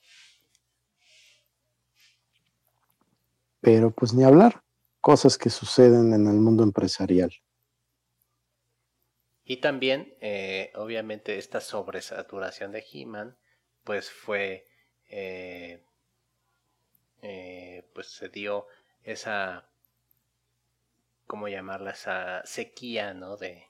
[3.60, 4.62] Pero pues ni hablar,
[5.02, 7.32] cosas que suceden en el mundo empresarial.
[9.44, 13.38] Y también, eh, obviamente, esta sobresaturación de He-Man,
[13.84, 14.68] pues fue,
[15.08, 15.84] eh,
[17.22, 18.68] eh, pues se dio
[19.04, 19.66] esa,
[21.28, 21.92] ¿cómo llamarla?
[21.92, 23.38] Esa sequía, ¿no?
[23.38, 23.68] De,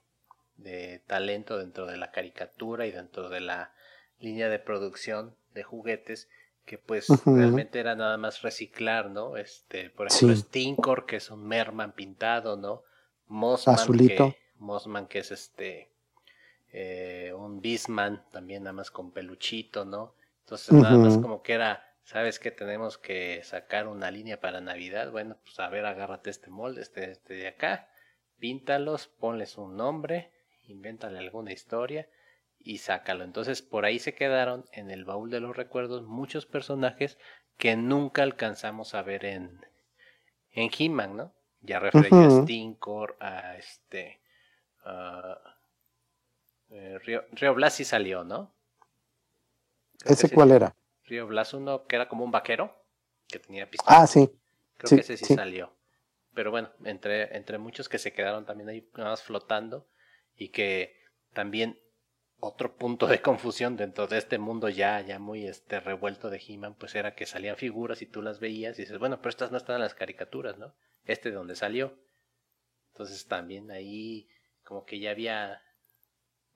[0.58, 3.74] de talento dentro de la caricatura y dentro de la
[4.20, 6.30] línea de producción de juguetes
[6.66, 9.38] que pues realmente era nada más reciclar, ¿no?
[9.38, 12.84] Este, por ejemplo, Stinkor, que es un Merman pintado, ¿no?
[13.28, 14.32] Mossman, Azulito.
[14.32, 15.92] Que, Mossman, que es este,
[16.74, 20.16] eh, un Bisman, también nada más con peluchito, ¿no?
[20.42, 25.12] Entonces nada más como que era, ¿sabes que Tenemos que sacar una línea para Navidad.
[25.12, 27.90] Bueno, pues a ver, agárrate este molde, este, este de acá,
[28.40, 30.32] píntalos, ponles un nombre,
[30.64, 32.08] invéntale alguna historia
[32.60, 33.24] y sácalo.
[33.24, 37.18] Entonces por ahí se quedaron en el baúl de los recuerdos muchos personajes
[37.58, 39.60] que nunca alcanzamos a ver en,
[40.52, 41.34] en He-Man, ¿no?
[41.62, 44.22] Ya referí a Stinkor, a este...
[46.70, 48.54] Eh, Río, Blas sí salió, ¿no?
[50.04, 50.76] ¿Ese cuál era?
[51.06, 52.76] Río Blas, uno que era como un vaquero,
[53.28, 54.02] que tenía pistola.
[54.02, 54.30] Ah, sí.
[54.78, 55.74] Creo que ese sí, salió.
[56.34, 59.88] Pero bueno, entre, entre muchos que se quedaron también ahí nada más flotando
[60.36, 61.00] y que
[61.34, 61.80] también
[62.40, 66.76] otro punto de confusión dentro de este mundo ya, ya muy este revuelto de He-Man,
[66.76, 69.58] pues era que salían figuras y tú las veías y dices, bueno, pero estas no
[69.58, 70.74] están en las caricaturas, ¿no?
[71.06, 71.98] Este de donde salió.
[72.92, 74.28] Entonces también ahí
[74.64, 75.62] como que ya había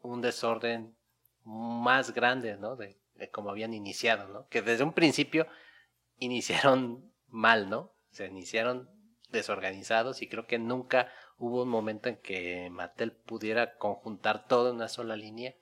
[0.02, 0.96] un desorden
[1.44, 2.76] más grande, ¿no?
[2.76, 4.48] De, de cómo habían iniciado, ¿no?
[4.48, 5.48] Que desde un principio
[6.18, 7.94] iniciaron mal, ¿no?
[8.12, 8.90] Se iniciaron
[9.30, 14.78] desorganizados y creo que nunca hubo un momento en que Mattel pudiera conjuntar todo en
[14.78, 15.54] una sola línea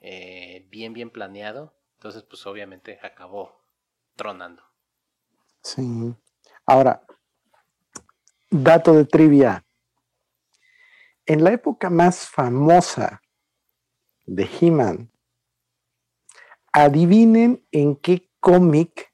[0.00, 1.74] eh, bien, bien planeado.
[1.96, 3.60] Entonces, pues obviamente acabó
[4.16, 4.62] tronando.
[5.62, 6.14] Sí.
[6.66, 7.02] Ahora,
[8.50, 9.64] dato de trivia.
[11.26, 13.20] En la época más famosa
[14.26, 15.10] de He-Man,
[16.72, 19.12] adivinen en qué cómic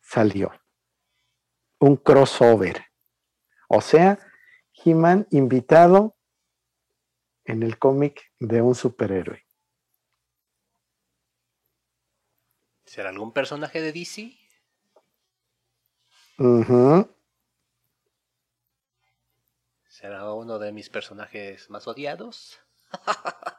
[0.00, 0.52] salió.
[1.78, 2.86] Un crossover.
[3.68, 4.18] O sea,
[4.72, 6.16] He-Man invitado
[7.44, 9.44] en el cómic de un superhéroe.
[12.84, 14.36] ¿Será algún personaje de DC?
[19.88, 22.60] ¿Será uno de mis personajes más odiados?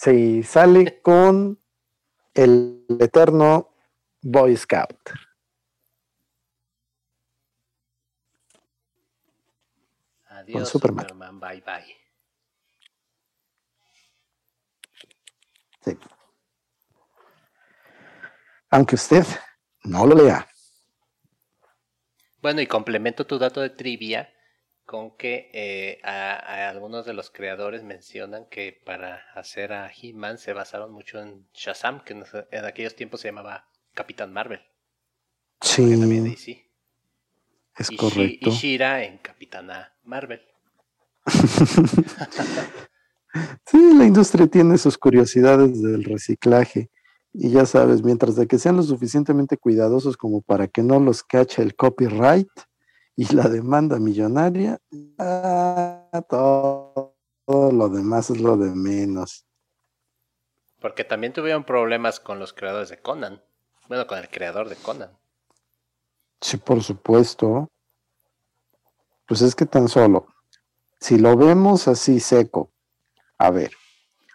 [0.00, 1.60] sí, sale con
[2.32, 3.74] el eterno
[4.22, 5.10] Boy Scout.
[10.28, 11.06] Adiós, Superman.
[11.38, 11.96] Bye bye.
[15.84, 15.98] Sí.
[18.70, 19.26] Aunque usted
[19.84, 20.46] no lo lea.
[22.40, 24.32] Bueno, y complemento tu dato de trivia
[24.90, 30.52] con que eh, a, algunos de los creadores mencionan que para hacer a He-Man se
[30.52, 32.14] basaron mucho en Shazam, que
[32.50, 34.58] en, aquellos tiempos se llamaba Capitán Marvel.
[35.60, 36.64] Sí.
[37.78, 38.50] Es correcto.
[38.50, 40.40] y Shira en Capitana Marvel.
[43.66, 46.90] sí, la industria tiene sus curiosidades del reciclaje.
[47.32, 51.22] Y ya sabes, mientras de que sean lo suficientemente cuidadosos como para que no los
[51.22, 52.48] cache el copyright
[53.16, 54.78] y la demanda millonaria,
[55.18, 57.14] ah, todo,
[57.46, 59.46] lo demás es lo de menos.
[60.80, 63.42] Porque también tuvieron problemas con los creadores de Conan.
[63.88, 65.10] Bueno, con el creador de Conan.
[66.40, 67.68] Sí, por supuesto.
[69.26, 70.26] Pues es que tan solo,
[70.98, 72.72] si lo vemos así seco,
[73.38, 73.72] a ver,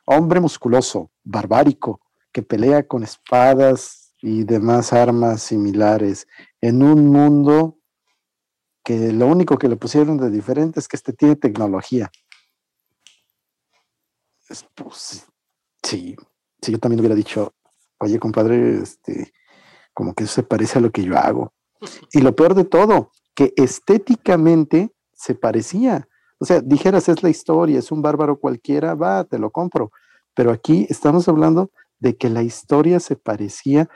[0.06, 2.00] hombre musculoso, barbárico,
[2.32, 6.28] que pelea con espadas y demás armas similares
[6.62, 7.78] en un mundo
[8.86, 12.12] que lo único que le pusieron de diferente es que este tiene tecnología.
[14.76, 15.26] Pues,
[15.82, 16.16] sí,
[16.62, 17.56] sí, yo también hubiera dicho,
[17.98, 19.34] oye, compadre, este,
[19.92, 21.52] como que eso se parece a lo que yo hago.
[22.12, 26.08] Y lo peor de todo, que estéticamente se parecía.
[26.38, 29.92] O sea, dijeras, es la historia, es un bárbaro cualquiera, va, te lo compro.
[30.36, 33.90] Pero aquí estamos hablando de que la historia se parecía,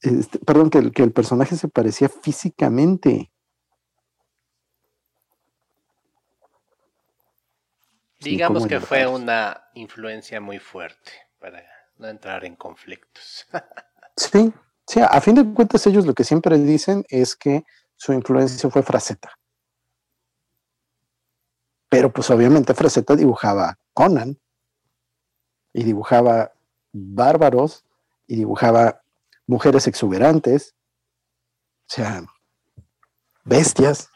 [0.00, 3.32] este, perdón, que que el personaje se parecía físicamente.
[8.24, 11.62] Digamos que fue una influencia muy fuerte para
[11.98, 13.46] no entrar en conflictos.
[14.16, 14.52] sí,
[14.86, 17.64] sí, a fin de cuentas ellos lo que siempre dicen es que
[17.96, 19.30] su influencia fue Fraceta.
[21.88, 24.38] Pero pues obviamente Fraceta dibujaba Conan
[25.72, 26.52] y dibujaba
[26.92, 27.84] bárbaros
[28.26, 29.02] y dibujaba
[29.46, 30.74] mujeres exuberantes,
[31.86, 32.24] o sea,
[33.44, 34.08] bestias,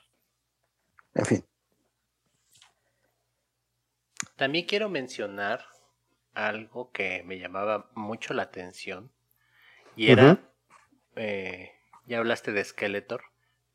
[1.14, 1.47] en fin.
[4.38, 5.66] También quiero mencionar
[6.32, 9.10] algo que me llamaba mucho la atención
[9.96, 10.38] y era,
[11.16, 11.72] eh,
[12.06, 13.24] ya hablaste de Skeletor,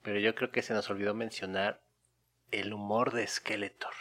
[0.03, 1.81] pero yo creo que se nos olvidó mencionar
[2.51, 3.93] el humor de Skeletor.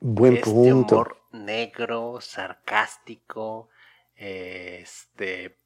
[0.00, 3.70] Buen este humor negro, sarcástico,
[4.14, 5.56] este, eh,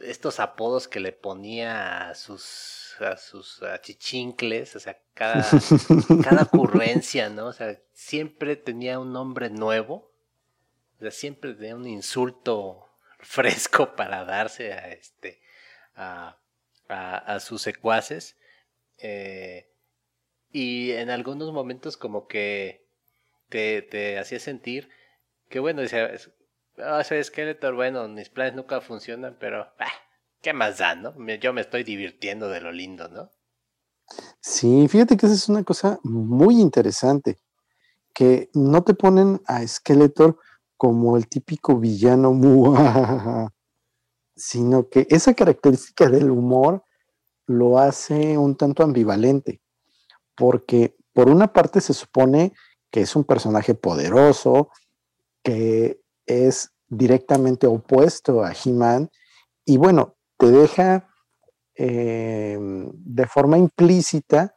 [0.00, 5.44] estos apodos que le ponía a sus, a sus achichincles, o sea, cada,
[6.24, 7.46] cada ocurrencia, ¿no?
[7.46, 10.12] O sea, siempre tenía un nombre nuevo,
[10.96, 12.88] o sea, siempre tenía un insulto
[13.18, 15.40] fresco para darse a este,
[15.96, 16.38] a,
[16.88, 18.36] a, sus secuaces.
[18.98, 19.68] Eh,
[20.50, 22.86] y en algunos momentos como que
[23.48, 24.88] te, hacía sentir
[25.48, 25.82] que bueno,
[26.84, 29.92] oh, soy Skeletor, bueno, mis planes nunca funcionan, pero ah,
[30.42, 31.14] ¿qué más da, no?
[31.40, 33.30] Yo me estoy divirtiendo de lo lindo, ¿no?
[34.40, 37.38] Sí, fíjate que esa es una cosa muy interesante,
[38.14, 40.38] que no te ponen a Skeletor
[40.76, 42.32] como el típico villano,
[44.36, 46.84] sino que esa característica del humor
[47.46, 49.60] lo hace un tanto ambivalente,
[50.34, 52.52] porque por una parte se supone
[52.90, 54.70] que es un personaje poderoso,
[55.42, 59.10] que es directamente opuesto a He-Man,
[59.64, 61.10] y bueno, te deja
[61.74, 64.54] eh, de forma implícita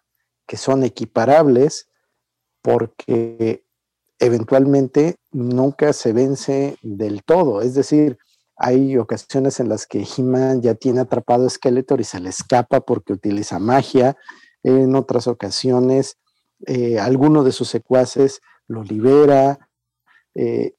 [0.47, 1.89] que son equiparables
[2.61, 3.65] porque
[4.19, 7.61] eventualmente nunca se vence del todo.
[7.61, 8.17] Es decir,
[8.55, 12.81] hay ocasiones en las que He-Man ya tiene atrapado a Skeletor y se le escapa
[12.81, 14.15] porque utiliza magia.
[14.63, 16.17] En otras ocasiones
[16.67, 19.69] eh, alguno de sus secuaces lo libera,
[20.35, 20.75] eh,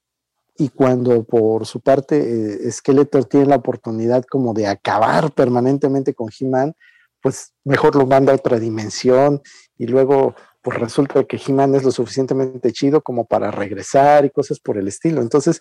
[0.56, 2.18] y cuando por su parte
[2.66, 6.74] eh, Skeletor tiene la oportunidad como de acabar permanentemente con He-Man,
[7.20, 9.40] pues mejor lo manda a otra dimensión
[9.78, 14.60] y luego pues resulta que He-Man es lo suficientemente chido como para regresar y cosas
[14.60, 15.22] por el estilo.
[15.22, 15.60] Entonces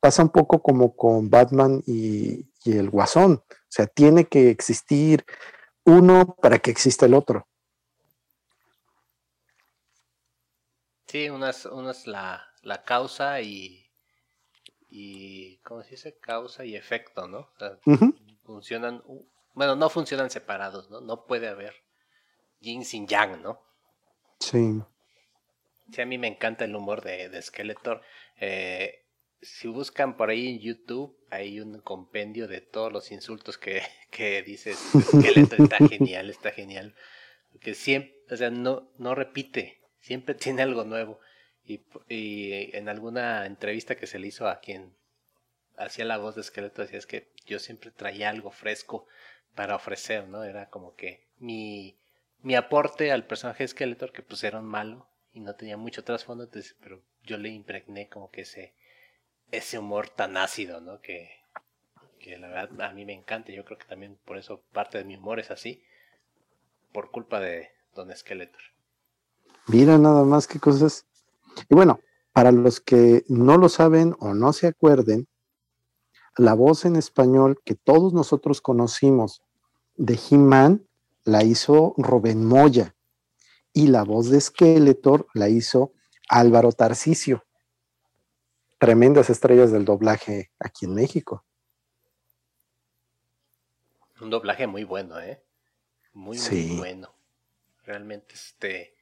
[0.00, 5.24] pasa un poco como con Batman y el Guasón, o sea, tiene que existir
[5.84, 7.46] uno para que exista el otro.
[11.06, 13.85] Sí, una es, la, la, causa y,
[14.98, 16.16] y, ¿cómo se dice?
[16.18, 17.50] Causa y efecto, ¿no?
[18.44, 19.02] Funcionan,
[19.52, 21.02] bueno, no funcionan separados, ¿no?
[21.02, 21.74] No puede haber
[22.60, 23.60] yin sin yang, ¿no?
[24.40, 24.80] Sí.
[25.92, 28.00] Sí, a mí me encanta el humor de, de Skeletor.
[28.40, 29.04] Eh,
[29.42, 34.42] si buscan por ahí en YouTube, hay un compendio de todos los insultos que, que
[34.42, 34.94] dices.
[34.94, 36.94] Esqueleto está genial, está genial.
[37.60, 41.20] Que siempre, o sea, no, no repite, siempre tiene algo nuevo.
[41.66, 41.80] Y,
[42.76, 44.94] en alguna entrevista que se le hizo a quien
[45.76, 49.06] hacía la voz de esqueleto, decía es que yo siempre traía algo fresco
[49.54, 50.44] para ofrecer, ¿no?
[50.44, 51.96] Era como que mi,
[52.42, 56.48] mi aporte al personaje Skeletor, que era un malo y no tenía mucho trasfondo,
[56.80, 58.74] pero yo le impregné como que ese,
[59.50, 61.00] ese humor tan ácido, ¿no?
[61.00, 61.30] Que,
[62.20, 63.52] que la verdad a mí me encanta.
[63.52, 65.82] Yo creo que también por eso parte de mi humor es así,
[66.92, 68.62] por culpa de Don Skeletor.
[69.66, 71.04] Mira nada más qué cosas.
[71.68, 72.00] Y bueno,
[72.32, 75.28] para los que no lo saben o no se acuerden,
[76.36, 79.42] la voz en español que todos nosotros conocimos
[79.96, 80.86] de He-Man
[81.24, 82.94] la hizo Rubén Moya
[83.72, 85.92] y la voz de Skeletor la hizo
[86.28, 87.44] Álvaro Tarcisio.
[88.78, 91.44] Tremendas estrellas del doblaje aquí en México.
[94.20, 95.42] Un doblaje muy bueno, ¿eh?
[96.12, 97.14] Muy, muy bueno.
[97.84, 98.95] Realmente, este.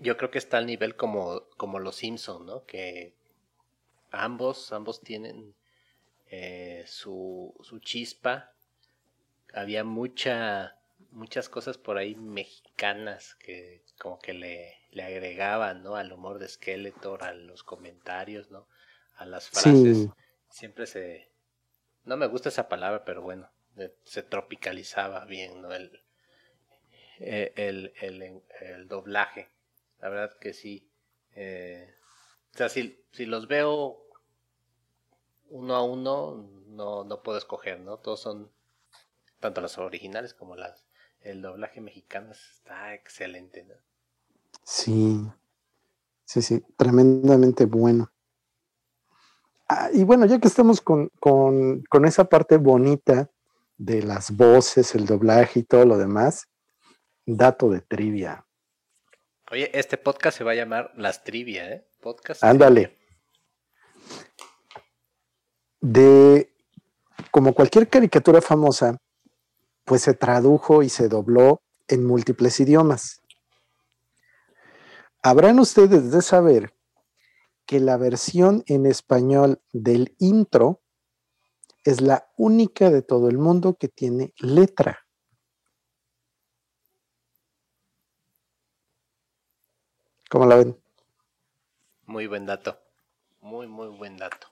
[0.00, 2.64] Yo creo que está al nivel como, como los Simpson, ¿no?
[2.64, 3.14] Que
[4.10, 5.54] ambos, ambos tienen
[6.30, 8.52] eh, su, su chispa.
[9.52, 10.76] Había mucha,
[11.10, 15.96] muchas cosas por ahí mexicanas que como que le, le agregaban, ¿no?
[15.96, 18.66] Al humor de Skeletor, a los comentarios, ¿no?
[19.16, 20.08] A las frases.
[20.48, 21.30] Siempre se...
[22.04, 23.50] No me gusta esa palabra, pero bueno,
[24.04, 25.72] se tropicalizaba bien, ¿no?
[25.72, 26.02] El,
[27.18, 29.48] eh, el, el, el, doblaje.
[30.00, 30.88] La verdad que sí.
[31.34, 31.94] Eh,
[32.52, 34.00] o sea, si, si los veo
[35.50, 37.98] uno a uno no, no puedo escoger, ¿no?
[37.98, 38.50] Todos son,
[39.40, 40.84] tanto los originales como las,
[41.20, 43.74] el doblaje mexicano está excelente, ¿no?
[44.64, 45.20] Sí,
[46.24, 48.12] sí, sí, tremendamente bueno.
[49.68, 53.30] Ah, y bueno, ya que estamos con, con, con esa parte bonita
[53.76, 56.48] de las voces, el doblaje y todo lo demás,
[57.24, 58.46] dato de trivia.
[59.50, 61.86] Oye, este podcast se va a llamar Las Trivia, ¿eh?
[62.00, 62.42] Podcast.
[62.44, 63.00] Ándale
[65.80, 66.52] de,
[67.30, 68.98] como cualquier caricatura famosa,
[69.84, 73.22] pues se tradujo y se dobló en múltiples idiomas.
[75.22, 76.74] Habrán ustedes de saber
[77.66, 80.82] que la versión en español del intro
[81.84, 85.06] es la única de todo el mundo que tiene letra.
[90.30, 90.80] ¿Cómo la ven?
[92.06, 92.78] Muy buen dato.
[93.40, 94.46] Muy, muy buen dato.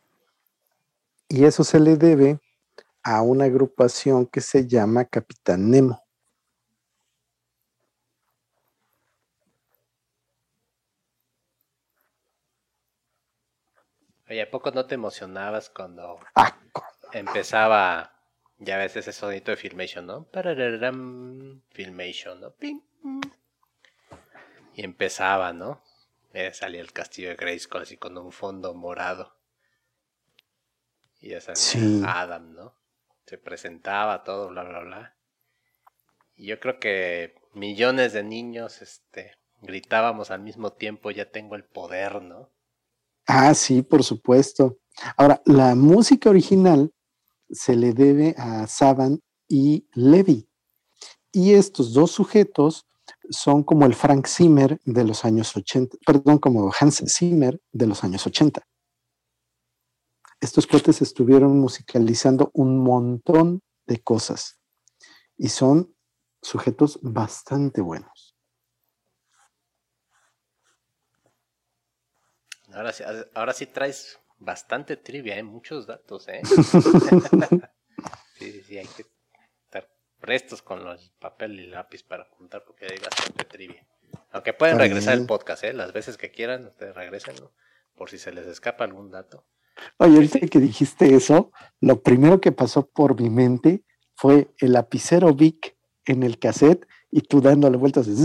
[1.28, 2.40] Y eso se le debe
[3.04, 6.04] a una agrupación que se llama Capitán Nemo.
[14.28, 16.58] Oye, ¿a poco no te emocionabas cuando ah,
[17.12, 18.12] empezaba,
[18.58, 20.26] ya ves ese sonito de Filmation, ¿no?
[21.70, 22.52] Filmation, ¿no?
[24.78, 25.82] Y empezaba, ¿no?
[26.32, 29.34] Eh, salía el castillo de Grayskull así con un fondo morado.
[31.20, 31.76] Y ya sabes,
[32.06, 32.76] Adam, ¿no?
[33.26, 35.16] Se presentaba todo, bla, bla, bla.
[36.36, 41.64] Y yo creo que millones de niños, este, gritábamos al mismo tiempo, ya tengo el
[41.64, 42.48] poder, ¿no?
[43.26, 44.78] Ah, sí, por supuesto.
[45.16, 46.94] Ahora, la música original
[47.50, 50.48] se le debe a Saban y Levi.
[51.32, 52.87] Y estos dos sujetos
[53.30, 58.04] son como el Frank Zimmer de los años 80, perdón, como Hans Zimmer de los
[58.04, 58.62] años 80
[60.40, 64.60] estos cuates estuvieron musicalizando un montón de cosas
[65.36, 65.94] y son
[66.42, 68.36] sujetos bastante buenos.
[72.72, 73.02] Ahora sí,
[73.34, 75.42] ahora sí traes bastante trivia, ¿eh?
[75.42, 76.28] muchos datos.
[76.28, 76.42] ¿eh?
[78.38, 79.04] sí, sí, sí, hay que
[80.28, 83.86] prestos con los papel y lápiz para apuntar porque hay bastante trivia.
[84.30, 85.72] Aunque pueden regresar el podcast, ¿eh?
[85.72, 87.34] las veces que quieran, ustedes regresen,
[87.94, 89.46] por si se les escapa algún dato.
[89.96, 91.50] Oye, ahorita que dijiste eso,
[91.80, 93.84] lo primero que pasó por mi mente
[94.16, 98.06] fue el lapicero Vic en el cassette y tú dándole vueltas.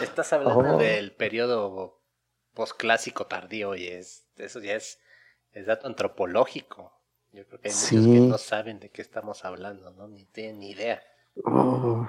[0.00, 0.78] Estás hablando oh.
[0.78, 2.00] del periodo
[2.54, 5.00] posclásico tardío y es, eso ya es,
[5.66, 7.01] dato antropológico.
[7.32, 10.06] Yo creo que hay muchos que no saben de qué estamos hablando, ¿no?
[10.06, 11.02] Ni tienen ni idea.
[11.44, 12.06] Oh.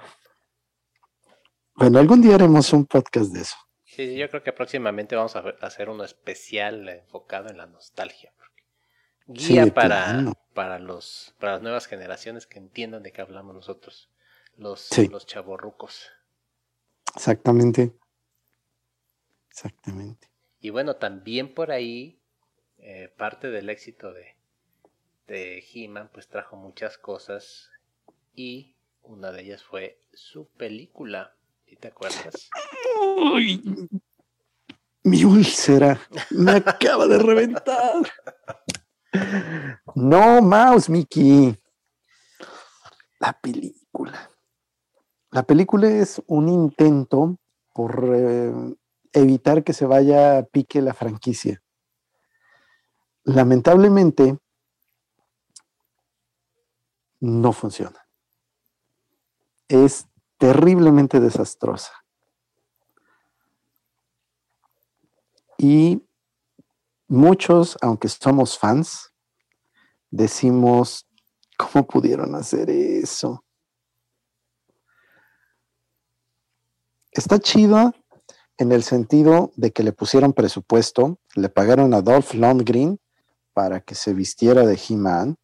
[1.76, 3.56] Bueno, algún día haremos un podcast de eso.
[3.86, 8.34] Sí, yo creo que próximamente vamos a hacer uno especial enfocado en la nostalgia.
[9.26, 14.10] Guía para, para, los, para las nuevas generaciones que entiendan de qué hablamos nosotros,
[14.58, 16.10] los, los chavorrucos.
[17.16, 17.94] Exactamente.
[19.50, 20.28] Exactamente.
[20.60, 22.20] Y bueno, también por ahí
[22.80, 24.36] eh, parte del éxito de,
[25.28, 27.70] de He-Man pues trajo muchas cosas
[28.36, 31.36] y una de ellas fue su película.
[31.68, 32.50] ¿Y te acuerdas?
[33.34, 33.90] Uy,
[35.04, 36.00] mi úlcera
[36.30, 37.96] me acaba de reventar.
[39.96, 41.58] No, Mouse, Mickey.
[43.20, 44.30] La película.
[45.32, 47.38] La película es un intento
[47.74, 48.54] por eh,
[49.14, 51.62] evitar que se vaya a pique la franquicia.
[53.24, 54.38] Lamentablemente,
[57.24, 58.06] no funciona.
[59.70, 60.08] Es
[60.38, 61.94] terriblemente desastrosa.
[65.58, 66.06] Y
[67.08, 69.14] muchos, aunque somos fans,
[70.12, 71.08] decimos,
[71.58, 73.46] ¿cómo pudieron hacer eso?
[77.12, 77.94] Está chido
[78.58, 83.00] en el sentido de que le pusieron presupuesto, le pagaron a Dolph Lundgren
[83.54, 85.38] para que se vistiera de He-Man.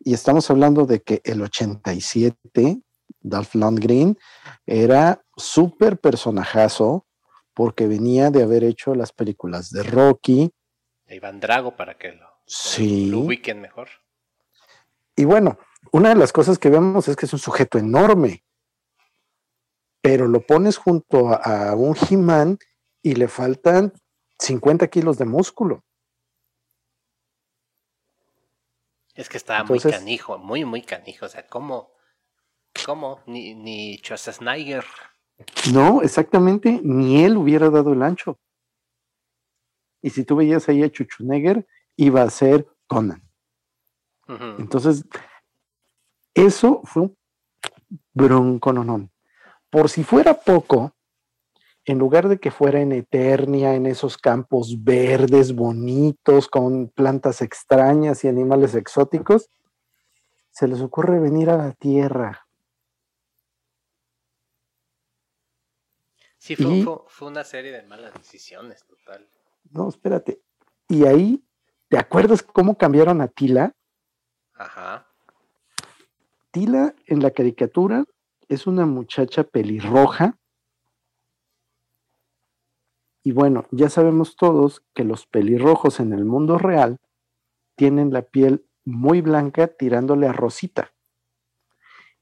[0.00, 2.80] Y estamos hablando de que el 87,
[3.20, 4.18] Dolph Lundgren
[4.66, 7.06] era súper personajazo,
[7.54, 10.52] porque venía de haber hecho las películas de Rocky.
[11.06, 13.06] De Iván Drago para que lo, sí.
[13.10, 13.88] lo ubiquen mejor.
[15.16, 15.58] Y bueno,
[15.90, 18.44] una de las cosas que vemos es que es un sujeto enorme,
[20.00, 22.58] pero lo pones junto a, a un He-Man
[23.02, 23.92] y le faltan
[24.38, 25.84] 50 kilos de músculo.
[29.18, 31.26] Es que estaba Entonces, muy canijo, muy, muy canijo.
[31.26, 31.92] O sea, ¿cómo?
[32.86, 33.20] ¿Cómo?
[33.26, 34.84] Ni, ni Schwarzenegger
[35.72, 38.38] no, exactamente, ni él hubiera dado el ancho.
[40.02, 41.66] Y si tú veías ahí a Chuchunegger,
[41.96, 43.22] iba a ser Conan.
[44.26, 44.60] Uh -huh.
[44.60, 45.04] Entonces,
[46.34, 47.18] eso fue un
[48.12, 49.10] broncononón.
[49.70, 50.96] Por si fuera poco,
[51.92, 58.24] en lugar de que fuera en Eternia, en esos campos verdes, bonitos, con plantas extrañas
[58.24, 59.50] y animales exóticos,
[60.50, 62.48] se les ocurre venir a la Tierra,
[66.38, 69.28] Sí, fue, y, fue, fue, una serie de malas decisiones, total.
[69.70, 70.40] No, espérate.
[70.88, 71.44] Y ahí,
[71.88, 73.74] ¿te acuerdas cómo cambiaron a Tila?
[74.54, 75.06] Ajá.
[76.50, 78.04] Tila en la caricatura
[78.48, 80.38] es una muchacha pelirroja.
[83.22, 86.98] Y bueno, ya sabemos todos que los pelirrojos en el mundo real
[87.76, 90.92] tienen la piel muy blanca tirándole a rosita.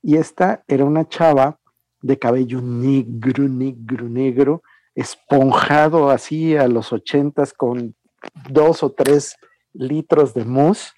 [0.02, 1.60] Y esta era una chava
[2.00, 4.62] de cabello negro, negro, negro,
[4.94, 7.94] esponjado así a los ochentas con
[8.50, 9.36] dos o tres
[9.72, 10.92] litros de mousse,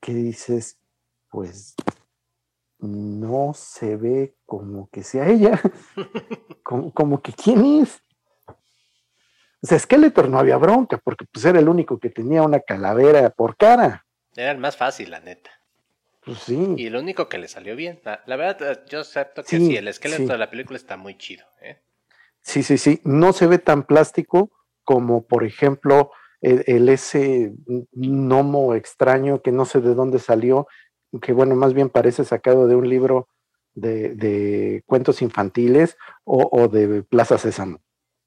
[0.00, 0.78] que dices,
[1.28, 1.74] pues
[2.80, 5.60] no se ve como que sea ella,
[6.62, 8.00] como, como, que quién es.
[9.62, 13.30] O sea, Skeletor no había bronca, porque pues era el único que tenía una calavera
[13.30, 14.06] por cara.
[14.34, 15.50] Era el más fácil, la neta.
[16.24, 16.74] Pues sí.
[16.76, 18.00] Y lo único que le salió bien.
[18.04, 20.28] La, la verdad, yo acepto que sí, sí el esqueleto sí.
[20.28, 21.44] de la película está muy chido.
[21.60, 21.78] ¿eh?
[22.40, 23.00] Sí, sí, sí.
[23.04, 24.50] No se ve tan plástico
[24.84, 26.10] como, por ejemplo,
[26.40, 27.52] el, el, ese
[27.92, 30.66] gnomo extraño que no sé de dónde salió,
[31.18, 33.28] que bueno, más bien parece sacado de un libro
[33.74, 37.80] de, de cuentos infantiles o, o, de Plaza Sésamo.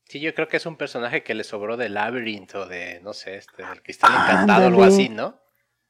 [0.05, 3.37] Sí, yo creo que es un personaje que le sobró del laberinto, de, no sé,
[3.37, 5.39] este, del cristal encantado o algo así, ¿no?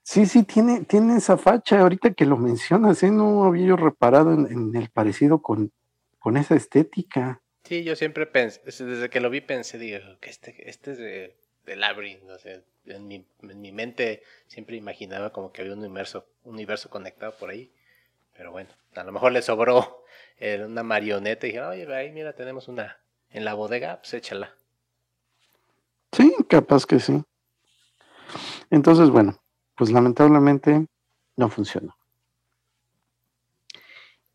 [0.03, 1.79] Sí, sí, tiene, tiene esa facha.
[1.79, 3.11] Ahorita que lo mencionas, ¿eh?
[3.11, 5.71] no había yo reparado en, en el parecido con,
[6.19, 7.41] con, esa estética.
[7.63, 11.37] Sí, yo siempre pensé, desde que lo vi pensé, digo, que este, este es de,
[11.65, 12.29] de Labyrinth.
[12.29, 16.53] O sea, en, mi, en mi mente siempre imaginaba como que había un universo, un
[16.53, 17.71] universo conectado por ahí.
[18.35, 20.05] Pero bueno, a lo mejor le sobró
[20.65, 22.97] una marioneta y dije, oye, ahí mira, tenemos una
[23.29, 24.55] en la bodega, pues échala.
[26.11, 27.23] Sí, capaz que sí.
[28.69, 29.41] Entonces, bueno,
[29.75, 30.87] pues lamentablemente
[31.35, 31.95] no funcionó.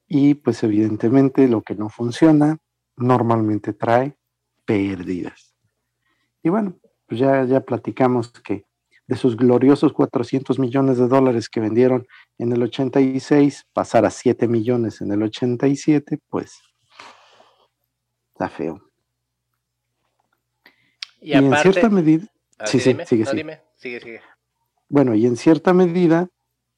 [0.08, 2.58] Y pues evidentemente lo que no funciona
[2.96, 4.16] normalmente trae
[4.64, 5.54] pérdidas.
[6.42, 6.78] Y bueno,
[7.09, 8.64] pues ya, ya platicamos que
[9.06, 12.06] de sus gloriosos 400 millones de dólares que vendieron
[12.36, 16.60] en el 86, pasar a 7 millones en el 87, pues
[18.32, 18.82] está feo.
[21.20, 22.26] Y, y aparte, en cierta medida...
[22.59, 23.43] Ah, sí, sí, dime, sigue, no, sigue.
[23.43, 24.20] dime, sigue, sigue.
[24.90, 26.28] Bueno, y en cierta medida,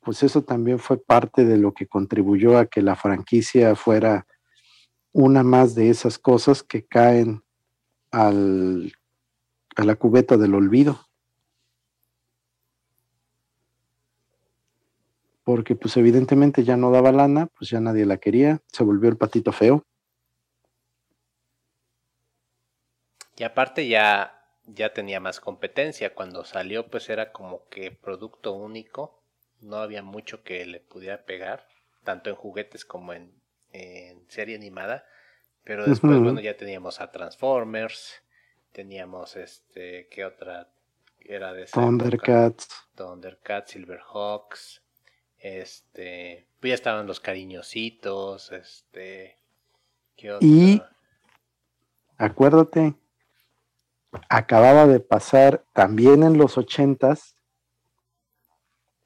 [0.01, 4.27] pues eso también fue parte de lo que contribuyó a que la franquicia fuera
[5.13, 7.43] una más de esas cosas que caen
[8.13, 8.93] al,
[9.81, 11.01] a la cubeta del olvido.
[15.43, 19.17] Porque pues evidentemente ya no daba lana, pues ya nadie la quería, se volvió el
[19.17, 19.83] patito feo.
[23.37, 26.15] Y aparte ya, ya tenía más competencia.
[26.15, 29.23] Cuando salió pues era como que producto único.
[29.63, 31.67] No había mucho que le pudiera pegar,
[32.05, 33.33] tanto en juguetes como en,
[34.29, 35.07] serie animada.
[35.65, 38.23] Pero después, bueno, ya teníamos a Transformers,
[38.73, 40.69] teníamos este, ¿qué otra
[41.21, 42.69] era de Thundercats?
[42.95, 44.83] Thundercats, Silverhawks,
[45.39, 49.39] este, pues ya estaban los cariñositos, este,
[50.17, 50.83] ¿qué Y
[52.17, 52.95] acuérdate,
[54.29, 57.35] acababa de pasar también en los ochentas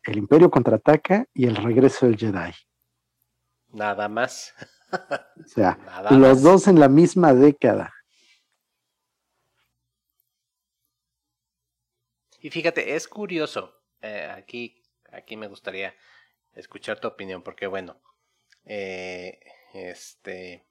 [0.04, 2.52] el Imperio contraataca y el regreso del Jedi.
[3.72, 4.54] Nada más.
[4.92, 5.78] o sea,
[6.10, 7.92] los dos en la misma década.
[12.44, 13.74] Y fíjate, es curioso.
[14.02, 15.96] Eh, aquí, aquí me gustaría
[16.54, 17.98] escuchar tu opinión, porque bueno,
[18.66, 19.40] eh,
[19.72, 20.62] este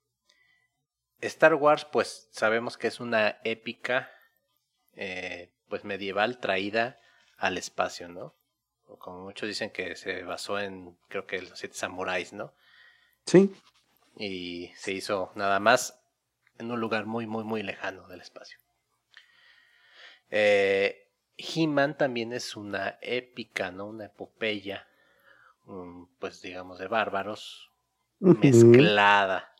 [1.19, 4.11] Star Wars, pues sabemos que es una épica,
[4.93, 7.01] eh, pues medieval traída
[7.37, 8.35] al espacio, ¿no?
[8.99, 12.53] como muchos dicen que se basó en, creo que los siete samuráis, ¿no?
[13.25, 13.51] Sí.
[14.15, 15.99] Y se hizo nada más
[16.59, 18.59] en un lugar muy, muy, muy lejano del espacio.
[20.29, 21.02] Eh,
[21.37, 23.85] He-Man también es una épica, ¿no?
[23.85, 24.87] Una epopeya,
[26.19, 27.71] pues digamos, de bárbaros,
[28.19, 29.53] mezclada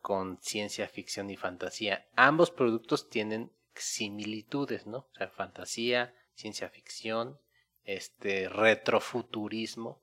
[0.00, 2.06] con ciencia ficción y fantasía.
[2.16, 4.98] Ambos productos tienen similitudes, ¿no?
[4.98, 7.38] O sea, fantasía, ciencia ficción,
[7.84, 10.02] este retrofuturismo.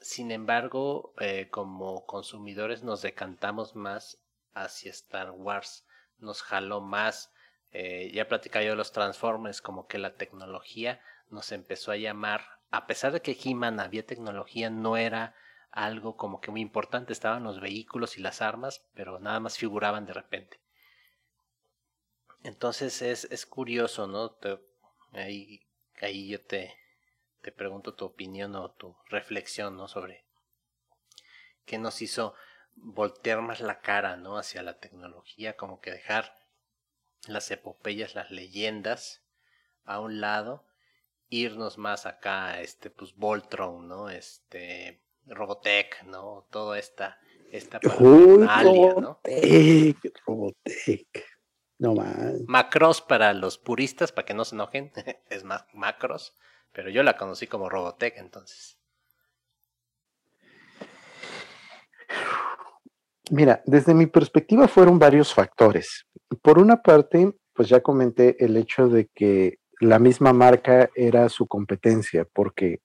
[0.00, 4.18] Sin embargo, eh, como consumidores nos decantamos más
[4.52, 5.86] hacia Star Wars,
[6.18, 7.32] nos jaló más.
[7.72, 12.44] Eh, ya platicaba yo de los Transformers, como que la tecnología nos empezó a llamar,
[12.70, 15.34] a pesar de que He-Man había tecnología, no era
[15.70, 20.06] algo como que muy importante, estaban los vehículos y las armas, pero nada más figuraban
[20.06, 20.60] de repente.
[22.42, 24.38] Entonces es, es curioso, ¿no?
[25.12, 25.66] ahí,
[26.00, 26.78] ahí yo te,
[27.42, 29.88] te pregunto tu opinión o tu reflexión, ¿no?
[29.88, 30.24] Sobre
[31.64, 32.34] qué nos hizo
[32.76, 34.38] voltear más la cara, ¿no?
[34.38, 36.34] Hacia la tecnología, como que dejar
[37.28, 39.22] las epopeyas, las leyendas
[39.84, 40.64] a un lado,
[41.28, 44.10] irnos más acá, este, pues Voltron, ¿no?
[44.10, 46.46] Este, Robotech, ¿no?
[46.50, 47.18] Toda esta,
[47.50, 49.20] esta parafernalia, ¿no?
[50.26, 51.24] Robotech,
[51.78, 52.40] No más.
[52.46, 54.92] Macros para los puristas, para que no se enojen,
[55.30, 56.34] es más Macros,
[56.72, 58.78] pero yo la conocí como Robotech entonces.
[63.30, 66.06] Mira, desde mi perspectiva fueron varios factores.
[66.42, 71.46] Por una parte, pues ya comenté el hecho de que la misma marca era su
[71.46, 72.80] competencia, porque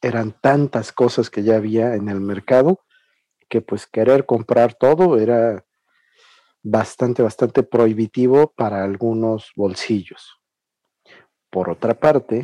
[0.00, 2.80] eran tantas cosas que ya había en el mercado
[3.48, 5.66] que pues querer comprar todo era
[6.62, 10.38] bastante, bastante prohibitivo para algunos bolsillos.
[11.50, 12.42] Por otra parte,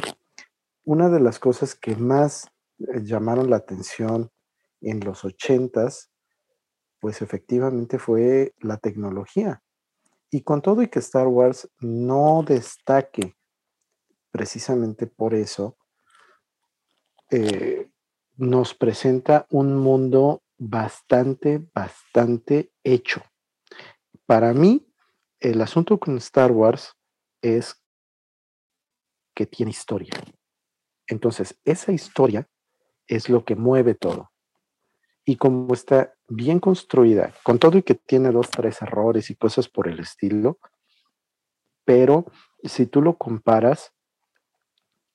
[0.84, 2.48] una de las cosas que más
[2.78, 4.30] eh, llamaron la atención
[4.80, 6.10] en los ochentas,
[7.00, 9.62] pues efectivamente fue la tecnología.
[10.30, 13.36] Y con todo y que Star Wars no destaque
[14.30, 15.78] precisamente por eso,
[17.30, 17.88] eh,
[18.36, 23.22] nos presenta un mundo bastante, bastante hecho.
[24.26, 24.86] Para mí,
[25.40, 26.94] el asunto con Star Wars
[27.40, 27.82] es
[29.34, 30.12] que tiene historia.
[31.06, 32.48] Entonces, esa historia
[33.06, 34.32] es lo que mueve todo.
[35.24, 39.68] Y como está bien construida, con todo y que tiene dos, tres errores y cosas
[39.68, 40.58] por el estilo,
[41.84, 42.26] pero
[42.64, 43.92] si tú lo comparas,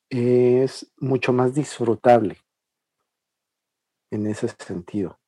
[0.09, 2.37] es mucho más disfrutable
[4.09, 5.19] en ese sentido.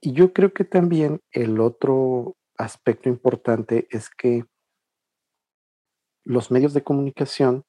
[0.00, 4.44] Y yo creo que también el otro aspecto importante es que
[6.24, 7.64] los medios de comunicación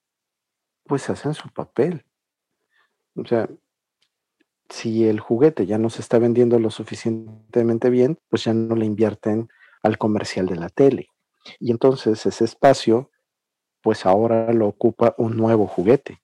[0.83, 2.05] pues hacen su papel.
[3.15, 3.47] O sea,
[4.69, 8.85] si el juguete ya no se está vendiendo lo suficientemente bien, pues ya no le
[8.85, 9.49] invierten
[9.83, 11.09] al comercial de la tele.
[11.59, 13.11] Y entonces ese espacio
[13.81, 16.21] pues ahora lo ocupa un nuevo juguete.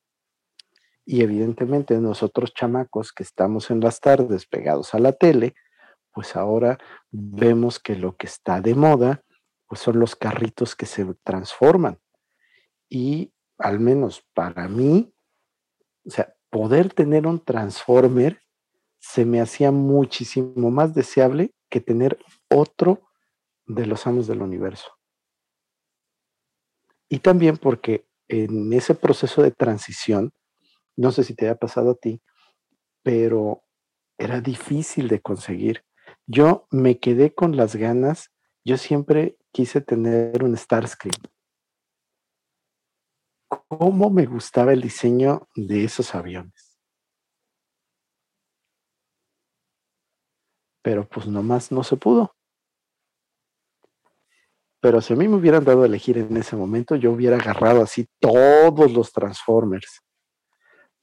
[1.06, 5.56] Y evidentemente nosotros chamacos que estamos en las tardes pegados a la tele,
[6.12, 6.78] pues ahora
[7.10, 9.24] vemos que lo que está de moda,
[9.68, 12.00] pues son los carritos que se transforman.
[12.90, 15.14] Y al menos para mí,
[16.06, 18.40] o sea, poder tener un transformer
[19.00, 23.02] se me hacía muchísimo más deseable que tener otro
[23.66, 24.92] de los amos del universo.
[27.10, 30.32] Y también porque en ese proceso de transición,
[30.96, 32.22] no sé si te ha pasado a ti,
[33.02, 33.64] pero
[34.20, 35.84] era difícil de conseguir.
[36.28, 38.30] Yo me quedé con las ganas
[38.66, 41.33] yo siempre quise tener un Starscream.
[43.68, 46.80] ¿Cómo me gustaba el diseño de esos aviones?
[50.82, 52.36] Pero pues nomás no se pudo.
[54.82, 57.82] Pero si a mí me hubieran dado a elegir en ese momento, yo hubiera agarrado
[57.82, 60.02] así todos los Transformers,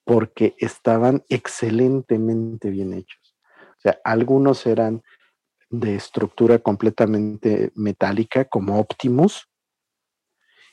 [0.04, 3.36] porque estaban excelentemente bien hechos.
[3.78, 5.02] O sea, algunos eran
[5.70, 9.49] de estructura completamente metálica, como Optimus,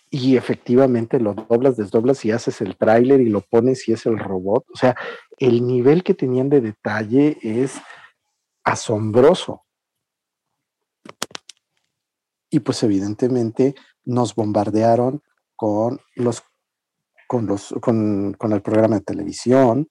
[0.10, 4.18] y efectivamente lo doblas, desdoblas y haces el tráiler y lo pones y es el
[4.18, 4.66] robot.
[4.74, 4.96] O sea,
[5.38, 7.80] el nivel que tenían de detalle es
[8.64, 9.64] asombroso.
[12.50, 13.76] Y pues evidentemente
[14.06, 15.22] nos bombardearon
[15.56, 16.44] con los
[17.28, 19.90] con los con, con el programa de televisión,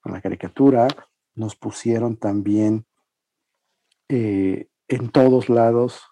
[0.00, 0.88] con la caricatura,
[1.34, 2.86] nos pusieron también
[4.08, 6.02] eh, en todos lados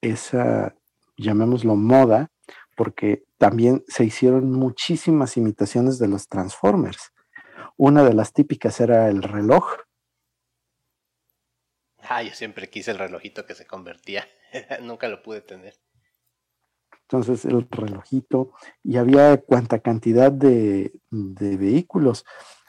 [0.00, 0.74] esa,
[1.16, 2.30] llamémoslo moda,
[2.76, 7.12] porque también se hicieron muchísimas imitaciones de los Transformers.
[7.76, 9.64] Una de las típicas era el reloj.
[11.98, 14.26] Ah, yo siempre quise el relojito que se convertía.
[14.82, 15.74] Nunca lo pude tener.
[17.02, 18.52] Entonces el relojito
[18.82, 22.24] y había cuanta cantidad de, vehículos.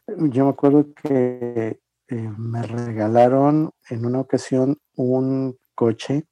[0.08, 6.26] Yo me acuerdo que eh, me regalaron en una ocasión un coche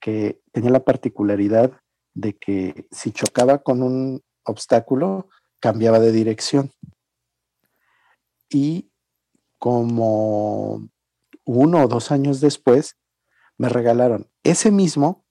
[0.00, 1.80] que tenía la particularidad
[2.14, 5.28] de que si chocaba con un obstáculo,
[5.60, 6.72] cambiaba de dirección.
[8.48, 8.90] Y
[9.58, 10.88] como
[11.44, 12.96] uno o dos años después,
[13.56, 15.24] me regalaron ese mismo,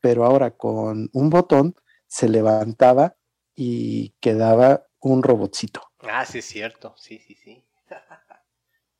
[0.00, 1.74] pero ahora con un botón
[2.06, 3.16] se levantaba
[3.54, 5.82] y quedaba un robotcito.
[6.00, 7.64] Ah, sí, es cierto, sí, sí, sí.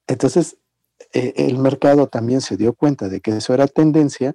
[0.06, 0.58] Entonces,
[1.12, 4.34] e, el mercado también se dio cuenta de que eso era tendencia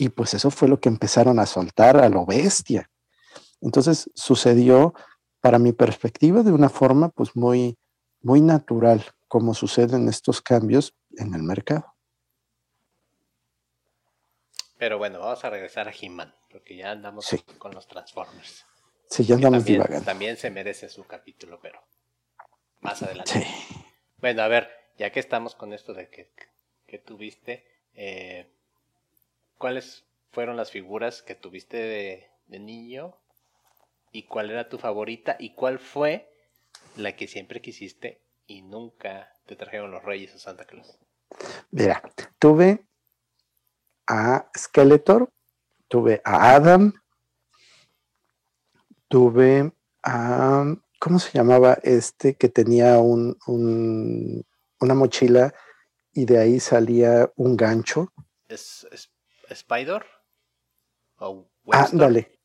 [0.00, 2.90] y pues eso fue lo que empezaron a soltar a lo bestia.
[3.60, 4.94] Entonces sucedió,
[5.42, 7.78] para mi perspectiva, de una forma pues muy,
[8.22, 11.94] muy natural, como suceden estos cambios en el mercado.
[14.78, 17.28] Pero bueno, vamos a regresar a He-Man, porque ya andamos
[17.58, 18.64] con los Transformers.
[19.10, 20.06] Sí, ya andamos también, divagando.
[20.06, 21.78] También se merece su capítulo, pero
[22.80, 23.46] más adelante.
[24.16, 26.32] Bueno, a ver, ya que estamos con esto de que,
[26.86, 28.59] que tuviste, eh,
[29.60, 33.14] ¿cuáles fueron las figuras que tuviste de, de niño?
[34.10, 35.36] ¿Y cuál era tu favorita?
[35.38, 36.32] ¿Y cuál fue
[36.96, 40.98] la que siempre quisiste y nunca te trajeron los Reyes o Santa Claus?
[41.70, 42.02] Mira,
[42.38, 42.86] tuve
[44.06, 45.30] a Skeletor,
[45.88, 46.94] tuve a Adam,
[49.08, 49.72] tuve
[50.02, 53.36] a, ¿cómo se llamaba este que tenía un,
[54.80, 55.52] una mochila
[56.14, 58.10] y de ahí salía un gancho?
[58.48, 59.09] ¿Es,
[59.54, 60.04] Spider?
[61.16, 62.02] ¿O Webster?
[62.02, 62.36] Ah,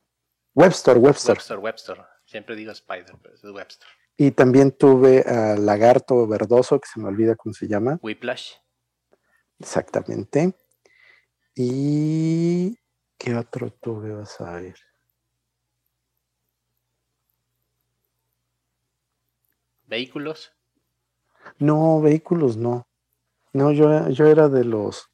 [0.53, 1.35] Webster, Webster.
[1.35, 2.05] Webster, Webster.
[2.25, 3.87] Siempre digo Spider, pero es Webster.
[4.17, 7.99] Y también tuve a Lagarto Verdoso, que se me olvida cómo se llama.
[8.01, 8.53] Whiplash.
[9.59, 10.55] Exactamente.
[11.53, 12.77] ¿Y
[13.17, 14.13] qué otro tuve?
[14.13, 14.75] Vas a ver.
[19.87, 20.53] ¿Vehículos?
[21.59, 22.87] No, vehículos no.
[23.53, 25.09] No, yo, yo era de los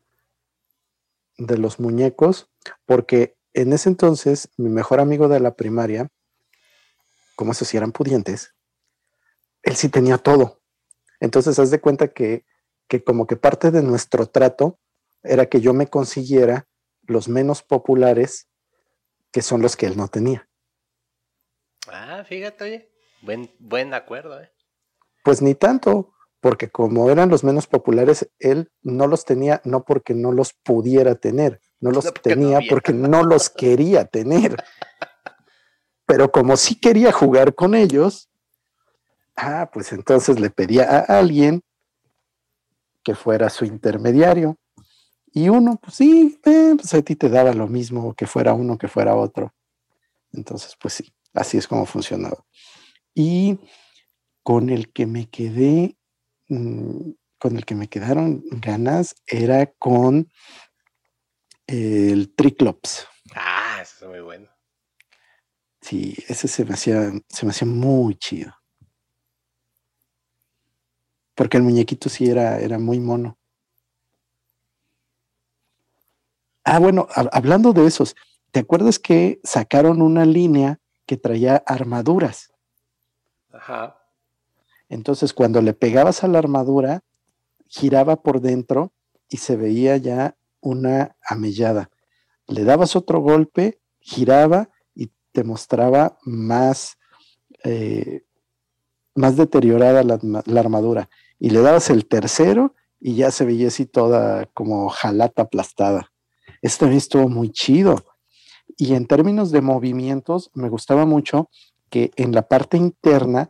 [1.46, 2.50] de los muñecos,
[2.86, 6.10] porque en ese entonces mi mejor amigo de la primaria,
[7.36, 8.54] como esos sí eran pudientes,
[9.64, 10.62] él sí tenía todo.
[11.20, 12.46] Entonces, haz de cuenta que,
[12.88, 14.80] que como que parte de nuestro trato
[15.24, 16.68] era que yo me consiguiera
[17.04, 18.48] los menos populares,
[19.32, 20.50] que son los que él no tenía.
[21.88, 22.92] Ah, fíjate, oye,
[23.22, 24.52] buen, buen acuerdo, ¿eh?
[25.24, 30.16] Pues ni tanto, porque como eran los menos populares, él no los tenía no porque
[30.16, 34.58] no los pudiera tener, no los tenía porque no los quería tener.
[36.08, 38.30] Pero como sí quería jugar con ellos,
[39.38, 41.62] ah, pues entonces le pedía a alguien
[43.04, 44.58] que fuera su intermediario.
[45.34, 48.78] Y uno, pues sí, eh, pues a ti te daba lo mismo que fuera uno
[48.78, 49.54] que fuera otro.
[50.34, 52.44] Entonces, pues sí, así es como funcionaba.
[53.14, 53.60] Y
[54.44, 55.98] con el que me quedé,
[56.52, 60.30] mm, con el que me quedaron ganas era con
[61.66, 63.08] el Triclops.
[63.34, 64.50] Ah, eso es muy bueno.
[65.82, 68.54] Sí, ese se me hacía, se me hacía muy chido.
[71.34, 73.40] Porque el muñequito sí era, era muy mono.
[76.64, 78.16] Ah, bueno, hablando de esos,
[78.52, 82.52] ¿te acuerdas que sacaron una línea que traía armaduras?
[83.52, 84.01] Ajá.
[84.92, 87.06] Entonces, cuando le pegabas a la armadura,
[87.68, 88.92] giraba por dentro
[89.30, 91.90] y se veía ya una amellada.
[92.48, 96.98] le dabas otro golpe, giraba y te mostraba más,
[97.64, 98.26] eh,
[99.16, 101.10] más deteriorada la, armadura.
[101.40, 106.12] Y le dabas el tercero y ya se veía así toda como jalata aplastada.
[106.62, 108.04] Esto también estuvo muy chido.
[108.76, 111.50] Y en términos de movimientos, me gustaba mucho
[111.90, 113.50] que en la parte interna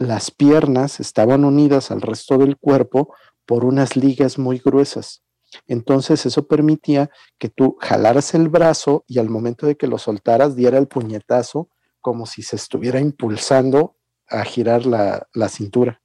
[0.00, 3.14] las piernas estaban unidas al resto del cuerpo
[3.44, 5.22] por unas ligas muy gruesas.
[5.66, 10.56] Entonces eso permitía que tú jalaras el brazo y al momento de que lo soltaras
[10.56, 11.68] diera el puñetazo
[12.00, 16.00] como si se estuviera impulsando a girar la, la cintura.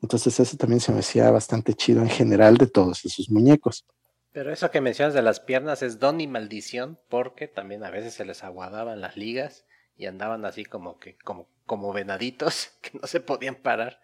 [0.00, 3.86] Entonces eso también se me hacía bastante chido en general de todos esos muñecos.
[4.30, 8.14] Pero eso que mencionas de las piernas es don y maldición porque también a veces
[8.14, 9.64] se les aguadaban las ligas
[10.00, 14.00] y andaban así como que como como venaditos que no se podían parar.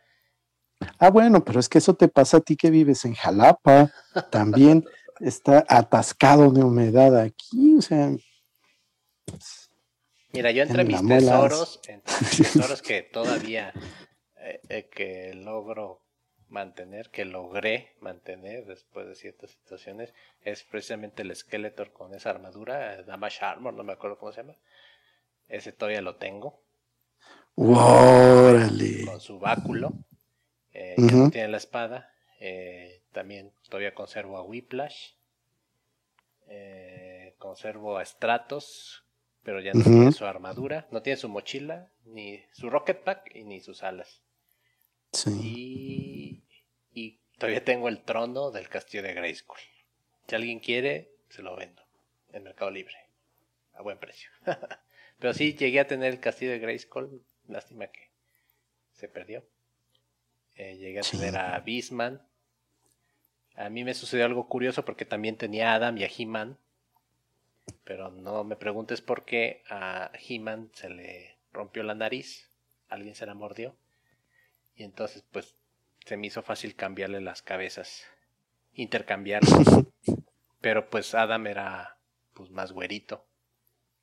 [0.99, 3.91] Ah, bueno, pero es que eso te pasa a ti que vives en Jalapa.
[4.31, 4.85] También
[5.21, 8.11] está atascado de humedad aquí, o sea.
[10.33, 13.73] Mira, yo entre mis tesoros, entre mis tesoros que todavía
[14.37, 16.03] eh, eh, que logro
[16.49, 20.13] mantener, que logré mantener después de ciertas situaciones,
[20.43, 24.57] es precisamente el Skeletor con esa armadura, Damage Armor, no me acuerdo cómo se llama.
[25.49, 26.61] Ese todavía lo tengo.
[27.55, 29.07] ¡Órale!
[29.07, 29.93] Con su báculo.
[30.73, 32.13] Eh, no tiene la espada.
[32.39, 35.13] Eh, también todavía conservo a Whiplash.
[36.49, 39.05] Eh, conservo a Stratos,
[39.43, 40.87] pero ya no tiene su armadura.
[40.91, 44.23] No tiene su mochila, ni su rocket pack y ni sus alas.
[45.41, 46.43] Y,
[46.93, 49.59] y todavía tengo el trono del castillo de Grayskull.
[50.29, 51.83] Si alguien quiere, se lo vendo
[52.33, 52.97] en Mercado Libre.
[53.75, 54.31] A buen precio.
[55.19, 57.23] pero sí, llegué a tener el castillo de Grayskull.
[57.49, 58.11] Lástima que
[58.93, 59.45] se perdió.
[60.55, 62.23] Eh, llegué a tener a Beastman.
[63.55, 66.59] A mí me sucedió algo curioso porque también tenía a Adam y a He-Man.
[67.85, 72.51] Pero no me preguntes por qué a He-Man se le rompió la nariz.
[72.89, 73.75] Alguien se la mordió.
[74.77, 75.57] Y entonces, pues,
[76.05, 78.07] se me hizo fácil cambiarle las cabezas.
[78.75, 79.53] Intercambiarlas.
[80.61, 81.97] pero pues Adam era
[82.35, 83.26] pues más güerito.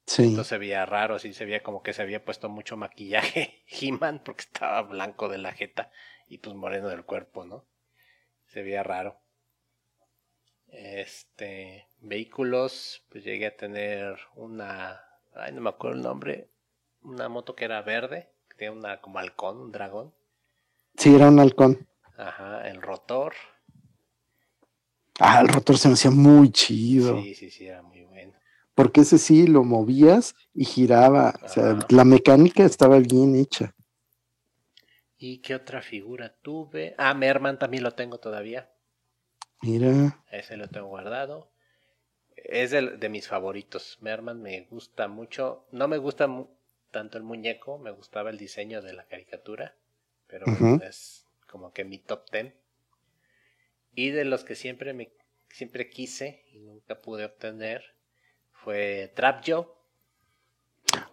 [0.05, 0.23] Sí.
[0.23, 4.21] Entonces se veía raro, así se veía como que se había puesto mucho maquillaje He-Man
[4.23, 5.91] porque estaba blanco de la jeta
[6.27, 7.65] y pues moreno del cuerpo, ¿no?
[8.47, 9.19] Se veía raro.
[10.67, 15.03] Este, vehículos, pues llegué a tener una,
[15.35, 16.49] ay, no me acuerdo el nombre,
[17.03, 20.13] una moto que era verde, que tenía una como halcón, un dragón.
[20.97, 21.88] Sí, era un halcón.
[22.17, 23.34] Ajá, el rotor.
[25.19, 27.21] Ah, el rotor se me hacía muy chido.
[27.21, 28.34] Sí, sí, sí, era muy bueno.
[28.75, 31.33] Porque ese sí lo movías y giraba.
[31.43, 33.75] O sea, la mecánica estaba bien hecha.
[35.17, 36.95] ¿Y qué otra figura tuve?
[36.97, 38.69] Ah, Merman también lo tengo todavía.
[39.61, 40.23] Mira.
[40.31, 41.49] Ese lo tengo guardado.
[42.35, 43.97] Es de, mis favoritos.
[44.01, 45.65] Merman me gusta mucho.
[45.71, 46.27] No me gusta
[46.91, 49.75] tanto el muñeco, me gustaba el diseño de la caricatura.
[50.27, 50.45] Pero
[50.81, 52.55] es como que mi top ten.
[53.95, 55.11] Y de los que siempre me
[55.53, 57.92] siempre quise y nunca pude obtener
[58.64, 59.68] fue Trap Joe.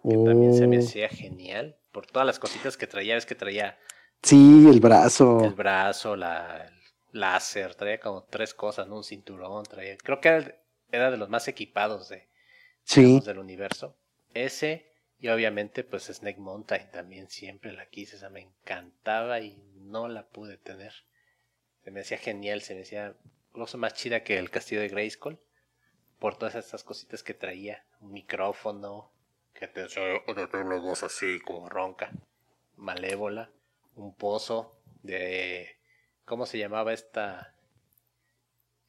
[0.03, 0.81] Que también se me oh.
[0.81, 1.77] hacía genial.
[1.93, 3.79] Por todas las cositas que traía, es que traía
[4.23, 5.45] Sí, el brazo.
[5.45, 6.75] El brazo, la, el
[7.13, 8.97] láser, traía como tres cosas, ¿no?
[8.97, 9.97] Un cinturón, traía.
[9.97, 10.55] Creo que
[10.93, 12.29] era, de los más equipados de,
[12.95, 13.97] del universo.
[14.35, 20.09] Ese, y obviamente, pues Snake Mountain también siempre la quise, esa me encantaba y no
[20.09, 20.93] la pude tener.
[21.83, 23.15] Se me hacía genial, se me hacía
[23.49, 25.41] incluso más chida que el castillo de Grayskull
[26.21, 27.85] por todas estas cositas que traía.
[28.01, 29.11] Un micrófono,
[29.53, 29.87] que te
[30.59, 32.13] una voz así como ronca,
[32.77, 33.51] malévola
[33.97, 35.77] un pozo de
[36.25, 37.55] ¿cómo se llamaba esta?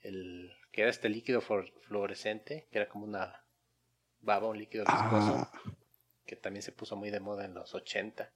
[0.02, 3.44] El que era este líquido fluorescente, que era como una
[4.22, 5.52] baba, un líquido viscoso, ah.
[6.26, 8.32] que también se puso muy de moda en los 80.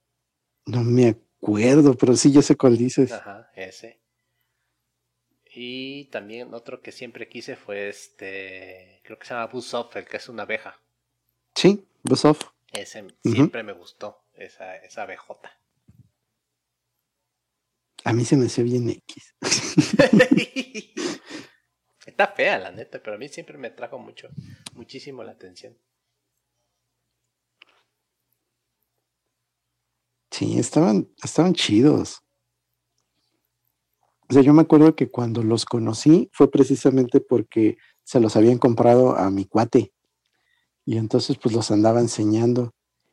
[0.66, 3.12] No me acuerdo, pero sí, yo sé cuál dices.
[3.12, 4.00] Ajá, ese.
[5.58, 10.18] Y también otro que siempre quise fue este, creo que se llama Buzzov, el que
[10.18, 10.78] es una abeja.
[11.54, 12.36] Sí, Buzzov.
[12.70, 15.58] Ese siempre me gustó, esa, esa abejota.
[18.04, 19.34] A mí se me hace bien X.
[22.04, 24.28] Está fea, la neta, pero a mí siempre me trajo mucho,
[24.74, 25.78] muchísimo la atención.
[30.30, 32.25] Sí, estaban, estaban chidos.
[34.28, 38.58] O sea, yo me acuerdo que cuando los conocí fue precisamente porque se los habían
[38.58, 39.92] comprado a mi cuate.
[40.84, 42.72] Y entonces pues los andaba enseñando.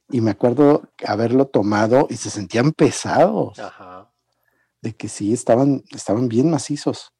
[0.10, 3.58] Y me acuerdo haberlo tomado y se sentían pesados.
[3.60, 4.14] Ajá
[4.84, 7.14] de que sí estaban, estaban bien macizos.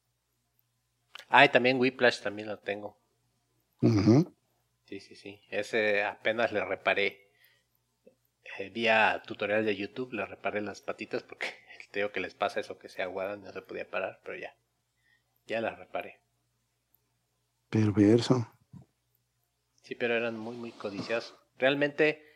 [1.28, 3.00] Ah, y también Whiplash también lo tengo.
[4.84, 5.40] Sí, sí, sí.
[5.48, 7.30] Ese apenas le reparé.
[8.58, 11.46] Eh, vía tutorial de YouTube le reparé las patitas porque
[11.94, 14.56] te digo que les pasa eso que se aguadan, no se podía parar, pero ya.
[15.46, 16.18] Ya las reparé.
[17.70, 18.52] Perverso.
[19.84, 21.36] Sí, pero eran muy, muy codiciados.
[21.56, 22.26] Realmente,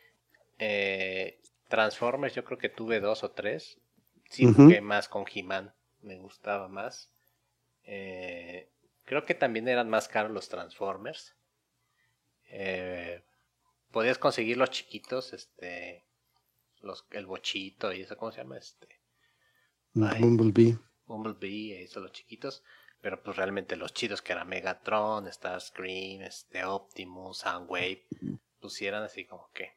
[0.59, 3.81] eh, Transformers yo creo que tuve dos o tres.
[4.29, 5.75] Sí, jugué más con He-Man.
[6.03, 7.11] Me gustaba más.
[7.83, 8.71] Eh,
[9.03, 11.35] creo que también eran más caros los Transformers.
[12.45, 13.25] Eh,
[13.91, 16.05] podías conseguir los chiquitos, este,
[16.79, 18.57] los, el bochito y eso, ¿cómo se llama?
[18.57, 18.98] Este,
[19.93, 20.77] Bumblebee.
[21.05, 22.63] Bumblebee, eso, los chiquitos.
[23.01, 28.05] Pero pues realmente los chidos que eran Megatron, Starscream, este, Optimus, Soundwave,
[28.59, 29.71] pusieran así como que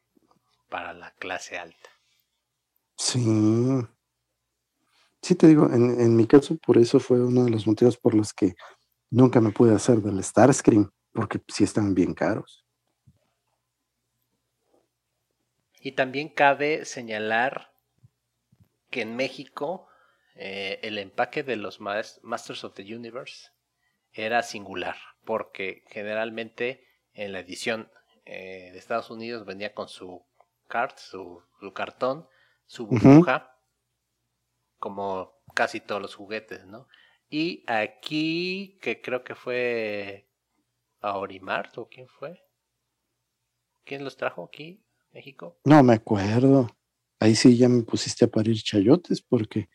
[0.69, 1.89] para la clase alta.
[2.97, 3.23] Sí.
[5.21, 8.13] Sí, te digo, en, en mi caso, por eso fue uno de los motivos por
[8.13, 8.55] los que
[9.09, 12.65] nunca me pude hacer del Starscream, porque sí están bien caros.
[15.79, 17.73] Y también cabe señalar
[18.89, 19.87] que en México
[20.35, 23.49] eh, el empaque de los Masters of the Universe
[24.11, 24.95] era singular,
[25.25, 27.91] porque generalmente en la edición
[28.25, 30.25] eh, de Estados Unidos venía con su
[30.67, 31.43] cart, su,
[31.73, 32.27] cartón,
[32.65, 33.57] su burbuja,
[34.79, 36.87] como casi todos los juguetes, ¿no?
[37.29, 40.29] Y aquí, que creo que fue
[41.01, 42.43] a Orimart, o quién fue,
[43.83, 44.83] ¿quién los trajo aquí?
[45.11, 45.59] México?
[45.65, 46.69] No me acuerdo.
[47.19, 49.69] Ahí sí ya me pusiste a parir chayotes porque,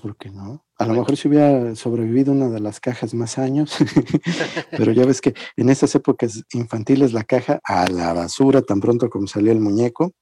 [0.00, 0.64] porque no.
[0.78, 3.76] A lo mejor si hubiera sobrevivido una de las cajas más años,
[4.70, 9.08] pero ya ves que en estas épocas infantiles la caja a la basura tan pronto
[9.10, 10.12] como salía el muñeco.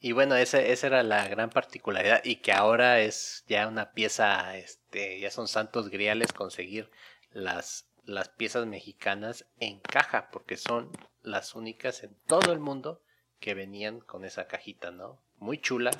[0.00, 4.56] Y bueno, esa, esa era la gran particularidad y que ahora es ya una pieza,
[4.56, 6.90] este, ya son santos griales conseguir
[7.30, 10.90] las las piezas mexicanas en caja, porque son
[11.22, 13.02] las únicas en todo el mundo
[13.38, 15.22] que venían con esa cajita, ¿no?
[15.36, 15.90] Muy chula,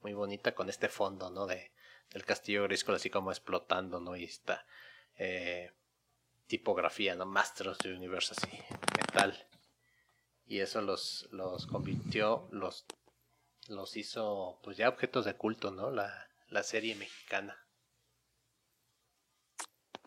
[0.00, 1.46] muy bonita con este fondo, ¿no?
[1.46, 1.72] De,
[2.10, 4.16] del castillo Grisco así como explotando, ¿no?
[4.16, 4.64] Y esta
[5.18, 5.72] eh,
[6.46, 7.26] tipografía, ¿no?
[7.26, 8.58] Masters of the Universe, así,
[8.96, 9.46] metal.
[10.46, 12.86] Y eso los, los convirtió, los,
[13.68, 15.90] los hizo, pues ya objetos de culto, ¿no?
[15.90, 17.56] La, la serie mexicana.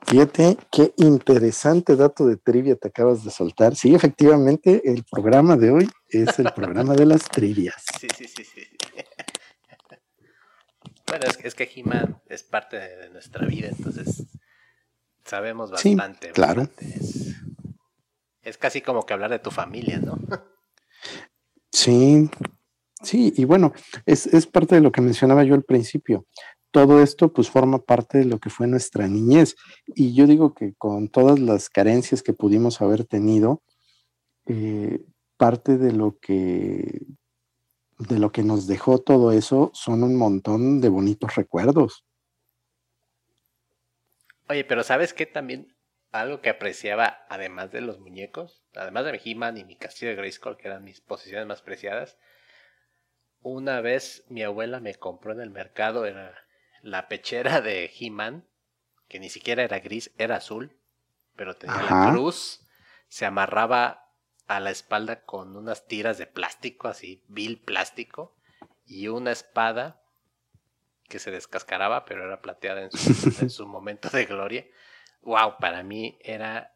[0.07, 3.75] Fíjate qué interesante dato de trivia te acabas de soltar.
[3.75, 7.83] Sí, efectivamente, el programa de hoy es el programa de las trivias.
[7.99, 8.61] Sí, sí, sí, sí.
[11.09, 14.25] Bueno, es, que He-Man es parte de, nuestra vida, entonces
[15.25, 16.31] sabemos bastante.
[16.31, 16.69] claro.
[18.41, 20.17] Es, casi como que hablar de tu familia, ¿no?
[21.71, 22.29] Sí,
[23.03, 23.73] sí, y bueno,
[24.05, 26.25] es, es parte de lo que mencionaba yo al principio
[26.71, 29.55] todo esto pues forma parte de lo que fue nuestra niñez.
[29.87, 33.63] Y yo digo que con todas las carencias que pudimos haber tenido,
[34.45, 35.03] eh,
[35.37, 37.01] parte de lo que
[37.99, 42.05] de lo que nos dejó todo eso son un montón de bonitos recuerdos.
[44.47, 45.75] Oye, pero ¿sabes qué también?
[46.11, 50.15] Algo que apreciaba, además de los muñecos, además de mi He-Man y mi castillo de
[50.15, 52.17] Grayskull, que eran mis posiciones más preciadas,
[53.41, 56.35] una vez mi abuela me compró en el mercado, era
[56.81, 58.47] la pechera de He-Man,
[59.07, 60.75] que ni siquiera era gris, era azul,
[61.35, 62.65] pero tenía la cruz,
[63.07, 64.08] se amarraba
[64.49, 68.35] a la espalda con unas tiras de plástico, así, vil plástico,
[68.83, 70.01] y una espada
[71.07, 74.65] que se descascaraba, pero era plateada en su, en su momento de gloria.
[75.21, 76.73] Wow, para mí era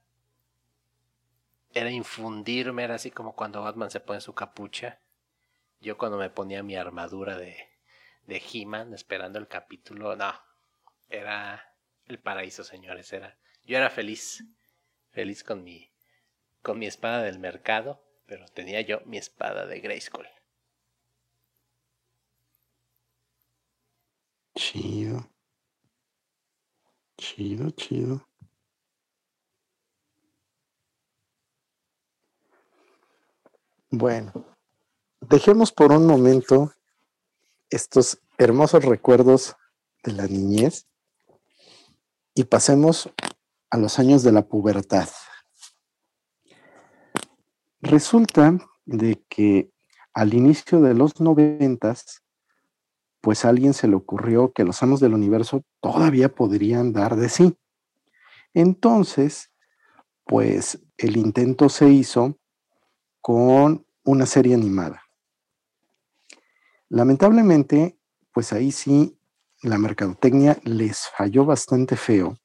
[1.74, 5.00] era infundirme, era así como cuando Batman se pone su capucha.
[5.82, 7.58] Yo cuando me ponía mi armadura de,
[8.28, 10.16] de He-Man esperando el capítulo.
[10.16, 10.32] No,
[11.10, 11.76] era
[12.06, 13.12] el paraíso, señores.
[13.12, 13.36] Era,
[13.66, 14.46] yo era feliz,
[15.10, 15.92] feliz con mi,
[16.64, 20.26] con mi espada del mercado, pero tenía yo mi espada de Grayskull.
[24.56, 25.30] Chido.
[27.18, 28.28] Chido, chido.
[33.90, 34.34] Bueno,
[35.22, 36.74] dejemos por un momento
[37.70, 39.56] estos hermosos recuerdos
[40.04, 40.88] de la niñez
[42.34, 43.10] y pasemos
[43.70, 45.10] a los años de la pubertad.
[47.86, 49.70] Resulta de que
[50.14, 52.24] al inicio de los noventas,
[53.20, 57.28] pues a alguien se le ocurrió que los amos del universo todavía podrían dar de
[57.28, 57.58] sí.
[58.54, 59.52] Entonces,
[60.24, 62.40] pues el intento se hizo
[63.20, 65.04] con una serie animada.
[66.88, 68.00] Lamentablemente,
[68.32, 69.20] pues ahí sí
[69.62, 72.38] la mercadotecnia les falló bastante feo,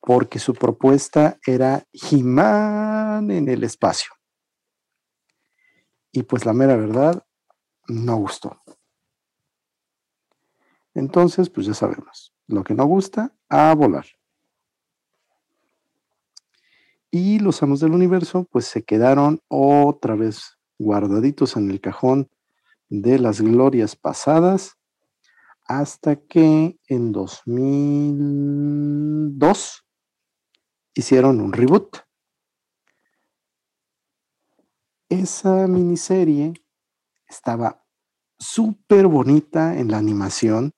[0.00, 4.12] porque su propuesta era He-Man en el espacio.
[6.12, 7.24] Y pues la mera verdad,
[7.88, 8.60] no gustó.
[10.94, 14.04] Entonces, pues ya sabemos, lo que no gusta, a volar.
[17.10, 22.30] Y los amos del universo, pues se quedaron otra vez guardaditos en el cajón
[22.88, 24.76] de las glorias pasadas
[25.64, 29.86] hasta que en 2002
[30.94, 31.98] hicieron un reboot.
[35.12, 36.54] Esa miniserie
[37.28, 37.84] estaba
[38.38, 40.72] súper bonita en la animación.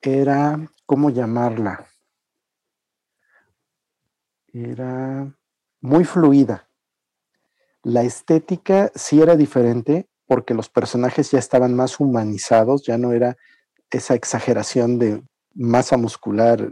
[0.00, 1.88] Era, ¿cómo llamarla?
[4.52, 5.36] Era
[5.80, 6.70] muy fluida.
[7.82, 13.36] La estética sí era diferente porque los personajes ya estaban más humanizados, ya no era
[13.90, 15.24] esa exageración de
[15.54, 16.70] masa muscular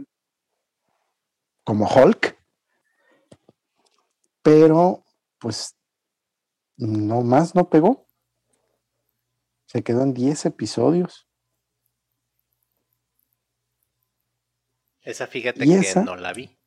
[1.65, 2.37] como Hulk,
[4.41, 5.03] pero
[5.39, 5.76] pues
[6.77, 8.07] no más no pegó.
[9.65, 11.27] Se quedó en 10 episodios.
[15.01, 16.57] Esa fíjate que no la vi.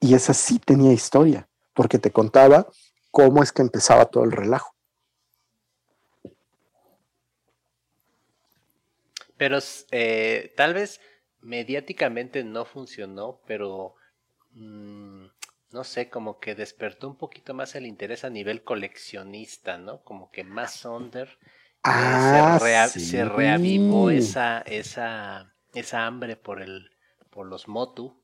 [0.00, 2.68] Y esa sí tenía historia, porque te contaba
[3.10, 4.74] cómo es que empezaba todo el relajo.
[9.36, 9.58] Pero
[9.90, 11.00] eh, tal vez
[11.40, 13.96] mediáticamente no funcionó, pero
[14.54, 15.26] Mm,
[15.72, 20.02] no sé, como que despertó un poquito más el interés a nivel coleccionista, ¿no?
[20.02, 21.38] Como que más Under eh,
[21.84, 26.90] ah, se, reavivó esa, esa, esa hambre por el,
[27.30, 28.22] por los Motu.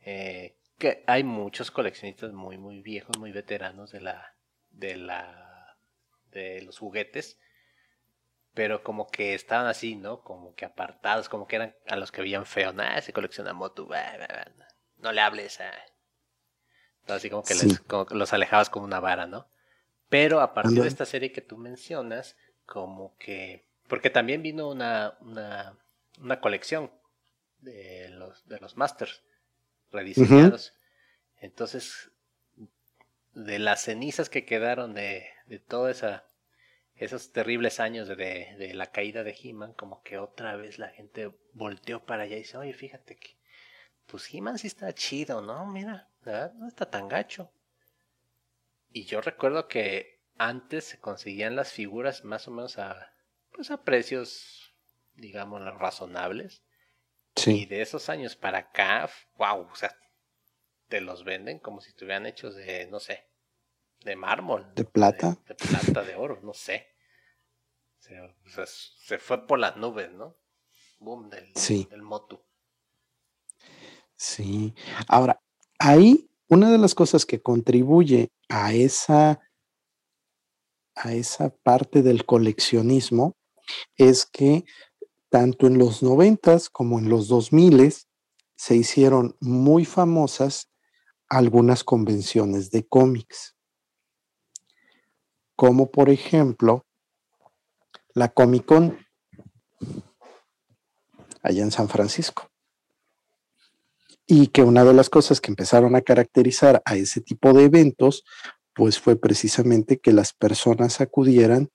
[0.00, 4.36] Eh, que hay muchos coleccionistas muy, muy viejos, muy veteranos de la,
[4.70, 5.76] de la,
[6.30, 7.38] de los juguetes,
[8.52, 10.22] pero como que estaban así, ¿no?
[10.22, 13.88] Como que apartados, como que eran a los que veían feo, nada, se colecciona Motu,
[14.98, 15.60] no le hables.
[15.60, 15.72] a...
[17.06, 17.54] Así como que,
[18.14, 19.46] los alejabas como una vara, ¿no?
[20.08, 22.36] Pero a partir de esta serie que tú mencionas,
[22.66, 23.66] como que...
[23.88, 25.76] Porque también vino una, una,
[26.20, 26.90] una colección
[27.58, 29.22] de los, de los Masters
[29.90, 30.74] rediseñados.
[31.38, 32.10] Entonces,
[33.34, 36.04] de las cenizas que quedaron de, de todos
[36.94, 41.34] esos terribles años de, de la caída de He-Man, como que otra vez la gente
[41.52, 43.36] volteó para allá y dice, oye, fíjate que
[44.06, 45.66] pues He-Man sí está chido, ¿no?
[45.66, 47.50] Mira, no está tan gacho.
[48.90, 53.12] Y yo recuerdo que antes se conseguían las figuras más o menos a,
[53.52, 54.74] pues a precios,
[55.14, 56.62] digamos, razonables.
[57.36, 57.62] Sí.
[57.62, 59.96] Y de esos años para acá, wow, o sea,
[60.88, 63.26] te los venden como si estuvieran hechos de, no sé,
[64.04, 64.72] de mármol.
[64.74, 65.38] De plata.
[65.46, 66.94] De, plata, de oro, no sé.
[67.98, 70.36] O sea, se fue por las nubes, ¿no?
[70.98, 72.40] Boom, del, del Motu.
[74.14, 74.74] Sí.
[75.08, 75.40] Ahora,
[75.84, 79.40] ahí una de las cosas que contribuye a esa,
[80.94, 83.36] a esa parte del coleccionismo
[83.96, 84.64] es que
[85.28, 88.08] tanto en los noventas como en los dos miles
[88.56, 90.70] se hicieron muy famosas
[91.28, 93.54] algunas convenciones de cómics,
[95.54, 96.86] como por ejemplo
[98.14, 98.98] la Comic Con
[101.42, 102.53] allá en San Francisco
[104.26, 108.24] y que una de las cosas que empezaron a caracterizar a ese tipo de eventos,
[108.74, 111.70] pues fue precisamente que las personas acudieran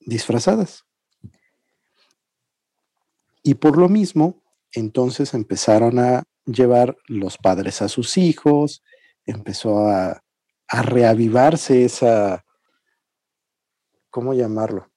[0.00, 0.84] disfrazadas.
[3.42, 8.82] Y por lo mismo, entonces empezaron a llevar los padres a sus hijos,
[9.26, 10.22] empezó a,
[10.68, 12.44] a reavivarse esa,
[14.10, 14.90] ¿cómo llamarlo?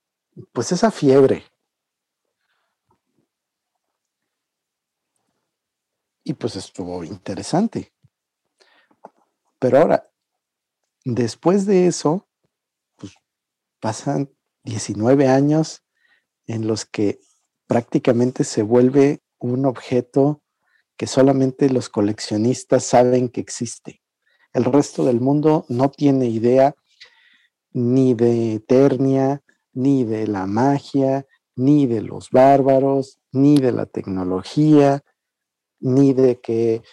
[0.53, 1.50] Pues esa fiebre
[6.23, 7.93] Y pues estuvo interesante.
[9.59, 10.09] Pero ahora,
[11.05, 12.27] después de eso,
[12.95, 13.13] pues
[13.79, 14.31] pasan
[14.63, 15.83] 19 años
[16.47, 17.19] en los que
[17.67, 20.41] prácticamente se vuelve un objeto
[20.97, 24.01] que solamente los coleccionistas saben que existe.
[24.53, 26.75] El resto del mundo no tiene idea
[27.71, 29.41] ni de Eternia,
[29.73, 31.25] ni de la magia,
[31.55, 35.03] ni de los bárbaros, ni de la tecnología,
[35.81, 36.83] ni de que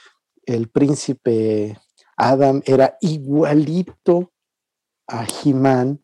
[0.44, 1.78] el príncipe
[2.16, 4.32] Adam era igualito
[5.06, 6.02] a He-Man.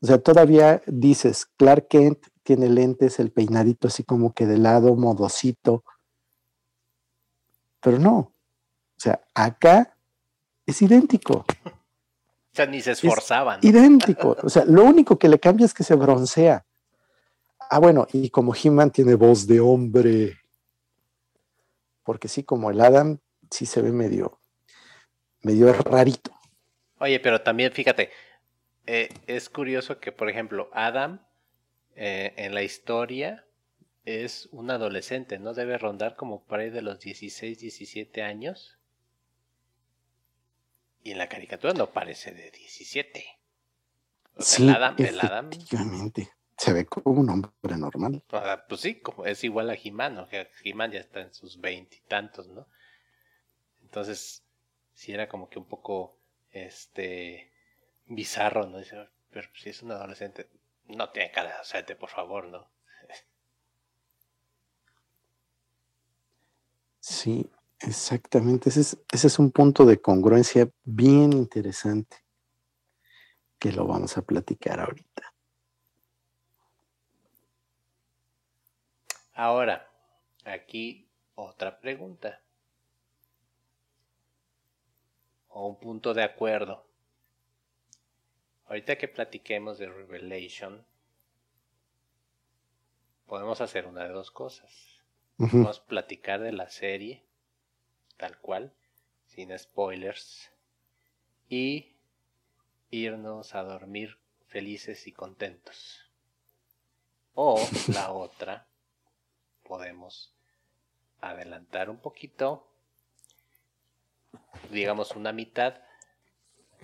[0.00, 4.94] O sea, todavía dices, Clark Kent tiene lentes, el peinadito así como que de lado,
[4.96, 5.82] modosito.
[7.80, 8.16] Pero no.
[8.16, 8.34] O
[9.00, 9.96] sea, acá
[10.66, 11.44] es idéntico.
[11.64, 13.60] O sea, ni se esforzaban.
[13.62, 14.36] Idéntico.
[14.42, 16.66] O sea, lo único que le cambia es que se broncea.
[17.70, 20.38] Ah, bueno, y como He-Man tiene voz de hombre
[22.08, 23.18] porque sí, como el Adam
[23.50, 24.40] sí se ve medio,
[25.42, 26.30] medio rarito.
[27.00, 28.10] Oye, pero también fíjate,
[28.86, 31.20] eh, es curioso que, por ejemplo, Adam
[31.96, 33.44] eh, en la historia
[34.06, 35.52] es un adolescente, ¿no?
[35.52, 38.78] Debe rondar como por ahí de los 16, 17 años.
[41.04, 43.22] Y en la caricatura no parece de 17.
[44.38, 44.94] sí, el Adam,
[45.52, 46.30] efectivamente.
[46.58, 48.22] Se ve como un hombre normal.
[48.68, 50.28] pues sí, como es igual a He-Man, ¿no?
[50.64, 52.66] He-Man ya está en sus veintitantos, ¿no?
[53.82, 54.42] Entonces,
[54.92, 56.18] sí era como que un poco,
[56.50, 57.52] este,
[58.06, 58.78] bizarro, ¿no?
[58.78, 60.48] Dice, pero si es un adolescente,
[60.86, 62.68] no tiene cara de adolescente, por favor, ¿no?
[67.00, 68.68] Sí, exactamente.
[68.68, 72.18] Ese es, ese es un punto de congruencia bien interesante
[73.58, 75.34] que lo vamos a platicar ahorita.
[79.38, 79.88] Ahora,
[80.44, 82.42] aquí otra pregunta.
[85.46, 86.84] O un punto de acuerdo.
[88.66, 90.84] Ahorita que platiquemos de Revelation,
[93.26, 95.04] podemos hacer una de dos cosas.
[95.36, 97.22] Podemos platicar de la serie,
[98.16, 98.72] tal cual,
[99.26, 100.50] sin spoilers,
[101.48, 101.94] y
[102.90, 106.10] irnos a dormir felices y contentos.
[107.34, 108.67] O la otra,
[109.68, 110.34] podemos
[111.20, 112.66] adelantar un poquito,
[114.70, 115.80] digamos una mitad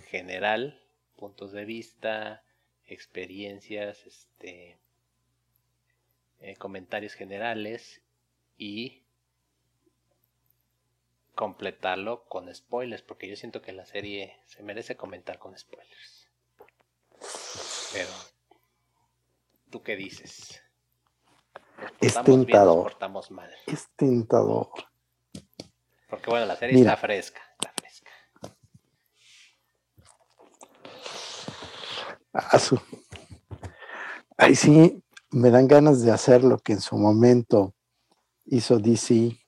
[0.08, 0.80] general
[1.16, 2.44] puntos de vista,
[2.86, 4.78] experiencias, este,
[6.40, 8.02] eh, comentarios generales
[8.58, 9.02] y
[11.34, 16.28] completarlo con spoilers, porque yo siento que la serie se merece comentar con spoilers.
[17.92, 18.10] Pero,
[19.70, 20.63] ¿tú qué dices?
[22.00, 22.96] Es tentador.
[23.30, 23.50] mal.
[23.66, 24.68] Es tentador.
[26.08, 27.40] Porque bueno, la serie está fresca.
[34.36, 37.74] Ahí sí me dan ganas de hacer lo que en su momento
[38.44, 39.38] hizo DC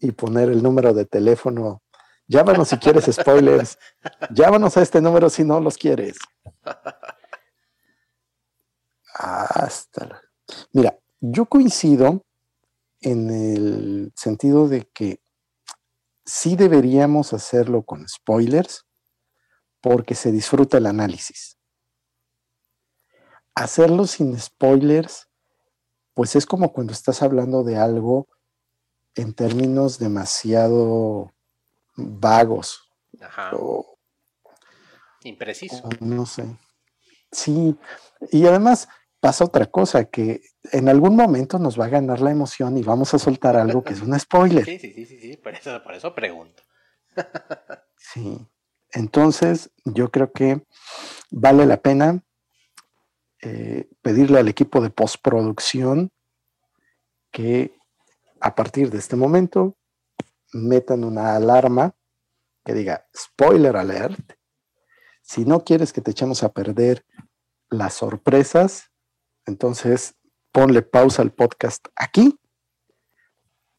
[0.00, 1.82] y poner el número de teléfono.
[2.26, 3.78] Llámanos si quieres spoilers.
[4.30, 6.18] Llámanos a este número si no los quieres.
[9.18, 10.20] Hasta.
[10.72, 12.24] Mira, yo coincido
[13.00, 15.20] en el sentido de que
[16.24, 18.84] sí deberíamos hacerlo con spoilers,
[19.80, 21.56] porque se disfruta el análisis.
[23.54, 25.28] Hacerlo sin spoilers,
[26.12, 28.28] pues es como cuando estás hablando de algo
[29.14, 31.32] en términos demasiado
[31.96, 32.90] vagos.
[33.20, 33.52] Ajá.
[35.22, 35.88] Impreciso.
[36.00, 36.44] no sé.
[37.32, 37.76] Sí,
[38.30, 38.88] y además
[39.26, 40.40] pasa otra cosa, que
[40.70, 43.92] en algún momento nos va a ganar la emoción y vamos a soltar algo que
[43.92, 44.64] es un spoiler.
[44.64, 45.36] Sí, sí, sí, sí, sí.
[45.36, 46.62] Por, eso, por eso pregunto.
[47.96, 48.46] sí.
[48.92, 50.62] Entonces, yo creo que
[51.32, 52.22] vale la pena
[53.42, 56.12] eh, pedirle al equipo de postproducción
[57.32, 57.76] que
[58.38, 59.76] a partir de este momento
[60.52, 61.96] metan una alarma
[62.64, 64.34] que diga spoiler alert.
[65.20, 67.04] Si no quieres que te echemos a perder
[67.70, 68.92] las sorpresas,
[69.46, 70.14] entonces
[70.52, 72.38] ponle pausa al podcast aquí.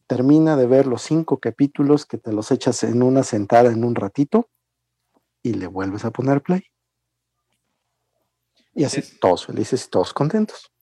[0.06, 3.94] Termina de ver los cinco capítulos que te los echas en una sentada en un
[3.94, 4.48] ratito
[5.42, 6.62] y le vuelves a poner play.
[8.74, 10.72] Y así todos felices y todos contentos.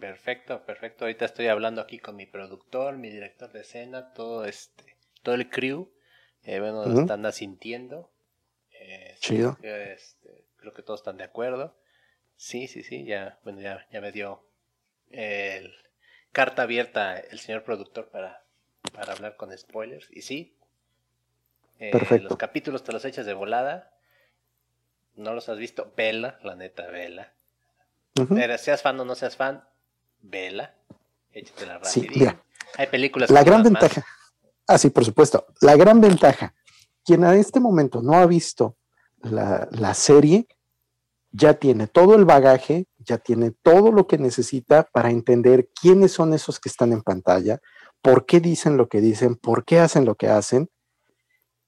[0.00, 1.04] Perfecto, perfecto.
[1.04, 5.50] Ahorita estoy hablando aquí con mi productor, mi director de escena, todo este, todo el
[5.50, 5.92] crew.
[6.44, 8.10] Eh, bueno, están asintiendo.
[8.70, 9.58] Eh, Chido.
[9.62, 11.76] Este, creo que todos están de acuerdo.
[12.42, 14.42] Sí, sí, sí, ya, bueno, ya, ya me dio
[15.10, 15.72] el
[16.32, 18.42] carta abierta el señor productor para,
[18.92, 20.08] para hablar con spoilers.
[20.10, 20.56] Y sí,
[21.78, 22.30] eh, Perfecto.
[22.30, 23.92] los capítulos te los echas de volada
[25.14, 27.32] no los has visto, vela, la neta, vela.
[28.58, 29.62] seas fan o no seas fan,
[30.20, 30.74] vela.
[31.30, 32.42] Échatela sí, mira,
[32.76, 34.04] Hay películas La gran ventaja.
[34.66, 35.46] Ah, sí, por supuesto.
[35.60, 36.54] La gran ventaja.
[37.04, 38.76] Quien a este momento no ha visto
[39.20, 40.48] la, la serie,
[41.32, 46.34] ya tiene todo el bagaje, ya tiene todo lo que necesita para entender quiénes son
[46.34, 47.60] esos que están en pantalla,
[48.02, 50.70] por qué dicen lo que dicen, por qué hacen lo que hacen,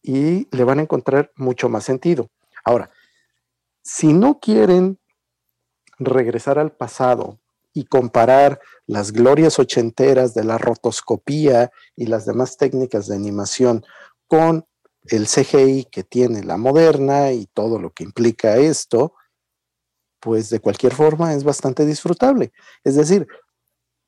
[0.02, 2.28] y le van a encontrar mucho más sentido.
[2.62, 2.90] Ahora,
[3.82, 4.98] si no quieren
[5.98, 7.40] regresar al pasado
[7.72, 13.84] y comparar las glorias ochenteras de la rotoscopía y las demás técnicas de animación
[14.26, 14.66] con
[15.06, 19.14] el CGI que tiene la moderna y todo lo que implica esto,
[20.24, 22.50] pues de cualquier forma es bastante disfrutable.
[22.82, 23.28] Es decir,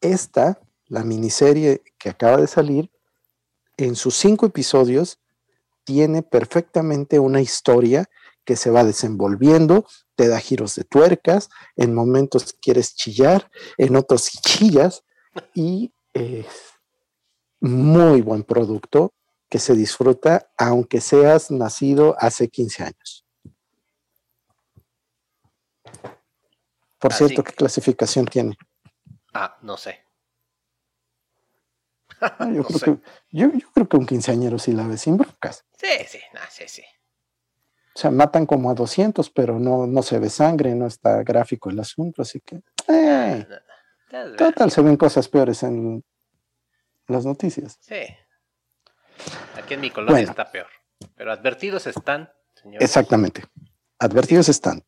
[0.01, 2.91] esta, la miniserie que acaba de salir,
[3.77, 5.21] en sus cinco episodios
[5.85, 8.09] tiene perfectamente una historia
[8.47, 9.85] que se va desenvolviendo,
[10.15, 15.05] te da giros de tuercas, en momentos quieres chillar, en otros chillas,
[15.53, 16.47] y es
[17.61, 19.13] muy buen producto
[19.51, 23.26] que se disfruta aunque seas nacido hace 15 años.
[26.99, 28.57] Por cierto, ¿qué clasificación tiene?
[29.35, 30.01] Ah, no sé.
[32.21, 35.65] Ah, yo, creo Que, yo, creo que un quinceañero sí la ve sin broncas.
[35.77, 36.83] Sí, sí, no, sí, sí.
[37.95, 41.71] O sea, matan como a 200, pero no, no se ve sangre, no está gráfico
[41.71, 42.61] el asunto, así que...
[42.89, 43.47] Eh,
[44.37, 46.05] total, se ven cosas peores en
[47.07, 47.79] las noticias.
[47.81, 48.03] Sí.
[49.57, 50.69] Aquí en mi colonia está peor.
[51.15, 52.83] Pero advertidos están, señores.
[52.83, 53.45] Exactamente.
[53.99, 54.85] Advertidos están.